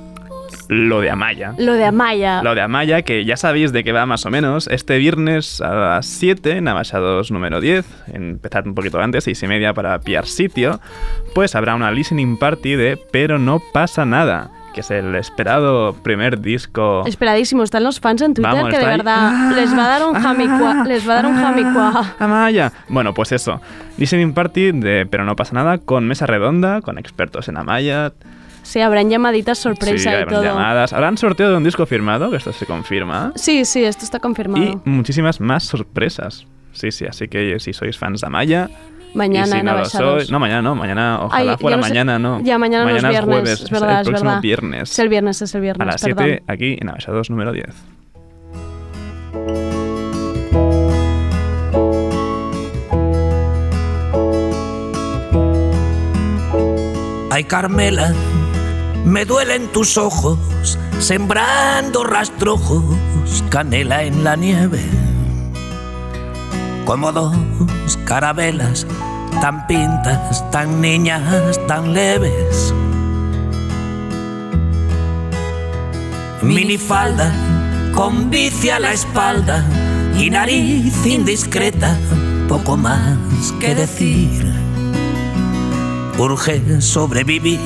lo 0.70 1.02
de 1.02 1.10
Amaya. 1.10 1.54
Lo 1.58 1.74
de 1.74 1.84
Amaya. 1.84 2.42
Lo 2.42 2.56
de 2.56 2.62
Amaya, 2.62 3.02
que 3.02 3.26
ya 3.26 3.36
sabéis 3.36 3.74
de 3.74 3.84
qué 3.84 3.92
va 3.92 4.06
más 4.06 4.26
o 4.26 4.30
menos. 4.30 4.68
Este 4.68 4.98
viernes 4.98 5.60
a 5.60 5.76
las 5.76 6.06
7, 6.06 6.52
en 6.52 6.70
Abaixados 6.70 7.32
número 7.32 7.60
10, 7.60 7.86
empezad 8.14 8.66
un 8.66 8.74
poquito 8.74 9.02
antes, 9.02 9.26
6 9.26 9.44
y 9.44 9.48
media 9.48 9.74
para 9.74 10.00
pillar 10.00 10.26
sitio, 10.26 10.80
pues 11.36 11.54
habrá 11.56 11.76
una 11.76 11.92
listening 11.92 12.38
party 12.38 12.76
de 12.76 12.98
Pero 13.12 13.40
no 13.40 13.62
pasa 13.74 14.06
nada, 14.06 14.52
que 14.74 14.82
es 14.82 14.92
el 14.92 15.16
esperado 15.16 15.94
primer 15.94 16.42
disco... 16.42 17.04
Esperadísimo, 17.06 17.64
están 17.64 17.84
los 17.84 18.00
fans 18.00 18.22
en 18.22 18.34
Twitter 18.34 18.54
Vamos, 18.54 18.70
que 18.70 18.80
de 18.80 18.86
verdad 18.86 19.52
les 19.56 19.76
va 19.78 19.86
a 19.86 19.88
dar 19.88 20.08
un 20.08 20.14
jamicua. 20.16 20.84
Les 20.86 21.08
va 21.08 21.14
a 21.14 21.16
dar 21.18 21.26
un 21.26 21.36
jamicua. 21.36 22.16
Amaya. 22.20 22.72
Bueno, 22.90 23.14
pues 23.14 23.32
eso. 23.32 23.62
Listening 23.98 24.34
party 24.34 24.72
de 24.72 25.06
Pero 25.10 25.26
no 25.26 25.36
pasa 25.36 25.54
nada, 25.54 25.78
con 25.78 26.08
mesa 26.08 26.26
redonda, 26.26 26.82
con 26.82 26.98
expertos 26.98 27.48
en 27.48 27.58
Amaya. 27.58 28.14
Sí, 28.64 28.80
habrán 28.80 29.10
llamaditas 29.10 29.58
Sí, 29.58 29.64
sorpresa 29.64 30.12
y 30.12 30.14
habrán 30.14 30.30
todo. 30.30 30.44
llamadas. 30.44 30.94
Habrán 30.94 31.18
sorteo 31.18 31.50
de 31.50 31.58
un 31.58 31.64
disco 31.64 31.86
firmado, 31.86 32.30
que 32.30 32.38
esto 32.38 32.54
se 32.54 32.66
confirma. 32.66 33.34
Sí, 33.36 33.66
sí, 33.66 33.84
esto 33.84 34.06
está 34.06 34.20
confirmado. 34.20 34.64
Y 34.64 34.90
muchísimas 34.90 35.42
más 35.42 35.64
sorpresas. 35.64 36.46
Sí, 36.72 36.92
sí, 36.92 37.06
así 37.06 37.28
que 37.28 37.60
si 37.60 37.74
sois 37.74 37.98
fans 37.98 38.22
de 38.22 38.28
Amaya. 38.28 38.70
Mañana 39.14 39.48
y 39.48 39.52
si 39.52 39.58
en 39.58 39.66
no 39.66 39.72
lo 39.74 40.40
mañana 40.40 40.62
no, 40.62 40.76
mañana 40.76 41.20
ojalá 41.24 41.52
Ay, 41.52 41.58
fuera 41.60 41.76
ya 41.76 41.82
no 41.82 41.84
sé- 41.84 41.90
mañana, 41.90 42.20
no. 42.20 42.40
Ya, 42.42 42.58
mañana, 42.58 42.86
no 42.86 42.90
es 42.96 43.04
viernes. 43.04 43.24
jueves, 43.26 43.62
es 43.62 43.70
verdad, 43.70 43.92
el 43.92 43.98
es 44.02 44.08
próximo 44.08 44.30
verdad. 44.30 44.42
viernes. 44.42 44.92
Es 44.92 45.00
el 45.00 45.10
viernes, 45.10 45.42
es 45.42 45.56
el 45.56 45.62
viernes, 45.62 45.82
a 45.88 45.92
las 45.92 46.02
perdón. 46.02 46.24
7 46.26 46.44
aquí 46.48 46.78
en 46.80 46.90
Abaixados 46.90 47.30
número 47.30 47.52
10. 47.52 47.68
Ay 57.30 57.46
Carmela, 57.46 58.14
me 59.06 59.24
duelen 59.26 59.68
tus 59.72 59.98
ojos, 59.98 60.78
sembrando 61.00 62.04
rastrojos, 62.04 62.84
canela 63.50 64.04
en 64.04 64.24
la 64.24 64.36
nieve. 64.36 64.82
Como 66.86 67.12
dos 67.12 67.36
carabelas, 68.06 68.86
tan 69.40 69.66
pintas, 69.68 70.44
tan 70.52 70.82
niñas, 70.82 71.60
tan 71.68 71.94
leves. 71.94 72.74
Minifalda, 76.42 77.32
con 77.94 78.30
bici 78.30 78.70
a 78.70 78.80
la 78.80 78.94
espalda 78.94 79.64
y 80.18 80.30
nariz 80.30 81.06
indiscreta, 81.06 81.96
poco 82.50 82.76
más 82.78 83.18
que 83.60 83.76
decir. 83.76 84.52
Urge 86.18 86.82
sobrevivir, 86.82 87.60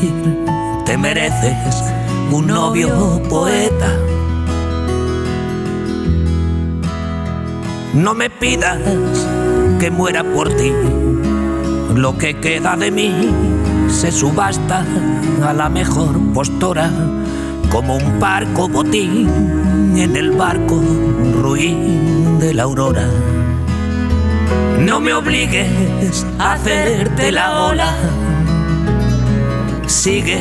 te 0.85 0.97
mereces 0.97 1.83
un 2.31 2.47
novio 2.47 3.21
poeta. 3.29 3.97
No 7.95 8.13
me 8.13 8.29
pidas 8.29 8.77
que 9.79 9.89
muera 9.89 10.21
por 10.21 10.49
ti, 10.49 10.73
lo 11.95 12.17
que 12.17 12.41
queda 12.41 12.75
de 12.75 12.91
mí 12.91 13.09
se 13.87 14.11
subasta 14.11 14.85
a 15.41 15.53
la 15.53 15.69
mejor 15.69 16.19
postora, 16.33 16.91
como 17.71 17.95
un 17.95 18.19
parco 18.19 18.67
botín 18.67 19.29
en 19.95 20.13
el 20.13 20.31
barco 20.31 20.81
ruin 21.41 22.37
de 22.37 22.53
la 22.53 22.63
aurora. 22.63 23.07
No 24.77 24.99
me 24.99 25.13
obligues 25.13 26.25
a 26.37 26.53
hacerte 26.53 27.31
la 27.31 27.63
ola. 27.63 27.95
Sigue 29.87 30.39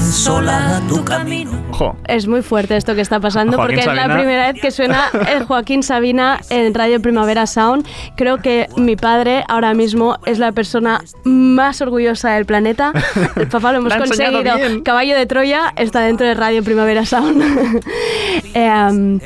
sola 0.00 0.80
tu 0.88 1.04
camino. 1.04 1.50
Jo, 1.72 1.96
Es 2.06 2.28
muy 2.28 2.42
fuerte 2.42 2.76
esto 2.76 2.94
que 2.94 3.00
está 3.00 3.18
pasando 3.18 3.56
Joaquín 3.56 3.76
porque 3.76 3.90
es 3.90 3.96
la 3.96 4.14
primera 4.14 4.52
vez 4.52 4.62
que 4.62 4.70
suena 4.70 5.10
el 5.28 5.44
Joaquín 5.44 5.82
Sabina 5.82 6.40
en 6.48 6.72
Radio 6.72 7.02
Primavera 7.02 7.46
Sound. 7.46 7.86
Creo 8.16 8.38
que 8.38 8.68
mi 8.76 8.94
padre 8.94 9.44
ahora 9.48 9.74
mismo 9.74 10.16
es 10.26 10.38
la 10.38 10.52
persona 10.52 11.02
más 11.24 11.80
orgullosa 11.80 12.30
del 12.34 12.46
planeta. 12.46 12.92
El 13.34 13.48
papá 13.50 13.72
lo 13.72 13.78
hemos 13.78 13.94
conseguido. 13.94 14.42
Caballo 14.84 15.16
de 15.16 15.26
Troya 15.26 15.72
está 15.76 16.00
dentro 16.00 16.26
de 16.26 16.34
Radio 16.34 16.62
Primavera 16.62 17.04
Sound. 17.04 17.42
Em, 18.54 19.20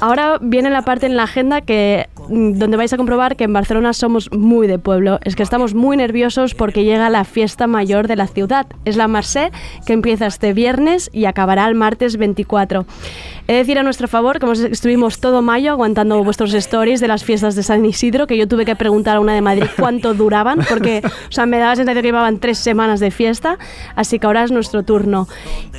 ahora 0.00 0.38
viene 0.40 0.68
la 0.68 0.82
parte 0.82 1.06
en 1.06 1.16
la 1.16 1.22
agenda 1.22 1.62
que 1.62 2.08
donde 2.28 2.76
vais 2.76 2.92
a 2.92 2.96
comprobar 2.96 3.36
que 3.36 3.44
en 3.44 3.52
Barcelona 3.52 3.92
somos 3.92 4.30
muy 4.32 4.66
de 4.66 4.78
pueblo. 4.78 5.18
Es 5.24 5.36
que 5.36 5.42
estamos 5.42 5.74
muy 5.74 5.96
nerviosos 5.96 6.54
porque 6.54 6.84
llega 6.84 7.10
la 7.10 7.24
fiesta 7.24 7.66
mayor 7.66 8.08
de 8.08 8.16
la 8.16 8.26
ciudad. 8.26 8.66
Es 8.84 8.96
la 8.96 9.08
Marsé 9.08 9.50
que 9.86 9.92
empieza 9.92 10.26
este 10.26 10.52
viernes 10.52 11.10
y 11.12 11.26
acabará 11.26 11.66
el 11.68 11.74
martes 11.74 12.16
24. 12.16 12.86
He 13.48 13.52
de 13.52 13.58
decir 13.58 13.78
a 13.78 13.84
nuestro 13.84 14.08
favor 14.08 14.40
que 14.40 14.66
estuvimos 14.72 15.20
todo 15.20 15.40
mayo 15.40 15.70
aguantando 15.70 16.22
vuestros 16.24 16.52
stories 16.52 16.98
de 16.98 17.06
las 17.06 17.22
fiestas 17.22 17.54
de 17.54 17.62
San 17.62 17.84
Isidro, 17.84 18.26
que 18.26 18.36
yo 18.36 18.48
tuve 18.48 18.64
que 18.64 18.74
preguntar 18.74 19.16
a 19.16 19.20
una 19.20 19.34
de 19.34 19.40
Madrid 19.40 19.66
cuánto 19.78 20.14
duraban, 20.14 20.58
porque 20.68 21.00
o 21.04 21.32
sea, 21.32 21.46
me 21.46 21.58
daba 21.58 21.70
la 21.70 21.76
sensación 21.76 22.02
que 22.02 22.08
llevaban 22.08 22.40
tres 22.40 22.58
semanas 22.58 22.98
de 22.98 23.12
fiesta, 23.12 23.56
así 23.94 24.18
que 24.18 24.26
ahora 24.26 24.42
es 24.42 24.50
nuestro 24.50 24.82
turno. 24.82 25.28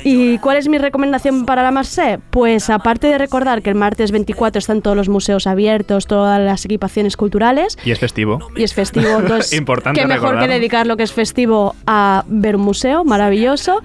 ¿Y 0.02 0.38
cuál 0.38 0.56
es 0.56 0.66
mi 0.66 0.78
recomendación 0.78 1.44
para 1.44 1.62
la 1.62 1.70
Marsé? 1.70 2.20
Pues 2.30 2.70
aparte 2.70 3.06
de 3.08 3.18
recordar 3.18 3.60
que 3.60 3.68
el 3.68 3.76
martes 3.76 4.12
24 4.12 4.58
están 4.58 4.80
todos 4.80 4.96
los 4.96 5.10
museos 5.10 5.46
abiertos, 5.46 6.06
todas 6.06 6.40
las 6.40 6.64
equipaciones 6.64 7.18
culturales, 7.18 7.76
y 7.84 7.90
es 7.90 7.98
festivo. 7.98 8.48
y 8.56 8.62
es 8.62 8.72
festivo, 8.72 9.18
entonces 9.18 9.52
Importante 9.58 10.00
qué 10.00 10.06
mejor 10.06 10.20
que 10.20 10.34
recordar. 10.36 10.48
dedicar 10.48 10.86
lo 10.86 10.96
que 10.96 11.02
es 11.02 11.12
festivo 11.12 11.74
a 11.86 12.24
ver 12.28 12.56
un 12.56 12.62
museo 12.62 13.04
maravilloso. 13.04 13.82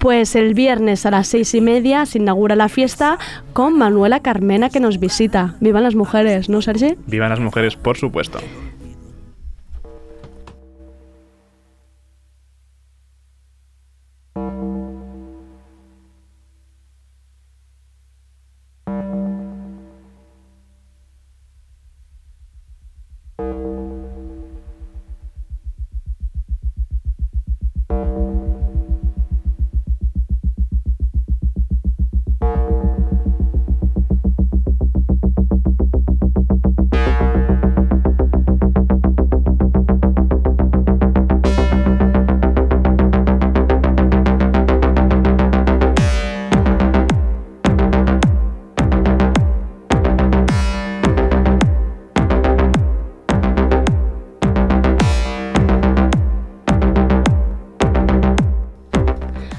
Pues 0.00 0.34
el 0.34 0.54
viernes 0.54 1.06
a 1.06 1.12
las 1.12 1.28
seis 1.28 1.54
y 1.54 1.60
media 1.60 2.06
se 2.06 2.18
inaugura 2.18 2.56
la 2.56 2.68
fiesta 2.68 3.18
con 3.52 3.78
Manuela 3.78 4.20
Carmena 4.20 4.70
que 4.70 4.80
nos 4.80 4.98
visita. 4.98 5.54
Vivan 5.60 5.82
las 5.82 5.94
mujeres, 5.94 6.48
¿no, 6.48 6.62
Sergi? 6.62 6.96
Vivan 7.06 7.30
las 7.30 7.40
mujeres, 7.40 7.76
por 7.76 7.96
supuesto. 7.96 8.38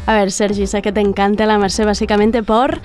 A 0.06 0.16
ver, 0.16 0.32
Sergi, 0.32 0.68
sé 0.68 0.82
que 0.82 0.91
te 0.91 1.02
encanta 1.02 1.45
la 1.45 1.58
Merced 1.58 1.86
básicamente 1.86 2.43
por... 2.43 2.82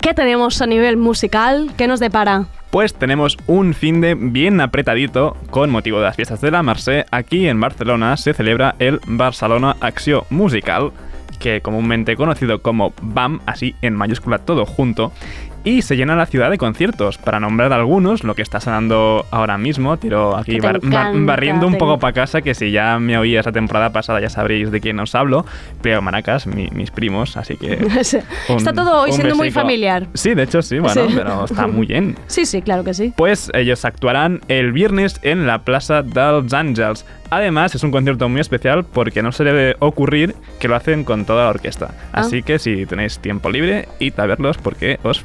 ¿Qué 0.00 0.14
tenemos 0.14 0.62
a 0.62 0.66
nivel 0.66 0.96
musical? 0.96 1.72
¿Qué 1.76 1.86
nos 1.86 2.00
depara? 2.00 2.46
Pues 2.70 2.94
tenemos 2.94 3.36
un 3.46 3.74
fin 3.74 4.00
de 4.00 4.14
bien 4.14 4.62
apretadito 4.62 5.36
con 5.50 5.68
motivo 5.68 5.98
de 5.98 6.04
las 6.04 6.16
fiestas 6.16 6.40
de 6.40 6.50
la 6.50 6.62
Mercè. 6.62 7.04
Aquí 7.10 7.46
en 7.48 7.60
Barcelona 7.60 8.16
se 8.16 8.32
celebra 8.32 8.76
el 8.78 9.00
Barcelona 9.06 9.76
Acció 9.80 10.24
Musical, 10.30 10.92
que 11.38 11.60
comúnmente 11.60 12.16
conocido 12.16 12.62
como 12.62 12.94
BAM, 13.02 13.40
así 13.44 13.74
en 13.82 13.94
mayúscula 13.94 14.38
todo 14.38 14.64
junto, 14.64 15.12
y 15.64 15.82
se 15.82 15.96
llena 15.96 16.16
la 16.16 16.26
ciudad 16.26 16.50
de 16.50 16.58
conciertos. 16.58 17.18
Para 17.18 17.40
nombrar 17.40 17.72
algunos, 17.72 18.24
lo 18.24 18.34
que 18.34 18.42
está 18.42 18.60
sonando 18.60 19.26
ahora 19.30 19.58
mismo, 19.58 19.96
tiro 19.98 20.36
aquí 20.36 20.58
bar- 20.60 20.80
barriendo 20.82 21.66
un 21.66 21.76
poco 21.76 21.98
para 21.98 22.12
casa, 22.12 22.40
que 22.42 22.54
si 22.54 22.70
ya 22.70 22.98
me 22.98 23.18
oías 23.18 23.44
la 23.46 23.52
temporada 23.52 23.90
pasada 23.90 24.20
ya 24.20 24.28
sabréis 24.30 24.70
de 24.70 24.80
quién 24.80 24.98
os 25.00 25.14
hablo, 25.14 25.44
pero 25.82 26.00
Maracas, 26.02 26.46
mi- 26.46 26.68
mis 26.72 26.90
primos, 26.90 27.36
así 27.36 27.56
que... 27.56 27.76
un- 28.48 28.56
Está 28.56 28.72
todo 28.72 29.02
hoy 29.02 29.12
siendo 29.12 29.36
muy 29.36 29.50
familiar. 29.50 30.06
Sí, 30.14 30.34
de 30.34 30.44
hecho 30.44 30.62
sí, 30.62 30.78
bueno, 30.78 31.08
Sí. 31.08 31.14
pero 31.14 31.44
está 31.44 31.66
muy 31.66 31.86
bien. 31.86 32.16
Sí, 32.26 32.46
sí, 32.46 32.62
claro 32.62 32.84
que 32.84 32.94
sí. 32.94 33.12
Pues 33.16 33.50
ellos 33.54 33.84
actuarán 33.84 34.40
el 34.48 34.72
viernes 34.72 35.18
en 35.22 35.46
la 35.46 35.58
Plaza 35.62 36.02
dels 36.02 36.52
Àngels. 36.52 37.04
Además, 37.32 37.74
es 37.76 37.84
un 37.84 37.92
concierto 37.92 38.28
muy 38.28 38.40
especial 38.40 38.84
porque 38.84 39.22
no 39.22 39.30
se 39.30 39.44
debe 39.44 39.76
ocurrir 39.78 40.34
que 40.58 40.66
lo 40.66 40.74
hacen 40.74 41.04
con 41.04 41.24
toda 41.24 41.44
la 41.44 41.50
orquesta. 41.50 41.90
Ah. 42.12 42.20
Así 42.22 42.42
que 42.42 42.58
si 42.58 42.86
tenéis 42.86 43.20
tiempo 43.20 43.50
libre, 43.50 43.86
id 44.00 44.18
a 44.18 44.26
verlos 44.26 44.58
porque 44.58 44.98
os 45.04 45.22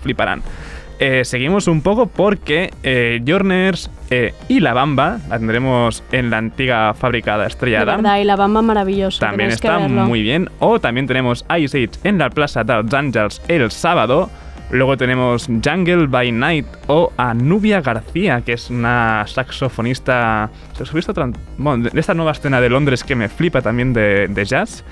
Eh, 0.97 1.25
seguimos 1.25 1.67
un 1.67 1.81
poco 1.81 2.07
porque 2.07 2.71
eh, 2.83 3.21
Jorners, 3.27 3.89
Eh, 4.11 4.33
y 4.47 4.59
la 4.59 4.73
Bamba 4.73 5.17
la 5.29 5.39
tendremos 5.39 6.03
en 6.11 6.29
la 6.29 6.37
antigua 6.37 6.93
fábrica 6.93 7.37
de 7.37 7.41
De 7.41 7.47
Estrella 7.47 7.83
Damm. 7.83 8.03
verdad, 8.03 8.19
y 8.19 8.23
la 8.23 8.35
bamba 8.35 8.61
maravilloso. 8.61 9.19
También 9.19 9.49
está 9.49 9.79
muy 9.79 10.21
bien. 10.21 10.49
O 10.59 10.79
también 10.79 11.07
tenemos 11.07 11.43
Ice 11.57 11.75
Age 11.83 11.99
en 12.03 12.19
la 12.19 12.29
Plaza 12.29 12.63
de 12.63 12.81
los 12.81 12.93
Ángeles 12.93 13.41
el 13.47 13.71
sábado. 13.71 14.29
Luego 14.71 14.95
tenemos 14.95 15.47
Jungle 15.47 16.07
by 16.07 16.31
Night 16.31 16.65
o 16.87 17.11
a 17.17 17.33
Nubia 17.33 17.81
García, 17.81 18.41
que 18.41 18.53
es 18.53 18.69
una 18.69 19.25
saxofonista, 19.27 20.49
saxofonista 20.73 21.13
bueno, 21.57 21.83
de 21.83 21.89
de 21.89 21.99
esta 21.99 22.13
nueva 22.13 22.31
escena 22.31 22.61
de 22.61 22.69
Londres 22.69 23.03
que 23.03 23.15
me 23.15 23.27
flipa 23.27 23.61
también 23.61 23.91
de, 23.91 24.27
de 24.27 24.45
jazz. 24.45 24.83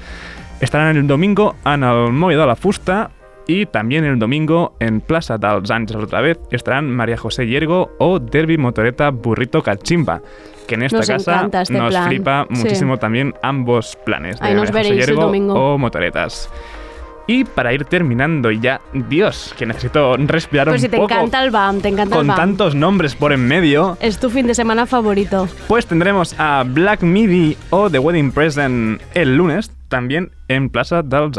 Estarán 0.60 0.96
el 0.98 1.08
domingo 1.08 1.56
en 1.66 1.84
el 1.84 2.12
Moll 2.12 2.36
de 2.36 2.46
la 2.46 2.56
Fusta 2.56 3.10
y 3.48 3.66
también 3.66 4.04
el 4.06 4.20
domingo 4.20 4.76
en 4.80 5.02
Plaza 5.02 5.38
de 5.38 5.48
los 5.48 5.70
Ángeles 5.72 6.04
otra 6.04 6.22
vez 6.22 6.40
estarán 6.52 6.90
María 6.90 7.18
José 7.18 7.46
Yergo 7.48 7.92
o 8.00 8.20
Derby 8.20 8.58
Motoreta 8.58 9.10
Burrito 9.10 9.62
Cachimba. 9.62 10.22
Que 10.68 10.76
en 10.76 10.84
esta 10.84 10.98
Nos 11.00 11.08
casa 11.08 11.50
este 11.62 11.74
nos 11.74 11.90
plan. 11.90 12.08
flipa 12.08 12.48
Sí. 12.50 12.56
muchísimo 12.64 12.98
también 12.98 13.34
ambos 13.44 13.98
planes. 14.06 14.40
de 14.40 14.48
Ahí 14.48 14.54
nos 14.54 14.72
María 14.72 14.72
José 14.72 14.90
veréis 14.90 15.04
el 15.04 15.08
Yergo 15.16 15.22
domingo. 15.24 15.54
O 15.74 15.78
motoretas. 15.78 16.50
Y 17.26 17.46
para 17.46 17.74
ir 17.74 17.86
terminando 17.86 18.52
ya, 18.52 18.82
Dios, 18.94 19.54
que 19.58 19.66
necesito 19.66 20.18
respirar 20.18 20.68
Pues 20.68 20.82
un 20.82 20.86
si 20.86 20.90
te 20.90 20.98
poco 20.98 21.14
encanta 21.14 21.42
el 21.44 21.52
BAM, 21.52 21.80
te 21.80 21.88
encanta 21.88 22.16
con 22.18 22.26
el 22.26 22.28
BAM. 22.28 22.36
tantos 22.38 22.76
nombres 22.76 23.16
por 23.16 23.32
en 23.32 23.48
medio, 23.48 23.98
Es 24.02 24.20
tu 24.20 24.30
fin 24.30 24.46
de 24.46 24.54
semana 24.54 24.86
favorito. 24.86 25.48
pues 25.70 25.86
tendremos 25.86 26.36
a 26.38 26.64
Black 26.68 27.02
Midi 27.02 27.56
o 27.70 27.90
The 27.90 28.00
Wedding 28.00 28.32
Present 28.34 29.02
el 29.14 29.38
lunes, 29.38 29.72
también 29.88 30.32
en 30.50 30.70
Plaza 30.70 31.02
de 31.02 31.18
los 31.18 31.32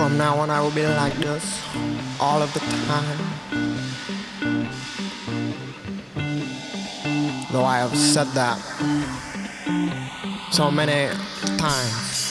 From 0.00 0.16
now 0.16 0.38
on, 0.38 0.48
I 0.48 0.62
will 0.62 0.70
be 0.70 0.86
like 0.86 1.14
this 1.16 1.62
all 2.18 2.40
of 2.40 2.50
the 2.54 2.60
time. 2.88 3.18
Though 7.52 7.66
I 7.66 7.80
have 7.80 7.94
said 7.94 8.28
that 8.28 8.56
so 10.52 10.70
many 10.70 11.10
times. 11.58 12.30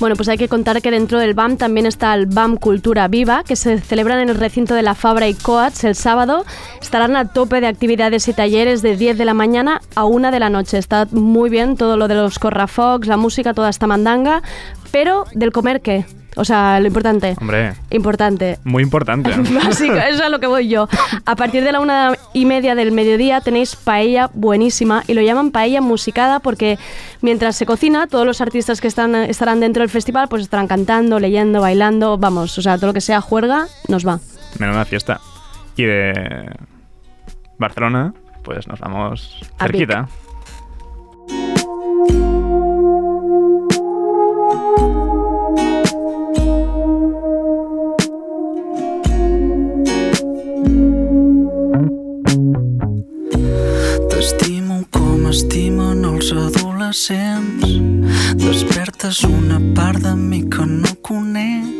Bueno, 0.00 0.16
pues 0.16 0.28
hay 0.30 0.38
que 0.38 0.48
contar 0.48 0.80
que 0.80 0.90
dentro 0.90 1.18
del 1.18 1.34
BAM 1.34 1.58
también 1.58 1.84
está 1.84 2.14
el 2.14 2.24
BAM 2.24 2.56
Cultura 2.56 3.06
Viva, 3.06 3.44
que 3.44 3.54
se 3.54 3.78
celebran 3.80 4.18
en 4.20 4.30
el 4.30 4.36
recinto 4.36 4.74
de 4.74 4.80
la 4.80 4.94
Fabra 4.94 5.28
y 5.28 5.34
Coats 5.34 5.84
el 5.84 5.94
sábado. 5.94 6.46
Estarán 6.90 7.14
a 7.14 7.28
tope 7.28 7.60
de 7.60 7.68
actividades 7.68 8.26
y 8.26 8.32
talleres 8.32 8.82
de 8.82 8.96
10 8.96 9.16
de 9.16 9.24
la 9.24 9.32
mañana 9.32 9.80
a 9.94 10.06
1 10.06 10.32
de 10.32 10.40
la 10.40 10.50
noche. 10.50 10.76
Está 10.76 11.06
muy 11.12 11.48
bien 11.48 11.76
todo 11.76 11.96
lo 11.96 12.08
de 12.08 12.16
los 12.16 12.40
corrafox, 12.40 13.06
la 13.06 13.16
música, 13.16 13.54
toda 13.54 13.70
esta 13.70 13.86
mandanga. 13.86 14.42
Pero, 14.90 15.24
¿del 15.32 15.52
comer 15.52 15.82
qué? 15.82 16.04
O 16.34 16.44
sea, 16.44 16.80
lo 16.80 16.88
importante. 16.88 17.36
Hombre, 17.40 17.74
Importante. 17.90 18.58
muy 18.64 18.82
importante. 18.82 19.30
Básico, 19.54 19.94
eso 19.94 20.08
es 20.14 20.20
a 20.20 20.28
lo 20.30 20.40
que 20.40 20.48
voy 20.48 20.66
yo. 20.66 20.88
A 21.26 21.36
partir 21.36 21.62
de 21.62 21.70
la 21.70 21.78
una 21.78 22.14
y 22.32 22.44
media 22.44 22.74
del 22.74 22.90
mediodía 22.90 23.40
tenéis 23.40 23.76
paella 23.76 24.28
buenísima 24.34 25.04
y 25.06 25.14
lo 25.14 25.22
llaman 25.22 25.52
paella 25.52 25.80
musicada 25.80 26.40
porque 26.40 26.76
mientras 27.20 27.54
se 27.54 27.66
cocina, 27.66 28.08
todos 28.08 28.26
los 28.26 28.40
artistas 28.40 28.80
que 28.80 28.88
están, 28.88 29.14
estarán 29.14 29.60
dentro 29.60 29.82
del 29.82 29.90
festival 29.90 30.26
pues 30.26 30.42
estarán 30.42 30.66
cantando, 30.66 31.20
leyendo, 31.20 31.60
bailando, 31.60 32.18
vamos, 32.18 32.58
o 32.58 32.62
sea, 32.62 32.78
todo 32.78 32.88
lo 32.88 32.94
que 32.94 33.00
sea 33.00 33.20
juerga 33.20 33.68
nos 33.86 34.04
va. 34.04 34.18
Menuda 34.58 34.84
fiesta. 34.84 35.20
Y 35.76 35.84
de 35.84 36.50
Barcelona, 37.60 38.14
pues 38.42 38.66
nos 38.66 38.80
vamos 38.80 39.38
A 39.58 39.66
cerquita. 39.66 40.08
T'estimo 54.08 54.80
com 54.90 55.28
estimen 55.28 56.06
els 56.08 56.32
adolescents. 56.32 57.76
Despertes 58.40 59.20
una 59.28 59.60
part 59.76 60.00
de 60.00 60.16
mi 60.16 60.48
que 60.48 60.64
no 60.64 60.96
conec. 61.02 61.79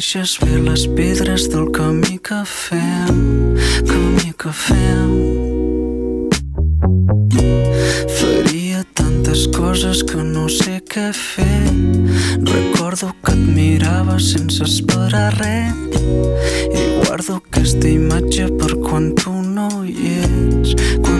Coneixes 0.00 0.38
bé 0.40 0.56
les 0.64 0.86
pedres 0.96 1.42
del 1.52 1.66
camí 1.76 2.16
que 2.24 2.38
fem, 2.48 3.18
camí 3.84 4.30
que 4.40 4.48
fem. 4.48 5.10
Faria 8.16 8.80
tantes 8.94 9.44
coses 9.52 10.00
que 10.00 10.24
no 10.24 10.46
sé 10.48 10.78
què 10.88 11.10
fer. 11.12 11.68
Recordo 12.48 13.12
que 13.20 13.36
et 13.36 13.44
mirava 13.58 14.16
sense 14.24 14.64
esperar 14.64 15.34
res 15.36 16.00
i 16.00 16.86
guardo 17.02 17.36
aquesta 17.42 17.92
imatge 17.92 18.48
per 18.56 18.78
quan 18.80 19.12
tu 19.20 19.36
no 19.52 19.68
hi 19.84 20.14
ets, 20.24 20.78
quan 21.04 21.19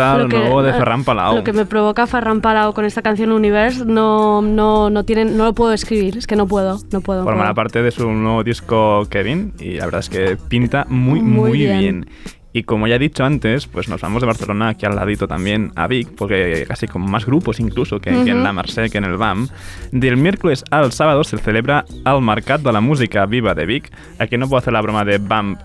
gusta 0.00 0.16
lo, 0.18 0.22
Lo 0.24 0.28
que- 0.28 0.38
nuevo 0.38 0.62
de 0.62 0.72
Ferran 0.72 1.04
Palau. 1.04 1.34
Lo 1.36 1.44
que 1.44 1.52
me 1.52 1.66
provoca 1.66 2.06
Ferran 2.06 2.40
Palau 2.40 2.72
con 2.72 2.84
esta 2.84 3.02
canción 3.02 3.32
Universe 3.32 3.84
no, 3.84 4.42
no, 4.42 4.90
no, 4.90 5.04
tienen, 5.04 5.36
no 5.36 5.44
lo 5.44 5.54
puedo 5.54 5.72
escribir, 5.72 6.16
es 6.16 6.26
que 6.26 6.36
no 6.36 6.46
puedo, 6.46 6.78
no 6.92 7.00
puedo. 7.00 7.24
Formará 7.24 7.54
parte 7.54 7.82
de 7.82 7.90
su 7.90 8.10
nuevo 8.10 8.42
disco 8.44 9.06
Kevin 9.10 9.52
y 9.58 9.74
la 9.74 9.84
verdad 9.86 10.00
es 10.00 10.08
que 10.08 10.36
pinta 10.48 10.86
muy, 10.88 11.20
Muy 11.20 11.50
muy, 11.50 11.58
bien. 11.58 11.78
bien. 11.78 12.06
Y 12.52 12.64
como 12.64 12.88
ya 12.88 12.96
he 12.96 12.98
dicho 12.98 13.24
antes, 13.24 13.68
pues 13.68 13.88
nos 13.88 14.00
vamos 14.00 14.22
de 14.22 14.26
Barcelona 14.26 14.70
aquí 14.70 14.84
al 14.84 14.96
ladito 14.96 15.28
también 15.28 15.70
a 15.76 15.86
Vic, 15.86 16.08
porque 16.16 16.64
casi 16.66 16.88
con 16.88 17.08
más 17.08 17.24
grupos 17.24 17.60
incluso 17.60 18.00
que, 18.00 18.10
que 18.24 18.30
en 18.32 18.42
la 18.42 18.52
Marseille, 18.52 18.90
que 18.90 18.98
en 18.98 19.04
el 19.04 19.16
BAM. 19.16 19.46
Del 19.92 20.16
miércoles 20.16 20.64
al 20.72 20.90
sábado 20.90 21.22
se 21.22 21.38
celebra 21.38 21.84
el 22.04 22.20
Mercat 22.20 22.60
de 22.60 22.72
la 22.72 22.80
Música 22.80 23.24
Viva 23.26 23.54
de 23.54 23.66
Vic. 23.66 23.92
Aquí 24.18 24.36
no 24.36 24.48
puedo 24.48 24.58
hacer 24.58 24.72
la 24.72 24.80
broma 24.80 25.04
de 25.04 25.18
BAM 25.18 25.58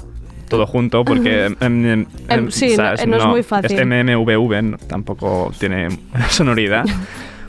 todo 0.49 0.65
junto 0.67 1.03
porque 1.05 1.45
em, 1.59 1.85
em, 1.85 2.05
Em, 2.29 2.51
sí, 2.51 2.75
no- 2.77 2.83
no 3.07 3.17
es 3.17 3.25
muy 3.25 3.43
fácil. 3.43 3.71
Es 3.79 3.85
MMVV, 3.85 4.61
no- 4.61 4.77
tampoco 4.77 5.51
tiene 5.59 5.87
sonoridad. 6.29 6.85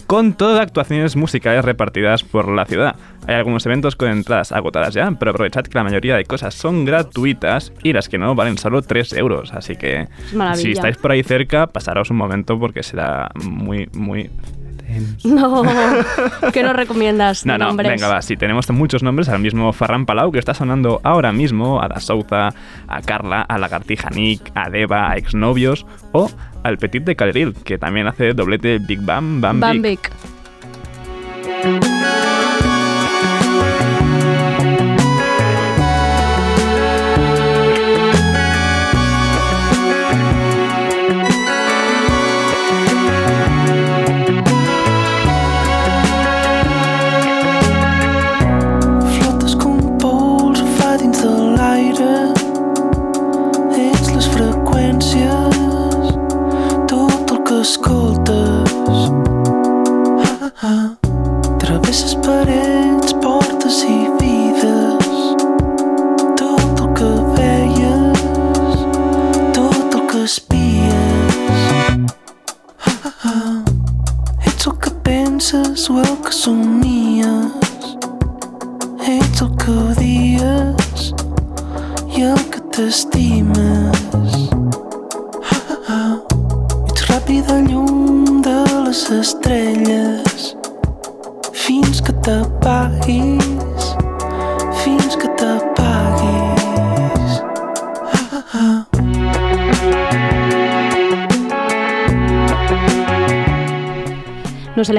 con 0.07 0.34
todas 0.34 0.61
actuaciones 0.61 1.16
musicales 1.16 1.64
repartidas 1.64 2.22
por 2.22 2.47
la 2.49 2.64
ciudad. 2.64 2.94
Hay 3.26 3.34
algunos 3.34 3.66
eventos 3.66 3.97
con 3.97 4.09
entradas 4.09 4.53
agotadas 4.53 4.94
ya, 4.94 5.11
pero 5.18 5.32
aprovechad 5.32 5.64
que 5.64 5.76
la 5.76 5.82
mayoría 5.82 6.14
de 6.16 6.24
cosas 6.24 6.55
son 6.55 6.84
gratuitas 6.84 7.72
y 7.82 7.92
las 7.92 8.09
que 8.09 8.16
no 8.16 8.32
valen 8.36 8.57
solo 8.57 8.82
3 8.82 9.14
euros. 9.14 9.53
Así 9.53 9.74
que 9.74 10.07
maravilla. 10.32 10.62
si 10.62 10.70
estáis 10.70 10.97
por 10.97 11.11
ahí 11.11 11.24
cerca, 11.24 11.66
pasaros 11.66 12.11
un 12.11 12.18
momento 12.18 12.57
porque 12.57 12.84
será 12.84 13.30
muy, 13.42 13.88
muy... 13.94 14.30
No, 15.24 15.62
¿qué 16.53 16.62
nos 16.62 16.76
recomiendas? 16.76 17.45
No, 17.45 17.59
no, 17.59 17.66
nombres? 17.66 17.91
venga, 17.91 18.09
va. 18.09 18.22
Sí, 18.22 18.37
tenemos 18.37 18.70
muchos 18.70 19.03
nombres 19.03 19.28
al 19.28 19.41
mismo 19.41 19.72
Ferran 19.72 20.07
Palau 20.07 20.30
que 20.30 20.39
está 20.39 20.55
sonando 20.55 21.01
ahora 21.03 21.32
mismo, 21.32 21.82
a 21.82 21.89
Da 21.89 22.01
Souza, 22.01 22.51
a 22.89 23.01
Carla, 23.03 23.43
a 23.43 23.59
Lagartija 23.59 24.11
Nick, 24.11 24.53
a 24.55 24.70
Deva, 24.70 25.11
a 25.11 25.16
Exnovios 25.16 25.87
o 26.12 26.30
al 26.62 26.78
Petit 26.78 27.05
de 27.05 27.16
Caleril, 27.16 27.55
que 27.64 27.78
también 27.78 28.07
hace 28.07 28.32
doblete 28.32 28.78
Big 28.78 29.01
Bam 29.01 29.41
Bam, 29.41 29.61
Bam 29.61 29.82
Big. 29.82 30.01
Big. 31.62 31.95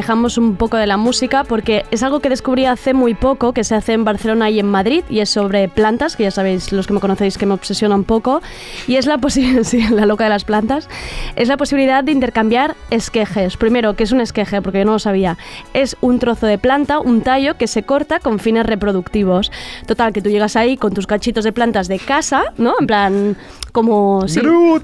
Alejamos 0.07 0.37
un 0.37 0.55
poco 0.55 0.77
de 0.77 0.87
la 0.87 0.95
música 0.95 1.43
porque 1.43 1.83
es 1.91 2.01
algo 2.01 2.21
que 2.21 2.29
descubrí 2.29 2.63
hace 2.65 2.93
muy 2.93 3.13
poco, 3.13 3.51
que 3.51 3.65
se 3.65 3.75
hace 3.75 3.91
en 3.91 4.05
Barcelona 4.05 4.49
y 4.49 4.57
en 4.57 4.65
Madrid, 4.65 5.03
y 5.09 5.19
es 5.19 5.29
sobre 5.29 5.67
plantas, 5.67 6.15
que 6.15 6.23
ya 6.23 6.31
sabéis, 6.31 6.71
los 6.71 6.87
que 6.87 6.93
me 6.93 7.01
conocéis, 7.01 7.37
que 7.37 7.45
me 7.45 7.53
obsesiona 7.53 7.93
un 7.93 8.05
poco, 8.05 8.41
y 8.87 8.95
es 8.95 9.05
la 9.05 9.17
posibilidad, 9.17 9.65
la 9.91 10.05
loca 10.05 10.23
de 10.23 10.29
las 10.29 10.45
plantas, 10.45 10.87
es 11.35 11.49
la 11.49 11.57
posibilidad 11.57 12.05
de 12.05 12.13
intercambiar 12.13 12.77
esquejes. 12.89 13.57
Primero, 13.57 13.97
¿qué 13.97 14.03
es 14.03 14.13
un 14.13 14.21
esqueje? 14.21 14.61
Porque 14.61 14.79
yo 14.79 14.85
no 14.85 14.93
lo 14.93 14.99
sabía. 14.99 15.37
Es 15.73 15.97
un 15.99 16.19
trozo 16.19 16.47
de 16.47 16.57
planta, 16.57 16.99
un 16.99 17.19
tallo 17.19 17.57
que 17.57 17.67
se 17.67 17.83
corta 17.83 18.21
con 18.21 18.39
fines 18.39 18.65
reproductivos. 18.65 19.51
Total, 19.87 20.13
que 20.13 20.21
tú 20.21 20.29
llegas 20.29 20.55
ahí 20.55 20.77
con 20.77 20.93
tus 20.93 21.05
cachitos 21.05 21.43
de 21.43 21.51
plantas 21.51 21.89
de 21.89 21.99
casa, 21.99 22.53
¿no? 22.57 22.75
En 22.79 22.87
plan, 22.87 23.37
como... 23.77 24.25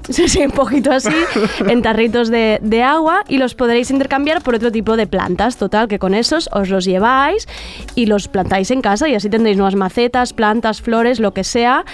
Sí, 0.08 0.44
un 0.44 0.52
poquito 0.52 0.92
así, 0.92 1.10
en 1.68 1.82
tarritos 1.82 2.28
de, 2.28 2.60
de 2.62 2.82
agua, 2.82 3.24
y 3.28 3.38
los 3.38 3.54
podréis 3.54 3.90
intercambiar 3.90 4.42
por 4.42 4.54
otro 4.54 4.70
tipo 4.70 4.96
de 4.96 5.06
plantas. 5.06 5.56
Total, 5.56 5.88
que 5.88 5.98
con 5.98 6.14
esos 6.14 6.48
os 6.52 6.68
los 6.68 6.84
lleváis 6.84 7.48
y 7.96 8.06
los 8.06 8.28
plantáis 8.28 8.70
en 8.70 8.80
casa 8.80 9.08
y 9.08 9.14
así 9.14 9.28
tendréis 9.28 9.56
nuevas 9.56 9.74
macetas, 9.74 10.32
plantas, 10.32 10.80
flores, 10.80 11.18
lo 11.18 11.32
que 11.32 11.42
sea. 11.42 11.84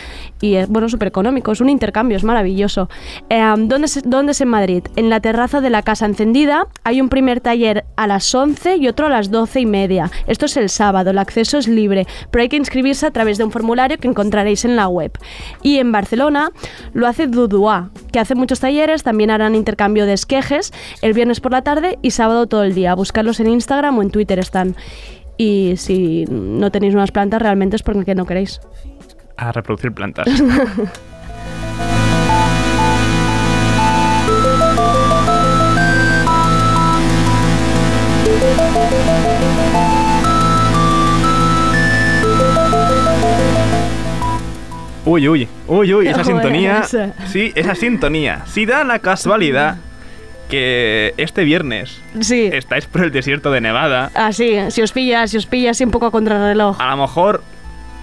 Y 0.43 0.57
es, 0.57 0.69
bueno, 0.69 0.89
súper 0.89 1.09
económico, 1.09 1.53
es 1.53 1.61
un 1.61 1.71
intercambio, 1.71 2.17
es 2.17 2.25
maravilloso. 2.25 2.91
Eh, 3.31 3.41
¿dónde, 3.57 3.87
es, 3.87 4.03
¿Dónde 4.05 4.33
es 4.33 4.41
en 4.41 4.49
Madrid? 4.49 4.83
En 4.97 5.09
la 5.09 5.21
terraza 5.21 5.61
de 5.61 5.71
la 5.71 5.83
Casa 5.83 6.05
Encendida 6.05 6.67
hay 6.85 7.01
un 7.01 7.09
primer 7.09 7.41
taller 7.41 7.85
a 7.97 8.07
las 8.07 8.35
11 8.35 8.77
y 8.77 8.89
otro 8.89 9.07
a 9.07 9.11
las 9.11 9.31
12 9.31 9.61
y 9.61 9.67
media. 9.67 10.11
Esto 10.27 10.47
es 10.47 10.57
el 10.57 10.69
sábado, 10.69 11.11
el 11.11 11.19
acceso 11.19 11.59
es 11.59 11.69
libre, 11.69 12.07
pero 12.31 12.43
hay 12.43 12.49
que 12.49 12.57
inscribirse 12.57 13.07
a 13.07 13.11
través 13.11 13.39
de 13.39 13.45
un 13.45 13.53
formulario 13.53 13.97
que 13.99 14.09
encontraréis 14.09 14.65
en 14.65 14.77
la 14.77 14.89
web. 14.89 15.13
Y 15.63 15.79
en 15.79 15.93
Barcelona 15.93 16.51
lo 16.93 17.07
hace 17.07 17.27
Dudua, 17.27 17.91
que 18.13 18.19
hace 18.19 18.35
muchos 18.35 18.61
talleres, 18.61 19.03
también 19.03 19.31
harán 19.31 19.55
intercambio 19.55 20.07
de 20.07 20.13
esquejes 20.13 20.73
el 21.03 21.13
viernes 21.13 21.41
por 21.41 21.53
la 21.53 21.63
tarde 21.63 21.99
y 22.03 22.11
sábado 22.11 22.47
todo 22.47 22.65
el 22.65 22.75
día. 22.75 22.95
Buscarlos 22.95 23.41
en 23.41 23.49
Instagram 23.49 23.99
o 23.99 24.03
en 24.03 24.11
Twitter 24.11 24.39
están. 24.39 24.77
Y 25.37 25.75
si 25.77 26.27
no 26.27 26.71
tenéis 26.71 26.95
unas 26.95 27.13
plantas, 27.13 27.41
realmente 27.41 27.77
es 27.77 27.83
porque 27.83 28.15
no 28.15 28.27
queréis. 28.27 28.61
A 29.37 29.53
reproducir 29.53 29.93
plantas. 29.93 30.27
Uy, 45.11 45.29
uy, 45.29 45.49
uy, 45.67 45.95
uy, 45.95 46.07
esa 46.09 46.23
sintonía. 46.33 46.81
esa. 46.85 47.13
Sí, 47.27 47.53
esa 47.57 47.75
sintonía. 47.75 48.43
Si 48.47 48.65
da 48.67 48.85
la 48.85 49.01
casualidad 49.01 49.77
que 50.49 51.15
este 51.17 51.45
viernes 51.45 52.01
Sí. 52.21 52.49
estáis 52.53 52.87
por 52.87 53.03
el 53.03 53.11
desierto 53.13 53.51
de 53.51 53.61
Nevada, 53.61 54.11
Así, 54.15 54.57
si 54.71 54.83
os 54.83 54.93
pillas, 54.93 55.31
si 55.31 55.37
os 55.37 55.47
pillas 55.47 55.77
así 55.77 55.85
un 55.85 55.91
poco 55.91 56.07
a 56.07 56.11
contrarreloj. 56.11 56.81
a 56.81 56.91
lo 56.91 56.97
mejor, 56.97 57.43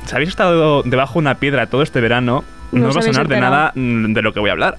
si 0.05 0.15
habéis 0.15 0.29
estado 0.29 0.83
debajo 0.83 1.13
de 1.13 1.19
una 1.19 1.35
piedra 1.35 1.67
todo 1.67 1.81
este 1.81 2.01
verano, 2.01 2.43
No 2.71 2.81
no, 2.81 2.87
os 2.89 2.95
va 2.97 2.99
a 2.99 3.03
sonar 3.03 3.27
de 3.29 3.39
nada 3.39 3.71
de 3.75 4.21
lo 4.21 4.33
que 4.33 4.39
voy 4.41 4.49
a 4.49 4.53
hablar. 4.53 4.77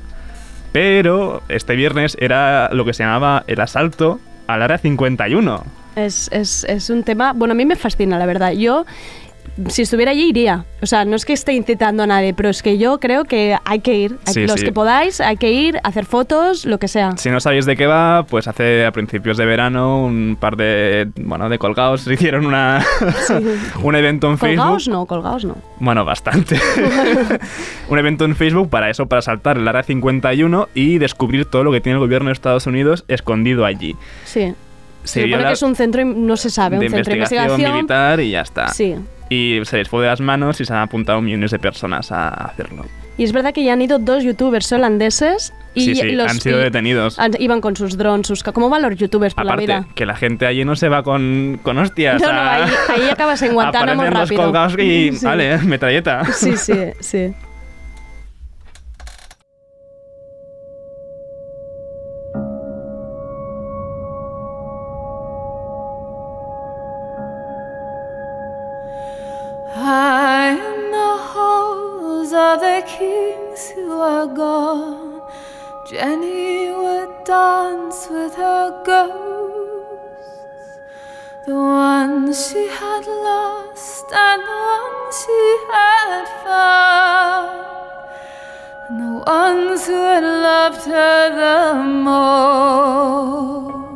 Pero 0.72 1.43
este 1.49 1.76
viernes 1.76 2.16
era 2.20 2.68
lo 2.72 2.85
que 2.85 2.93
se 2.93 3.03
llamaba 3.03 3.45
el 3.47 3.61
asalto 3.61 4.20
al 4.47 4.61
área 4.62 4.76
51. 4.79 5.64
Es, 5.97 6.29
es, 6.33 6.64
es 6.64 6.91
un 6.91 7.03
tema, 7.05 7.33
bueno, 7.33 7.53
a 7.53 7.55
mí 7.55 7.64
me 7.66 7.74
fascina, 7.76 8.18
la 8.18 8.26
verdad. 8.26 8.53
Yo, 8.53 8.85
si 9.69 9.83
estuviera 9.83 10.13
allí, 10.13 10.29
iría. 10.29 10.65
O 10.81 10.87
sea, 10.87 11.05
no 11.05 11.17
es 11.17 11.25
que 11.25 11.33
esté 11.33 11.53
incitando 11.53 12.03
a 12.05 12.07
nadie, 12.07 12.33
pero 12.35 12.49
es 12.49 12.63
que 12.63 12.79
yo 12.79 12.99
creo 13.01 13.25
que 13.25 13.57
hay 13.65 13.81
que 13.81 13.95
ir. 13.97 14.17
Hay- 14.27 14.35
Sí, 14.35 14.47
los 14.47 14.61
sí. 14.61 14.67
que 14.67 14.73
podáis, 14.73 15.21
hay 15.21 15.37
que 15.37 15.51
ir, 15.51 15.81
hacer 15.83 16.05
fotos, 16.05 16.65
lo 16.65 16.79
que 16.79 16.87
sea. 16.89 17.17
Si 17.17 17.29
no 17.31 17.41
sabéis 17.41 17.67
de 17.67 17.77
qué 17.77 17.87
va, 17.87 18.25
pues 18.29 18.47
hace 18.47 18.87
a 18.87 18.93
principios 18.93 19.37
de 19.37 19.47
verano 19.47 20.05
un 20.05 20.37
par 20.39 20.57
de, 20.57 21.09
bueno, 21.17 21.49
de 21.49 21.59
colgados 21.59 22.07
hicieron 22.11 22.47
una, 22.47 22.85
un 23.83 23.95
evento 23.97 24.31
en 24.31 24.37
Colgaos 24.37 24.85
Facebook. 24.85 24.93
no, 24.93 25.07
colgaos 25.07 25.45
no. 25.45 25.57
Bueno, 25.81 26.05
bastante. 26.05 26.59
un 27.89 27.99
evento 27.99 28.25
en 28.25 28.37
Facebook 28.37 28.69
para 28.71 28.91
eso, 28.91 29.07
para 29.07 29.23
saltar 29.23 29.57
el 29.59 29.67
área 29.67 29.83
51 29.83 30.69
y 30.75 30.99
descubrir 30.99 31.45
todo 31.47 31.65
lo 31.65 31.73
que 31.73 31.81
tiene 31.81 31.95
el 31.95 32.01
gobierno 32.01 32.29
de 32.29 32.33
Estados 32.35 32.67
Unidos 32.67 33.05
escondido 33.09 33.65
allí. 33.65 33.97
Sí. 34.25 34.55
Se 35.05 35.23
supone 35.25 35.45
que 35.45 35.53
es 35.53 35.63
un 35.63 35.75
centro, 35.75 36.05
no 36.05 36.37
se 36.37 36.51
sabe, 36.51 36.79
de 36.79 36.87
un 36.87 36.93
centro 36.93 37.13
de 37.13 37.19
investigación, 37.19 37.61
investigación. 37.61 37.77
militar 37.77 38.21
y 38.21 38.31
ya 38.31 38.41
está. 38.43 38.69
Sí. 38.69 38.95
Y 39.31 39.61
se 39.64 39.76
les 39.76 39.89
fue 39.89 40.03
de 40.03 40.09
las 40.09 40.20
manos 40.20 40.61
y 40.61 40.64
se 40.64 40.72
han 40.72 40.81
apuntado 40.81 41.20
millones 41.20 41.51
de 41.51 41.59
personas 41.59 42.11
a 42.12 42.29
hacerlo. 42.29 42.87
Y 43.18 43.24
es 43.24 43.33
verdad 43.33 43.53
que 43.53 43.64
ya 43.64 43.72
han 43.72 43.83
ido 43.83 43.99
dos 43.99 44.22
youtubers 44.22 44.70
holandeses 44.72 45.53
y 45.74 45.81
Sí, 45.87 45.95
sí, 45.97 46.12
los 46.12 46.31
han 46.31 46.41
sido 46.41 46.59
detenidos. 46.59 47.18
han- 47.18 47.33
iban 47.41 47.61
con 47.61 47.74
sus 47.76 47.99
drones, 47.99 48.26
sus 48.29 48.43
¿Cómo 48.45 48.70
van 48.70 48.83
los 48.83 48.97
youtubers 48.97 49.35
por 49.35 49.45
Aparte, 49.45 49.66
la 49.66 49.81
vida? 49.81 49.89
que 49.95 50.07
la 50.07 50.14
gente 50.16 50.47
allí 50.47 50.64
no 50.64 50.76
se 50.76 50.89
va 50.89 51.03
con, 51.03 51.59
con 51.62 51.79
hostias. 51.79 52.22
No, 52.22 52.33
no, 52.33 52.39
a- 52.39 52.55
ahí, 52.64 52.70
ahí 52.95 53.11
acabas 53.11 53.43
en 53.43 53.55
Guantánamo 53.55 54.03
Aparecen 54.03 54.20
los 54.20 54.29
rápido. 54.29 54.43
colgados 54.45 54.74
y, 54.79 55.12
Sí. 55.18 55.24
vale, 55.26 55.59
metralleta. 55.64 56.24
Sí, 56.33 56.57
sí, 56.57 56.74
sí. 57.01 57.33
Kings 72.97 73.70
who 73.70 74.01
are 74.01 74.26
gone. 74.26 75.20
Jenny 75.91 76.70
would 76.70 77.24
dance 77.24 78.09
with 78.11 78.34
her 78.34 78.82
ghosts, 78.84 80.78
the 81.47 81.55
ones 81.55 82.49
she 82.49 82.68
had 82.68 83.07
lost 83.07 84.12
and 84.12 84.43
the 84.43 84.59
ones 84.74 85.16
she 85.22 85.59
had 85.72 86.24
found, 86.45 87.51
and 88.89 89.01
the 89.01 89.14
ones 89.30 89.86
who 89.86 89.95
had 89.95 90.24
loved 90.24 90.84
her 90.86 91.30
the 91.43 91.82
most. 91.82 93.88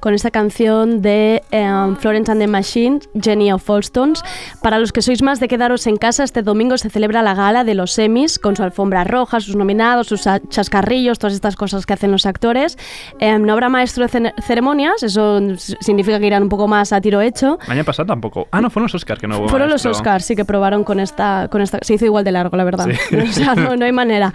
Con 0.00 0.14
esta 0.14 0.30
canción 0.30 1.02
de 1.02 1.42
em, 1.50 1.96
Florence 1.96 2.30
and 2.30 2.40
the 2.40 2.46
Machine, 2.46 3.00
Jenny 3.20 3.52
of 3.52 3.68
Allstones. 3.68 4.22
Para 4.62 4.78
los 4.78 4.92
que 4.92 5.02
sois 5.02 5.22
más 5.22 5.40
de 5.40 5.48
quedaros 5.48 5.86
en 5.86 5.96
casa, 5.96 6.24
este 6.24 6.42
domingo 6.42 6.78
se 6.78 6.90
celebra 6.90 7.22
la 7.22 7.34
gala 7.34 7.64
de 7.64 7.74
los 7.74 7.98
Emmys 7.98 8.38
con 8.38 8.56
su 8.56 8.62
alfombra 8.62 9.04
roja, 9.04 9.40
sus 9.40 9.56
nominados, 9.56 10.08
sus 10.08 10.22
chascarrillos, 10.48 11.18
todas 11.18 11.34
estas 11.34 11.56
cosas 11.56 11.86
que 11.86 11.94
hacen 11.94 12.10
los 12.10 12.26
actores. 12.26 12.78
Em, 13.18 13.42
no 13.42 13.52
habrá 13.52 13.68
maestro 13.68 14.06
de 14.06 14.32
ceremonias, 14.42 15.02
eso 15.02 15.40
significa 15.80 16.18
que 16.20 16.26
irán 16.26 16.44
un 16.44 16.48
poco 16.48 16.68
más 16.68 16.92
a 16.92 17.00
tiro 17.00 17.20
hecho. 17.20 17.58
Año 17.66 17.84
pasado 17.84 18.06
tampoco. 18.06 18.48
Ah, 18.50 18.60
no, 18.60 18.70
fueron 18.70 18.84
los 18.84 18.94
Oscars 18.94 19.20
que 19.20 19.26
no 19.26 19.38
hubo 19.38 19.48
Fueron 19.48 19.68
los 19.68 19.84
maestro. 19.84 20.00
Oscars, 20.00 20.24
sí 20.24 20.36
que 20.36 20.44
probaron 20.44 20.84
con 20.84 21.00
esta, 21.00 21.48
con 21.50 21.62
esta. 21.62 21.78
Se 21.82 21.94
hizo 21.94 22.04
igual 22.04 22.24
de 22.24 22.32
largo, 22.32 22.56
la 22.56 22.64
verdad. 22.64 22.86
Sí. 23.08 23.16
O 23.28 23.32
sea, 23.32 23.54
no, 23.54 23.76
no 23.76 23.84
hay 23.84 23.92
manera. 23.92 24.32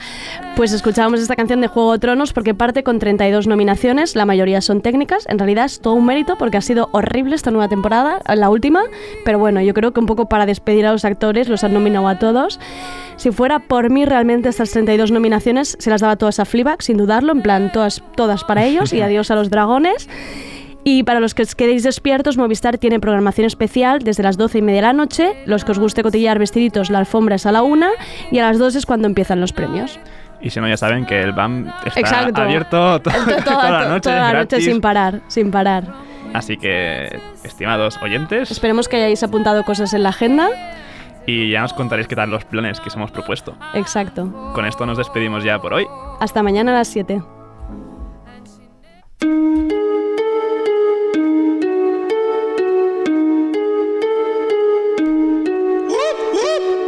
Pues 0.56 0.72
escuchábamos 0.72 1.20
esta 1.20 1.36
canción 1.36 1.62
de 1.62 1.68
Juego 1.68 1.94
de 1.94 2.00
Tronos 2.00 2.32
porque 2.32 2.54
parte 2.54 2.84
con 2.84 3.00
32 3.00 3.48
nominaciones, 3.48 4.16
la 4.16 4.26
mayoría 4.26 4.62
son 4.62 4.82
técnicas. 4.82 5.26
En 5.28 5.40
realidad 5.40 5.53
es 5.60 5.80
todo 5.80 5.94
un 5.94 6.06
mérito 6.06 6.38
porque 6.38 6.58
ha 6.58 6.62
sido 6.62 6.90
horrible 6.92 7.36
esta 7.36 7.52
nueva 7.52 7.68
temporada, 7.68 8.22
la 8.36 8.50
última. 8.50 8.84
Pero 9.26 9.40
bueno, 9.40 9.62
yo 9.62 9.74
creo 9.74 9.94
que 9.94 10.00
un 10.00 10.06
poco 10.06 10.28
para 10.28 10.46
despedir 10.46 10.86
a 10.86 10.92
los 10.92 11.06
actores 11.06 11.48
los 11.50 11.64
han 11.64 11.74
nominado 11.74 12.08
a 12.08 12.20
todos. 12.20 12.60
Si 13.18 13.32
fuera 13.32 13.60
por 13.60 13.90
mí, 13.90 14.06
realmente 14.06 14.50
estas 14.50 14.72
32 14.72 15.12
nominaciones 15.12 15.78
se 15.80 15.90
las 15.90 16.02
daba 16.02 16.16
todas 16.16 16.40
a 16.40 16.46
Fleabag, 16.46 16.82
sin 16.82 16.98
dudarlo, 16.98 17.32
en 17.32 17.42
plan 17.42 17.72
todas, 17.72 18.04
todas 18.16 18.44
para 18.44 18.66
ellos 18.66 18.94
y 18.94 19.02
adiós 19.04 19.32
a 19.32 19.36
los 19.36 19.50
dragones. 19.50 20.10
Y 20.86 21.04
para 21.04 21.22
los 21.22 21.34
que 21.34 21.44
os 21.44 21.56
quedéis 21.56 21.84
despiertos, 21.84 22.38
Movistar 22.38 22.78
tiene 22.78 23.00
programación 23.00 23.48
especial 23.48 24.00
desde 24.00 24.24
las 24.24 24.38
12 24.38 24.58
y 24.58 24.62
media 24.62 24.82
de 24.82 24.88
la 24.88 24.94
noche. 24.94 25.34
Los 25.46 25.64
que 25.64 25.72
os 25.72 25.80
guste 25.80 26.04
cotillar 26.04 26.40
vestiditos, 26.40 26.90
la 26.90 27.00
alfombra 27.00 27.36
es 27.36 27.46
a 27.46 27.54
la 27.54 27.64
una 27.64 27.92
y 28.32 28.40
a 28.40 28.44
las 28.44 28.60
2 28.60 28.76
es 28.76 28.86
cuando 28.86 29.08
empiezan 29.08 29.40
los 29.40 29.54
premios. 29.54 29.98
Y 30.44 30.50
si 30.50 30.60
no, 30.60 30.68
ya 30.68 30.78
saben 30.78 31.06
que 31.06 31.22
el 31.22 31.32
BAM 31.32 31.72
está 31.86 32.00
Exacto. 32.00 32.42
abierto 32.42 33.02
to- 33.02 33.10
Toda, 33.12 33.44
toda 33.44 33.72
la 33.72 33.88
noche. 33.88 34.02
toda 34.10 34.20
la 34.20 34.40
noche 34.40 34.62
sin 34.62 34.82
parar, 34.82 35.22
sin 35.28 35.50
parar. 35.52 35.86
Así 36.34 36.58
que, 36.58 37.20
estimados 37.44 37.98
oyentes, 38.02 38.52
Esperemos 38.52 38.88
que 38.88 38.98
hayáis 38.98 39.24
apuntado 39.24 39.64
cosas 39.64 39.94
en 39.94 40.04
la 40.04 40.10
agenda. 40.10 40.50
y 41.26 41.52
ya 41.52 41.62
nos 41.62 41.74
contaréis 41.74 42.08
qué 42.10 42.16
tal 42.18 42.30
los 42.30 42.44
planes 42.44 42.80
que 42.82 42.90
os 42.90 42.96
hemos 42.96 43.12
propuesto. 43.12 43.56
Exacto. 43.74 44.52
Con 44.54 44.66
esto 44.66 44.86
nos 44.86 44.98
despedimos 44.98 45.44
ya 45.44 45.60
por 45.60 45.74
hoy. 45.74 45.88
Hasta 46.20 46.44
mañana 46.44 46.72
a 46.72 46.76
las 46.80 46.88
7. 46.90 47.22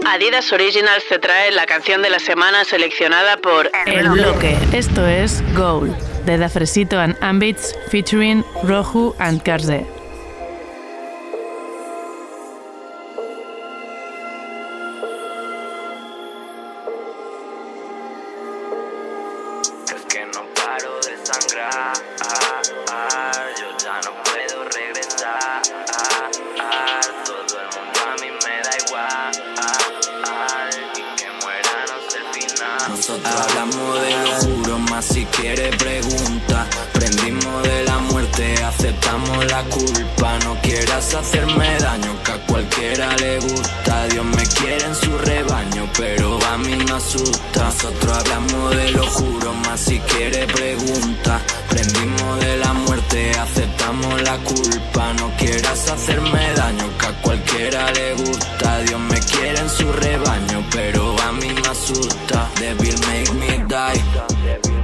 Adidas 0.08 0.53
Originals 0.53 1.03
te 1.10 1.18
trae 1.18 1.51
la 1.51 1.66
canción 1.66 2.03
de 2.03 2.12
la 2.12 2.20
semana 2.20 2.64
seleccionada 2.64 3.38
por 3.38 3.72
El 3.88 4.08
Bloque. 4.10 4.56
Esto 4.72 5.06
es 5.08 5.41
Goal, 5.56 5.95
de 6.26 6.38
Dafresito 6.38 6.99
and 6.99 7.18
Ambits 7.22 7.76
featuring 7.89 8.43
Rohu 8.64 9.16
and 9.18 9.41
Karze. 9.41 9.95
la 39.56 39.64
culpa, 39.70 40.38
no 40.43 40.60
quieras 40.62 41.14
hacerme 41.14 41.78
daño, 41.80 42.12
que 42.26 42.32
a 42.32 42.38
cualquiera 42.45 43.16
le 43.16 43.39
gusta. 43.39 44.08
Dios 44.08 44.26
me 44.26 44.43
quiere 44.47 44.84
en 44.84 44.95
su 44.95 45.18
rebaño, 45.18 45.89
pero 45.97 46.38
a 46.51 46.58
mí 46.58 46.76
me 46.76 46.91
asusta. 46.91 47.64
Nosotros 47.64 48.18
hablamos 48.18 48.76
de 48.76 48.91
lo 48.91 49.06
juro, 49.08 49.53
más 49.53 49.80
si 49.80 49.97
quiere 49.99 50.45
pregunta. 50.47 51.39
Prendimos 51.70 52.39
de 52.41 52.58
la 52.58 52.74
muerte, 52.74 53.32
aceptamos 53.39 54.22
la 54.24 54.38
culpa. 54.39 55.14
No 55.20 55.32
quieras 55.38 55.89
hacerme 55.89 56.43
daño, 56.56 56.88
que 56.99 57.06
a 57.06 57.22
cualquiera 57.22 57.91
le 57.91 58.14
gusta. 58.16 58.80
Dios 58.80 58.99
me 58.99 59.20
quiere 59.22 59.60
en 59.60 59.70
su 59.70 59.89
rebaño, 59.89 60.66
pero 60.72 61.16
a 61.22 61.32
mí 61.32 61.49
me 61.53 61.68
asusta. 61.70 62.49
Devil 62.60 62.95
make 63.08 63.32
me 63.34 63.58
die. 63.70 64.75